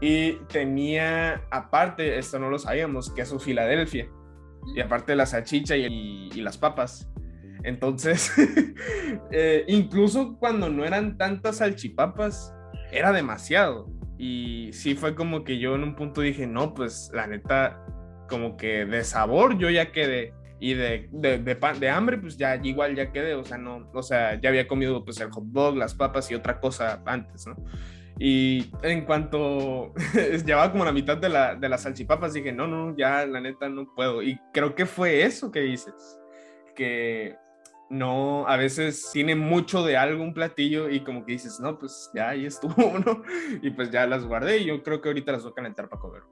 Y 0.02 0.34
tenía, 0.50 1.42
aparte, 1.52 2.20
esto 2.20 2.38
no 2.38 2.50
lo 2.50 2.60
sabíamos, 2.60 3.12
queso 3.14 3.40
Filadelfia. 3.40 4.10
Y 4.76 4.82
aparte 4.82 5.16
la 5.16 5.26
salchicha 5.26 5.78
y, 5.78 6.30
las 6.42 6.58
papas. 6.58 7.10
Entonces, 7.64 8.32
eh, 9.32 9.64
incluso 9.68 10.38
cuando 10.38 10.70
no 10.70 10.84
eran 10.84 11.18
tantas 11.18 11.58
salchipapas, 11.58 12.54
era 12.92 13.14
demasiado. 13.14 13.90
Y 14.18 14.70
sí 14.74 14.96
fue 14.96 15.16
como 15.16 15.46
que 15.46 15.60
yo 15.60 15.76
en 15.76 15.84
un 15.84 15.96
punto 15.96 16.22
dije, 16.22 16.46
no, 16.46 16.74
pues 16.74 17.10
la 17.14 17.26
neta, 17.26 17.82
como 18.28 18.58
que 18.58 18.86
de 18.86 19.04
sabor 19.06 19.58
yo 19.58 19.70
ya 19.70 19.94
quedé. 19.94 20.34
Y 20.60 20.74
de, 20.74 21.08
de, 21.12 21.38
de, 21.38 21.56
pan- 21.56 21.80
de 21.80 21.90
hambre, 21.90 22.18
pues 22.18 22.36
ya 22.38 22.56
igual 22.56 22.96
ya 22.96 23.12
quedé. 23.12 23.36
O 23.36 23.44
sea, 23.44 23.58
no, 23.58 23.90
o 23.94 24.02
sea, 24.02 24.40
ya 24.42 24.50
había 24.50 24.68
comido 24.68 25.04
pues 25.06 25.20
el 25.20 25.30
hot 25.32 25.46
dog, 25.46 25.76
las 25.78 25.94
papas 25.94 26.30
y 26.32 26.36
otra 26.36 26.60
cosa 26.60 27.02
antes, 27.06 27.46
¿no? 27.48 27.56
Y 28.20 28.72
en 28.82 29.06
cuanto 29.06 29.94
llevaba 30.46 30.72
como 30.72 30.84
la 30.84 30.92
mitad 30.92 31.18
de, 31.18 31.30
la, 31.30 31.54
de 31.56 31.70
las 31.70 31.84
salchipapas, 31.84 32.34
dije, 32.34 32.52
no, 32.52 32.66
no, 32.66 32.98
ya 32.98 33.26
la 33.28 33.40
neta 33.40 33.70
no 33.70 33.94
puedo. 33.96 34.24
Y 34.24 34.40
creo 34.54 34.74
que 34.74 34.88
fue 34.88 35.22
eso 35.24 35.52
que 35.52 35.60
dices, 35.60 35.94
que 36.76 37.36
no, 37.92 38.48
a 38.48 38.58
veces 38.58 39.12
tiene 39.14 39.36
mucho 39.36 39.86
de 39.86 39.98
algo 39.98 40.24
un 40.24 40.34
platillo 40.34 40.90
y 40.90 41.02
como 41.02 41.24
que 41.26 41.34
dices, 41.34 41.60
no, 41.60 41.78
pues 41.78 42.10
ya 42.16 42.30
ahí 42.30 42.48
estuvo, 42.48 42.98
¿no? 43.06 43.22
Y 43.62 43.70
pues 43.70 43.92
ya 43.92 44.08
las 44.08 44.26
guardé 44.26 44.58
y 44.58 44.66
yo 44.66 44.82
creo 44.82 45.00
que 45.00 45.10
ahorita 45.10 45.32
las 45.34 45.44
voy 45.44 45.52
a 45.52 45.56
calentar 45.56 45.88
para 45.88 46.02
comer. 46.02 46.24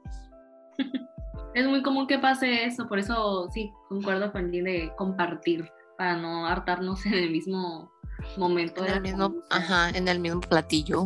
Es 1.56 1.66
muy 1.66 1.82
común 1.82 2.06
que 2.06 2.20
pase 2.20 2.66
eso, 2.66 2.86
por 2.90 3.00
eso 3.00 3.50
sí, 3.54 3.72
concuerdo 3.88 4.34
con 4.34 4.52
Jean 4.52 4.66
de 4.66 4.92
compartir, 4.98 5.72
para 5.98 6.18
no 6.18 6.46
hartarnos 6.46 7.06
en 7.06 7.14
el 7.14 7.32
mismo 7.32 7.90
momento. 8.38 8.86
En 8.86 8.94
el 8.94 9.02
mismo, 9.02 9.34
ajá, 9.50 9.90
en 9.92 10.10
el 10.10 10.20
mismo 10.20 10.42
platillo. 10.42 11.06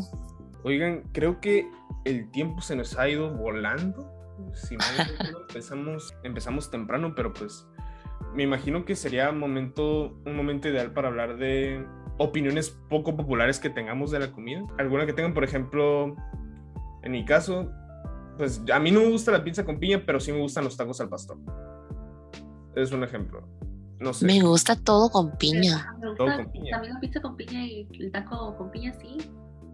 Oigan, 0.64 1.04
creo 1.14 1.40
que 1.40 1.70
el 2.04 2.32
tiempo 2.32 2.62
se 2.62 2.76
nos 2.76 2.98
ha 2.98 3.08
ido 3.08 3.30
volando. 3.30 4.12
Si 4.56 4.76
mal 4.76 4.88
empezamos, 5.50 6.16
empezamos 6.24 6.72
temprano, 6.72 7.14
pero 7.16 7.32
pues 7.32 7.68
me 8.34 8.42
imagino 8.42 8.86
que 8.86 8.96
sería 8.96 9.32
momento, 9.32 10.20
un 10.26 10.36
momento 10.36 10.68
ideal 10.68 10.94
para 10.94 11.10
hablar 11.10 11.38
de 11.38 11.86
opiniones 12.18 12.72
poco 12.90 13.16
populares 13.16 13.60
que 13.60 13.70
tengamos 13.70 14.10
de 14.10 14.20
la 14.20 14.32
comida. 14.32 14.64
Alguna 14.80 15.06
que 15.06 15.14
tengan, 15.14 15.36
por 15.36 15.44
ejemplo, 15.44 16.16
en 17.04 17.12
mi 17.12 17.24
caso, 17.24 17.72
pues 18.40 18.62
a 18.74 18.80
mí 18.80 18.90
no 18.90 19.02
me 19.02 19.10
gusta 19.12 19.32
la 19.32 19.44
pizza 19.44 19.64
con 19.66 19.80
piña, 19.80 20.02
pero 20.06 20.20
sí 20.20 20.32
me 20.32 20.40
gustan 20.40 20.64
los 20.64 20.76
tacos 20.78 21.00
al 21.02 21.10
pastor. 21.10 21.38
Es 22.76 22.92
un 22.92 23.04
ejemplo. 23.04 23.48
No 24.00 24.14
sé. 24.14 24.26
Me 24.26 24.42
gusta 24.42 24.76
todo 24.78 25.10
con 25.10 25.38
piña. 25.38 25.94
Me 26.00 26.16
Todo 26.16 26.26
gusta 26.28 26.44
con 26.44 26.52
piña. 26.54 26.72
También 26.72 26.94
la 26.94 27.00
pizza 27.02 27.22
con 27.22 27.36
piña 27.36 27.66
y 27.66 27.86
el 28.00 28.12
taco 28.12 28.56
con 28.58 28.72
piña, 28.72 28.94
sí. 28.94 29.18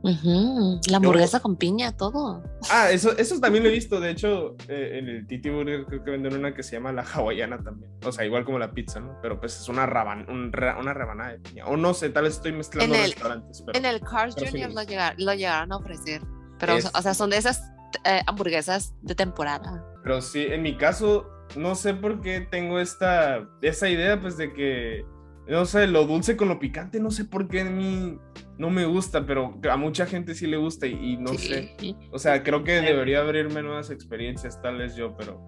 Ujú, 0.01 0.79
La 0.89 0.97
hamburguesa 0.97 1.39
con 1.39 1.55
piña, 1.55 1.91
todo. 1.95 2.43
Ah, 2.71 2.91
eso, 2.91 3.15
eso 3.17 3.39
también 3.39 3.63
lo 3.63 3.69
he 3.69 3.73
visto. 3.73 3.99
De 3.99 4.11
hecho, 4.11 4.55
eh, 4.67 4.99
en 4.99 5.09
el 5.09 5.25
Titi 5.27 5.49
Burger 5.49 5.85
creo 5.85 6.03
que 6.03 6.11
venden 6.11 6.35
una 6.35 6.53
que 6.53 6.61
se 6.63 6.73
llama 6.75 6.91
la 6.91 7.01
hawaiana 7.03 7.57
también. 7.63 7.91
O 8.05 8.11
sea, 8.11 8.25
igual 8.25 8.45
como 8.45 8.59
la 8.59 8.71
pizza, 8.71 8.99
¿no? 8.99 9.17
Pero 9.21 9.39
pues 9.39 9.59
es 9.59 9.67
una, 9.69 9.85
raban, 9.87 10.27
un 10.29 10.51
una 10.79 10.93
rebanada 10.93 11.31
de 11.31 11.39
piña. 11.39 11.65
O 11.67 11.77
no 11.77 11.93
sé, 11.93 12.09
tal 12.09 12.23
vez 12.25 12.35
estoy 12.35 12.51
mezclando 12.51 12.93
En 12.95 13.01
el- 13.01 13.11
restaurantes. 13.11 13.63
Pero... 13.65 13.77
En 13.79 13.85
el 13.85 13.99
Cars 14.01 14.35
pero 14.35 14.51
sí 14.51 14.57
lo, 14.59 14.65
gusta. 14.67 14.83
llegar- 14.83 15.15
lo 15.17 15.33
llegaron 15.33 15.71
a 15.71 15.77
ofrecer. 15.77 16.21
Pero, 16.59 16.73
Es- 16.77 16.91
o 16.93 17.01
sea, 17.01 17.13
son 17.15 17.29
de 17.31 17.37
esas 17.37 17.61
eh, 18.03 18.21
hamburguesas 18.27 18.93
de 19.01 19.15
temporada. 19.15 19.83
Pero 20.03 20.21
sí, 20.21 20.43
en 20.43 20.61
mi 20.61 20.77
caso, 20.77 21.29
no 21.55 21.75
sé 21.75 21.93
por 21.93 22.21
qué 22.21 22.41
tengo 22.41 22.79
esta, 22.79 23.47
esa 23.61 23.89
idea, 23.89 24.19
pues 24.19 24.37
de 24.37 24.53
que, 24.53 25.05
no 25.47 25.65
sé, 25.65 25.87
lo 25.87 26.05
dulce 26.05 26.35
con 26.37 26.47
lo 26.49 26.59
picante, 26.59 26.99
no 26.99 27.11
sé 27.11 27.25
por 27.25 27.47
qué 27.47 27.61
a 27.61 27.65
mí 27.65 28.17
no 28.57 28.69
me 28.69 28.85
gusta, 28.85 29.25
pero 29.25 29.59
a 29.69 29.77
mucha 29.77 30.05
gente 30.05 30.33
sí 30.35 30.47
le 30.47 30.57
gusta 30.57 30.87
y, 30.87 30.93
y 31.13 31.17
no 31.17 31.29
Sí. 31.33 31.37
sé. 31.37 31.75
O 32.11 32.19
sea, 32.19 32.43
creo 32.43 32.63
que 32.63 32.81
debería 32.81 33.19
abrirme 33.21 33.61
nuevas 33.63 33.89
experiencias, 33.89 34.61
tal 34.61 34.77
vez 34.77 34.95
yo, 34.95 35.15
pero, 35.17 35.41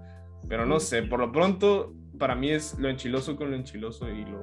pero 0.47 0.65
no 0.65 0.79
sé. 0.79 1.03
Por 1.03 1.19
lo 1.19 1.31
pronto, 1.31 1.93
para 2.19 2.35
mí 2.35 2.49
es 2.51 2.77
lo 2.79 2.89
enchiloso 2.89 3.35
con 3.35 3.51
lo 3.51 3.55
enchiloso 3.55 4.09
y 4.09 4.25
lo 4.25 4.41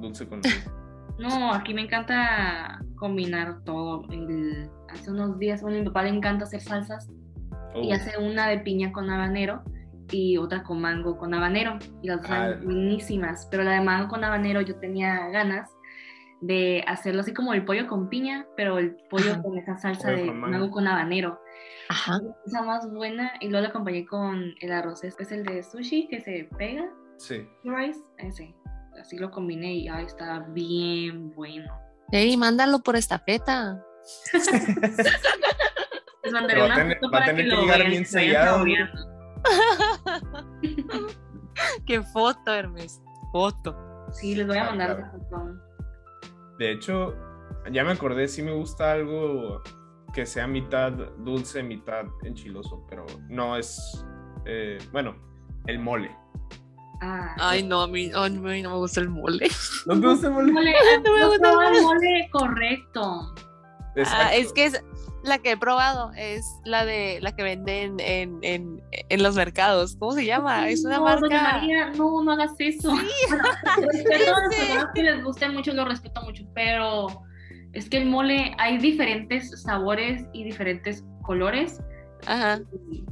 dulce 0.00 0.26
con 0.28 0.38
lo 0.38 0.42
dulce. 0.42 0.70
No, 1.18 1.52
aquí 1.52 1.74
me 1.74 1.82
encanta 1.82 2.80
combinar 2.96 3.62
todo. 3.64 4.06
El- 4.10 4.70
hace 4.88 5.10
unos 5.10 5.38
días, 5.38 5.60
bueno, 5.60 5.76
a 5.76 5.80
mi 5.80 5.86
papá 5.86 6.04
le 6.04 6.08
encanta 6.08 6.44
hacer 6.44 6.62
salsas 6.62 7.10
y 7.74 7.90
Oh, 7.90 7.94
hace 7.94 8.18
una 8.18 8.48
de 8.48 8.58
piña 8.60 8.92
con 8.92 9.08
habanero 9.10 9.62
y 10.10 10.36
otra 10.38 10.62
con 10.62 10.80
mango 10.80 11.16
con 11.18 11.32
habanero. 11.34 11.78
Y 12.02 12.08
las 12.08 12.20
dos 12.22 12.30
Ah. 12.30 12.46
eran 12.48 12.64
buenísimas. 12.64 13.46
Pero 13.50 13.62
la 13.62 13.72
de 13.72 13.80
mango 13.80 14.08
con 14.08 14.24
habanero 14.24 14.60
yo 14.60 14.76
tenía 14.76 15.28
ganas 15.28 15.70
de 16.40 16.82
hacerlo 16.86 17.20
así 17.20 17.34
como 17.34 17.52
el 17.52 17.64
pollo 17.66 17.86
con 17.86 18.08
piña, 18.08 18.46
pero 18.56 18.78
el 18.78 18.96
pollo 19.10 19.32
Ajá. 19.32 19.42
con 19.42 19.58
esa 19.58 19.76
salsa 19.76 20.08
Pollo 20.08 20.16
de 20.16 20.26
con 20.26 20.40
mango. 20.40 20.58
mango 20.58 20.70
con 20.72 20.86
habanero. 20.88 21.38
Ajá. 21.90 22.18
Esa 22.46 22.62
más 22.62 22.90
buena. 22.90 23.32
Y 23.40 23.48
luego 23.48 23.62
la 23.64 23.68
acompañé 23.70 24.06
con 24.06 24.54
el 24.60 24.72
arroz. 24.72 25.04
Es 25.04 25.30
el 25.32 25.44
de 25.44 25.62
sushi 25.62 26.08
que 26.08 26.20
se 26.20 26.48
pega. 26.58 26.88
sí. 27.18 27.46
Rice, 27.64 28.00
ese. 28.18 28.54
Así 29.00 29.16
lo 29.18 29.30
combiné 29.30 29.74
y 29.74 29.88
ay, 29.88 30.04
está 30.06 30.40
bien 30.50 31.32
bueno. 31.34 31.72
Ey, 32.12 32.36
mándalo 32.36 32.80
por 32.80 32.96
estafeta. 32.96 33.82
Les 36.30 36.32
mandaré 36.32 36.54
Pero 36.54 36.60
va 36.60 36.64
a 36.64 36.66
una 36.66 36.76
tener- 36.84 36.98
foto 36.98 37.10
va 37.10 37.18
a 37.18 37.20
para 37.20 37.26
tener 37.32 37.44
que 37.44 37.50
que 37.50 37.56
lo 37.56 37.62
llegar 37.62 37.78
vean, 37.78 37.90
bien 37.90 38.06
sellado. 38.06 38.64
Qué 41.86 42.02
foto, 42.02 42.54
Hermes. 42.54 43.00
Foto. 43.32 43.76
Sí, 44.12 44.34
les 44.34 44.46
voy 44.46 44.56
a 44.56 44.64
Ah, 44.64 44.70
mandar 44.70 44.96
claro. 44.96 45.06
esa 45.06 45.18
foto. 45.28 46.56
De 46.58 46.72
hecho, 46.72 47.14
ya 47.72 47.84
me 47.84 47.92
acordé, 47.92 48.28
sí 48.28 48.42
me 48.42 48.52
gusta 48.52 48.92
algo 48.92 49.62
que 50.12 50.26
sea 50.26 50.46
mitad 50.46 50.92
dulce, 51.18 51.62
mitad 51.62 52.04
enchiloso, 52.22 52.84
pero 52.88 53.06
no 53.28 53.56
es, 53.56 54.04
eh, 54.44 54.78
bueno, 54.92 55.14
el 55.66 55.78
mole. 55.78 56.14
Ah, 57.02 57.34
Ay, 57.38 57.62
no, 57.62 57.80
a 57.82 57.88
mí, 57.88 58.10
ay, 58.14 58.30
no, 58.32 58.48
a 58.48 58.52
mí 58.52 58.62
no 58.62 58.70
me 58.70 58.76
gusta 58.76 59.00
el 59.00 59.08
mole. 59.08 59.48
¿No 59.86 59.98
te 60.00 60.06
gusta 60.06 60.26
el 60.26 60.32
mole? 60.34 60.52
mole, 60.52 60.74
No 61.04 61.12
me 61.14 61.26
gusta 61.26 61.48
el 61.48 61.82
mole 61.82 62.28
correcto. 62.30 63.34
Ah, 64.06 64.34
es 64.34 64.52
que 64.52 64.66
es 64.66 64.82
la 65.22 65.38
que 65.38 65.52
he 65.52 65.56
probado, 65.56 66.12
es 66.16 66.44
la 66.64 66.84
de 66.84 67.18
la 67.20 67.34
que 67.36 67.42
venden 67.42 68.00
en, 68.00 68.38
en, 68.42 68.82
en 68.92 69.22
los 69.22 69.34
mercados. 69.36 69.96
¿Cómo 69.98 70.12
se 70.12 70.24
llama? 70.24 70.68
Es 70.68 70.84
una 70.84 70.98
no, 70.98 71.04
Doña 71.20 71.42
marca. 71.42 71.58
María, 71.58 71.90
no, 71.90 72.22
no 72.22 72.32
hagas 72.32 72.52
eso. 72.58 72.90
Bueno, 73.28 73.44
respeto 73.92 74.34
a 74.34 74.40
las 74.40 74.54
sé. 74.54 74.60
personas 74.66 74.86
que 74.94 75.02
les 75.02 75.24
guste 75.24 75.48
mucho, 75.50 75.72
lo 75.74 75.84
respeto 75.84 76.22
mucho, 76.22 76.44
pero 76.54 77.08
es 77.72 77.88
que 77.88 77.98
el 77.98 78.06
mole 78.06 78.54
hay 78.58 78.78
diferentes 78.78 79.62
sabores 79.62 80.24
y 80.32 80.44
diferentes 80.44 81.04
colores. 81.22 81.80
Ajá. 82.26 82.60
Y, 82.90 83.04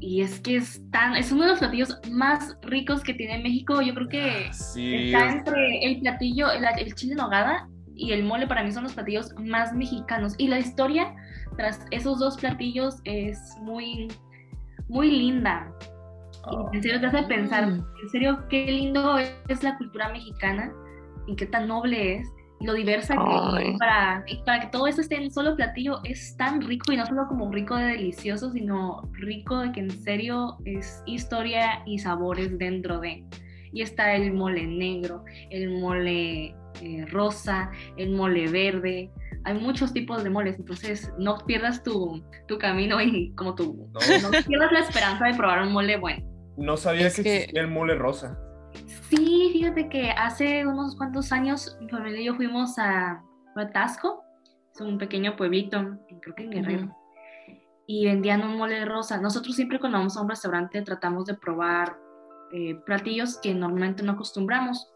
y 0.00 0.22
es 0.22 0.38
que 0.40 0.56
es, 0.56 0.80
tan, 0.92 1.16
es 1.16 1.32
uno 1.32 1.42
de 1.42 1.48
los 1.50 1.58
platillos 1.58 1.98
más 2.12 2.56
ricos 2.62 3.02
que 3.02 3.14
tiene 3.14 3.38
México. 3.42 3.82
Yo 3.82 3.94
creo 3.94 4.08
que 4.08 4.46
Ah, 4.48 4.52
Sí, 4.52 4.94
está 5.12 5.30
entre 5.30 5.84
el 5.84 6.00
platillo, 6.00 6.52
el, 6.52 6.64
el 6.78 6.94
chile 6.94 7.12
en 7.12 7.18
nogada 7.18 7.68
y 7.98 8.12
el 8.12 8.24
mole 8.24 8.46
para 8.46 8.62
mí 8.62 8.72
son 8.72 8.84
los 8.84 8.94
platillos 8.94 9.34
más 9.38 9.74
mexicanos. 9.74 10.34
Y 10.38 10.48
la 10.48 10.58
historia 10.58 11.14
tras 11.56 11.84
esos 11.90 12.18
dos 12.20 12.36
platillos 12.38 13.00
es 13.04 13.38
muy, 13.60 14.08
muy 14.88 15.10
linda. 15.10 15.70
Y 16.72 16.76
en 16.76 16.82
serio 16.82 17.00
te 17.00 17.06
hace 17.06 17.22
pensar, 17.24 17.66
Mm. 17.66 17.84
en 18.02 18.08
serio, 18.10 18.48
qué 18.48 18.66
lindo 18.66 19.18
es 19.18 19.62
la 19.62 19.76
cultura 19.76 20.08
mexicana 20.10 20.72
y 21.26 21.36
qué 21.36 21.44
tan 21.46 21.68
noble 21.68 22.16
es 22.16 22.28
y 22.60 22.66
lo 22.66 22.72
diversa 22.72 23.14
que 23.14 23.70
es 23.70 23.78
para, 23.78 24.24
y 24.26 24.36
para 24.42 24.60
que 24.60 24.66
todo 24.68 24.86
eso 24.88 25.00
esté 25.00 25.16
en 25.16 25.24
un 25.24 25.30
solo 25.30 25.54
platillo 25.54 26.00
es 26.04 26.36
tan 26.36 26.60
rico 26.60 26.92
y 26.92 26.96
no 26.96 27.06
solo 27.06 27.28
como 27.28 27.52
rico 27.52 27.76
de 27.76 27.84
delicioso, 27.86 28.50
sino 28.50 29.02
rico 29.12 29.58
de 29.60 29.72
que 29.72 29.80
en 29.80 29.90
serio 29.90 30.56
es 30.64 31.02
historia 31.06 31.82
y 31.86 31.98
sabores 31.98 32.58
dentro 32.58 32.98
de. 32.98 33.24
Y 33.72 33.82
está 33.82 34.14
el 34.14 34.32
mole 34.32 34.66
negro, 34.66 35.24
el 35.50 35.78
mole 35.78 36.56
eh, 36.82 37.04
rosa, 37.10 37.70
el 37.96 38.10
mole 38.12 38.48
verde. 38.48 39.10
Hay 39.44 39.54
muchos 39.58 39.92
tipos 39.92 40.22
de 40.24 40.30
moles, 40.30 40.56
entonces 40.58 41.12
no 41.18 41.38
pierdas 41.46 41.82
tu, 41.82 42.22
tu 42.46 42.58
camino 42.58 43.00
y 43.00 43.32
como 43.34 43.54
tu... 43.54 43.88
No. 43.92 44.00
No 44.22 44.30
pierdas 44.46 44.72
la 44.72 44.80
esperanza 44.80 45.26
de 45.26 45.34
probar 45.34 45.62
un 45.62 45.72
mole 45.72 45.96
bueno. 45.96 46.24
no 46.56 46.76
sabía 46.76 47.06
Es 47.06 47.16
que, 47.16 47.22
que- 47.22 47.36
existía 47.38 47.60
el 47.62 47.68
mole 47.68 47.94
rosa. 47.94 48.38
Sí, 49.08 49.50
fíjate 49.52 49.88
que 49.88 50.10
hace 50.10 50.66
unos 50.66 50.94
cuantos 50.96 51.32
años 51.32 51.76
mi 51.80 51.88
familia 51.88 52.20
y 52.20 52.24
yo 52.26 52.34
fuimos 52.34 52.78
a, 52.78 53.22
Tasco, 53.72 54.22
es 54.74 54.80
un 54.80 54.98
pequeño 54.98 55.34
pueblito, 55.36 55.78
en- 55.78 55.98
creo 56.20 56.34
que 56.36 56.44
en 56.44 56.50
Guerrero, 56.50 56.96
y 57.86 58.04
vendían 58.06 58.42
un 58.44 58.56
mole 58.58 58.84
rosa. 58.84 59.18
Nosotros 59.20 59.56
siempre 59.56 59.80
cuando 59.80 59.98
vamos 59.98 60.16
a 60.16 60.20
un 60.20 60.28
restaurante 60.28 60.82
tratamos 60.82 61.24
de 61.24 61.34
probar 61.34 61.96
eh, 62.52 62.76
platillos 62.86 63.38
que 63.40 63.54
normalmente 63.54 64.02
no 64.02 64.12
acostumbramos. 64.12 64.92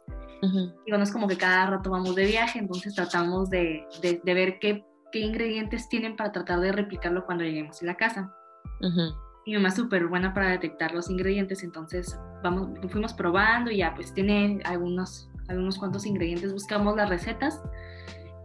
Digo, 0.84 0.98
no 0.98 1.04
es 1.04 1.12
como 1.12 1.28
que 1.28 1.36
cada 1.38 1.66
rato 1.66 1.90
vamos 1.90 2.16
de 2.16 2.26
viaje, 2.26 2.58
entonces 2.58 2.94
tratamos 2.94 3.48
de, 3.48 3.86
de- 4.02 4.20
de 4.24 4.34
ver 4.34 4.58
qué, 4.58 4.84
qué 5.12 5.20
ingredientes 5.20 5.88
tienen 5.88 6.16
para 6.16 6.32
tratar 6.32 6.58
de 6.60 6.72
replicarlo 6.72 7.24
cuando 7.24 7.44
lleguemos 7.44 7.80
a 7.80 7.86
la 7.86 7.94
casa. 7.94 8.34
Ujú. 8.80 9.14
Mi 9.46 9.54
mamá 9.54 9.68
es 9.68 9.76
súper 9.76 10.06
buena 10.08 10.34
para 10.34 10.48
detectar 10.50 10.92
los 10.94 11.08
ingredientes, 11.10 11.62
entonces 11.62 12.18
vamos, 12.42 12.70
fuimos 12.90 13.12
probando 13.14 13.70
y 13.70 13.76
ya 13.78 13.94
pues 13.94 14.12
tiene 14.14 14.60
algunos, 14.64 15.28
algunos 15.48 15.78
cuantos 15.78 16.06
ingredientes, 16.06 16.52
buscamos 16.52 16.96
las 16.96 17.08
recetas 17.08 17.62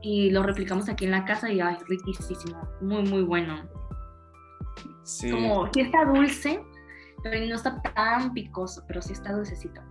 y 0.03 0.29
lo 0.29 0.43
replicamos 0.43 0.89
aquí 0.89 1.05
en 1.05 1.11
la 1.11 1.25
casa 1.25 1.51
y 1.51 1.59
ay, 1.61 1.77
riquísimo, 1.87 2.61
muy 2.81 3.03
muy 3.03 3.23
bueno. 3.23 3.67
Sí. 5.03 5.31
Como 5.31 5.67
sí 5.73 5.81
está 5.81 6.05
dulce, 6.05 6.63
pero 7.23 7.43
no 7.47 7.55
está 7.55 7.81
tan 7.81 8.33
picoso, 8.33 8.83
pero 8.87 9.01
sí 9.01 9.13
está 9.13 9.33
dulcecito. 9.33 9.81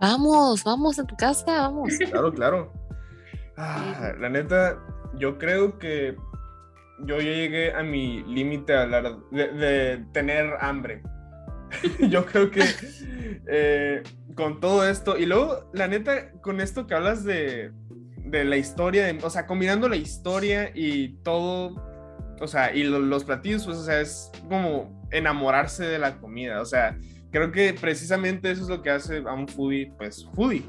Vamos, 0.00 0.62
vamos 0.64 0.98
a 0.98 1.04
tu 1.04 1.16
casa, 1.16 1.44
vamos. 1.62 1.92
Claro, 2.10 2.32
claro. 2.32 2.72
Ah, 3.56 4.12
la 4.20 4.28
neta, 4.28 4.78
yo 5.18 5.38
creo 5.38 5.78
que 5.78 6.16
yo 7.00 7.16
ya 7.18 7.22
llegué 7.32 7.72
a 7.72 7.82
mi 7.82 8.22
límite 8.24 8.72
de, 8.72 9.48
de 9.52 10.04
tener 10.12 10.54
hambre. 10.60 11.02
yo 12.08 12.24
creo 12.24 12.50
que 12.50 12.62
eh, 13.46 14.02
con 14.34 14.60
todo 14.60 14.88
esto, 14.88 15.18
y 15.18 15.26
luego, 15.26 15.68
la 15.72 15.88
neta, 15.88 16.30
con 16.40 16.60
esto 16.60 16.86
que 16.86 16.94
hablas 16.94 17.24
de, 17.24 17.72
de 18.24 18.44
la 18.44 18.56
historia, 18.56 19.06
de- 19.06 19.18
o 19.22 19.30
sea, 19.30 19.46
combinando 19.46 19.88
la 19.88 19.96
historia 19.96 20.70
y 20.74 21.14
todo, 21.24 21.74
o 22.40 22.46
sea, 22.46 22.72
y 22.74 22.84
lo- 22.84 23.00
los 23.00 23.24
platillos, 23.24 23.66
pues, 23.66 23.78
o 23.78 23.84
sea, 23.84 24.00
es 24.00 24.30
como 24.48 25.06
enamorarse 25.10 25.84
de 25.84 25.98
la 25.98 26.18
comida, 26.20 26.60
o 26.60 26.64
sea, 26.64 26.96
creo 27.30 27.52
que 27.52 27.74
precisamente 27.74 28.50
eso 28.50 28.62
es 28.62 28.68
lo 28.68 28.82
que 28.82 28.90
hace 28.90 29.18
a 29.18 29.32
un 29.32 29.48
foodie, 29.48 29.92
pues, 29.98 30.28
foodie. 30.34 30.64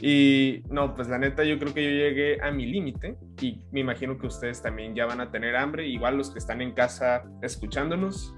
Y 0.00 0.62
no, 0.70 0.94
pues 0.94 1.08
la 1.08 1.18
neta 1.18 1.44
yo 1.44 1.58
creo 1.58 1.72
que 1.72 1.84
yo 1.84 1.90
llegué 1.90 2.42
a 2.42 2.50
mi 2.50 2.66
límite 2.66 3.16
y 3.40 3.64
me 3.70 3.80
imagino 3.80 4.18
que 4.18 4.26
ustedes 4.26 4.60
también 4.60 4.94
ya 4.94 5.06
van 5.06 5.20
a 5.20 5.30
tener 5.30 5.54
hambre, 5.56 5.86
igual 5.86 6.18
los 6.18 6.30
que 6.30 6.38
están 6.38 6.60
en 6.60 6.72
casa 6.72 7.24
escuchándonos. 7.42 8.34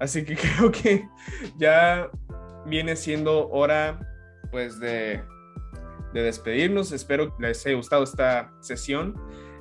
Así 0.00 0.24
que 0.24 0.36
creo 0.56 0.70
que 0.70 1.08
ya 1.56 2.10
viene 2.66 2.94
siendo 2.94 3.48
hora 3.48 3.98
pues 4.50 4.78
de, 4.80 5.22
de 6.12 6.22
despedirnos. 6.22 6.92
Espero 6.92 7.34
que 7.36 7.46
les 7.46 7.64
haya 7.66 7.76
gustado 7.76 8.04
esta 8.04 8.52
sesión. 8.60 9.14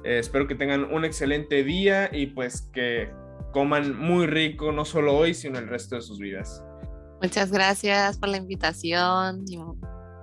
Eh, 0.04 0.20
espero 0.20 0.48
que 0.48 0.56
tengan 0.56 0.84
un 0.94 1.06
excelente 1.06 1.64
día 1.64 2.10
y 2.12 2.28
pues 2.28 2.70
que 2.74 3.10
coman 3.52 3.98
muy 3.98 4.28
rico, 4.28 4.72
no 4.72 4.86
solo 4.86 5.16
hoy, 5.16 5.34
sino 5.34 5.58
el 5.58 5.68
resto 5.68 5.96
de 5.96 6.02
sus 6.02 6.20
vidas. 6.20 6.64
Muchas 7.22 7.52
gracias 7.52 8.18
por 8.18 8.30
la 8.30 8.38
invitación 8.38 9.44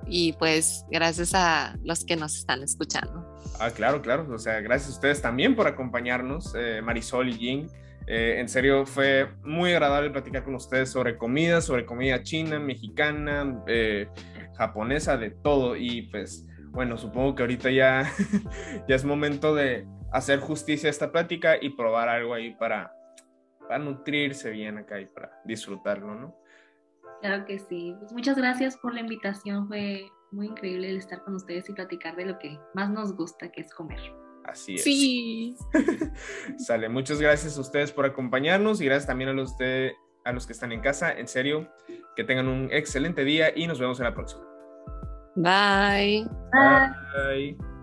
y, 0.07 0.33
pues 0.35 0.85
gracias 0.91 1.35
a 1.35 1.77
los 1.83 2.05
que 2.05 2.17
nos 2.17 2.37
están 2.37 2.63
escuchando. 2.63 3.27
Ah, 3.59 3.71
claro, 3.71 4.01
claro. 4.01 4.27
O 4.33 4.39
sea, 4.39 4.61
gracias 4.61 4.91
a 4.91 4.95
ustedes 4.95 5.23
también 5.23 5.57
por 5.57 5.67
acompañarnos, 5.67 6.55
eh, 6.57 6.81
Marisol 6.83 7.31
y 7.31 7.35
Jing. 7.35 7.69
Eh, 8.07 8.37
en 8.39 8.49
serio, 8.49 8.85
fue 8.85 9.29
muy 9.43 9.73
agradable 9.73 10.11
platicar 10.11 10.45
con 10.45 10.55
ustedes 10.55 10.91
sobre 10.91 11.17
comida, 11.17 11.61
sobre 11.61 11.87
comida 11.87 12.23
china, 12.23 12.59
mexicana, 12.61 13.63
eh, 13.67 14.09
japonesa, 14.57 15.17
de 15.17 15.31
todo. 15.31 15.75
Y 15.77 16.03
pues, 16.03 16.47
bueno, 16.71 16.99
supongo 16.99 17.35
que 17.35 17.43
ahorita 17.43 17.71
ya, 17.71 18.13
ya 18.89 18.95
es 18.95 19.05
momento 19.05 19.55
de 19.55 19.87
hacer 20.13 20.39
justicia 20.39 20.89
a 20.89 20.91
esta 20.91 21.11
plática 21.11 21.57
y 21.61 21.71
probar 21.71 22.09
algo 22.09 22.35
ahí 22.35 22.55
para, 22.55 22.93
para 23.61 23.79
nutrirse 23.79 24.51
bien 24.51 24.79
acá 24.79 25.01
y 25.01 25.07
para 25.07 25.41
disfrutarlo, 25.45 26.15
¿no? 26.15 26.44
Claro 27.25 27.47
que 27.47 27.59
sí. 27.59 27.97
Pues 27.99 28.13
muchas 28.13 28.37
gracias 28.37 28.77
por 28.77 28.93
la 28.93 29.01
invitación. 29.01 29.67
Fue 29.67 30.13
muy 30.31 30.49
increíble 30.49 30.91
el 30.91 30.99
estar 30.99 31.25
con 31.25 31.35
ustedes 31.35 31.67
y 31.71 31.73
platicar 31.73 32.17
de 32.17 32.27
lo 32.27 32.39
que 32.39 32.59
más 32.75 32.91
nos 32.91 33.17
gusta, 33.17 33.51
que 33.51 33.63
es 33.63 33.73
comer. 33.73 33.99
Así 34.45 34.75
es. 34.75 34.85
Sí. 34.85 35.57
Sale, 36.59 36.91
muchas 36.91 37.23
gracias 37.23 37.57
a 37.57 37.63
ustedes 37.63 37.93
por 37.93 38.05
acompañarnos 38.05 38.83
y 38.83 38.85
gracias 38.85 39.07
también 39.07 39.31
a 39.31 39.33
los, 39.33 39.57
de, 39.57 39.95
a 40.27 40.33
los 40.33 40.47
que 40.47 40.53
están 40.53 40.71
en 40.73 40.83
casa. 40.83 41.13
En 41.13 41.27
serio, 41.27 41.67
que 42.15 42.25
tengan 42.25 42.47
un 42.47 42.69
excelente 42.71 43.25
día 43.25 43.57
y 43.57 43.67
nos 43.69 43.81
vemos 43.81 43.99
en 44.01 44.05
la 44.05 44.13
próxima. 44.13 44.45
Bye. 45.35 46.29
Bye. 46.53 47.57
Bye. 47.57 47.74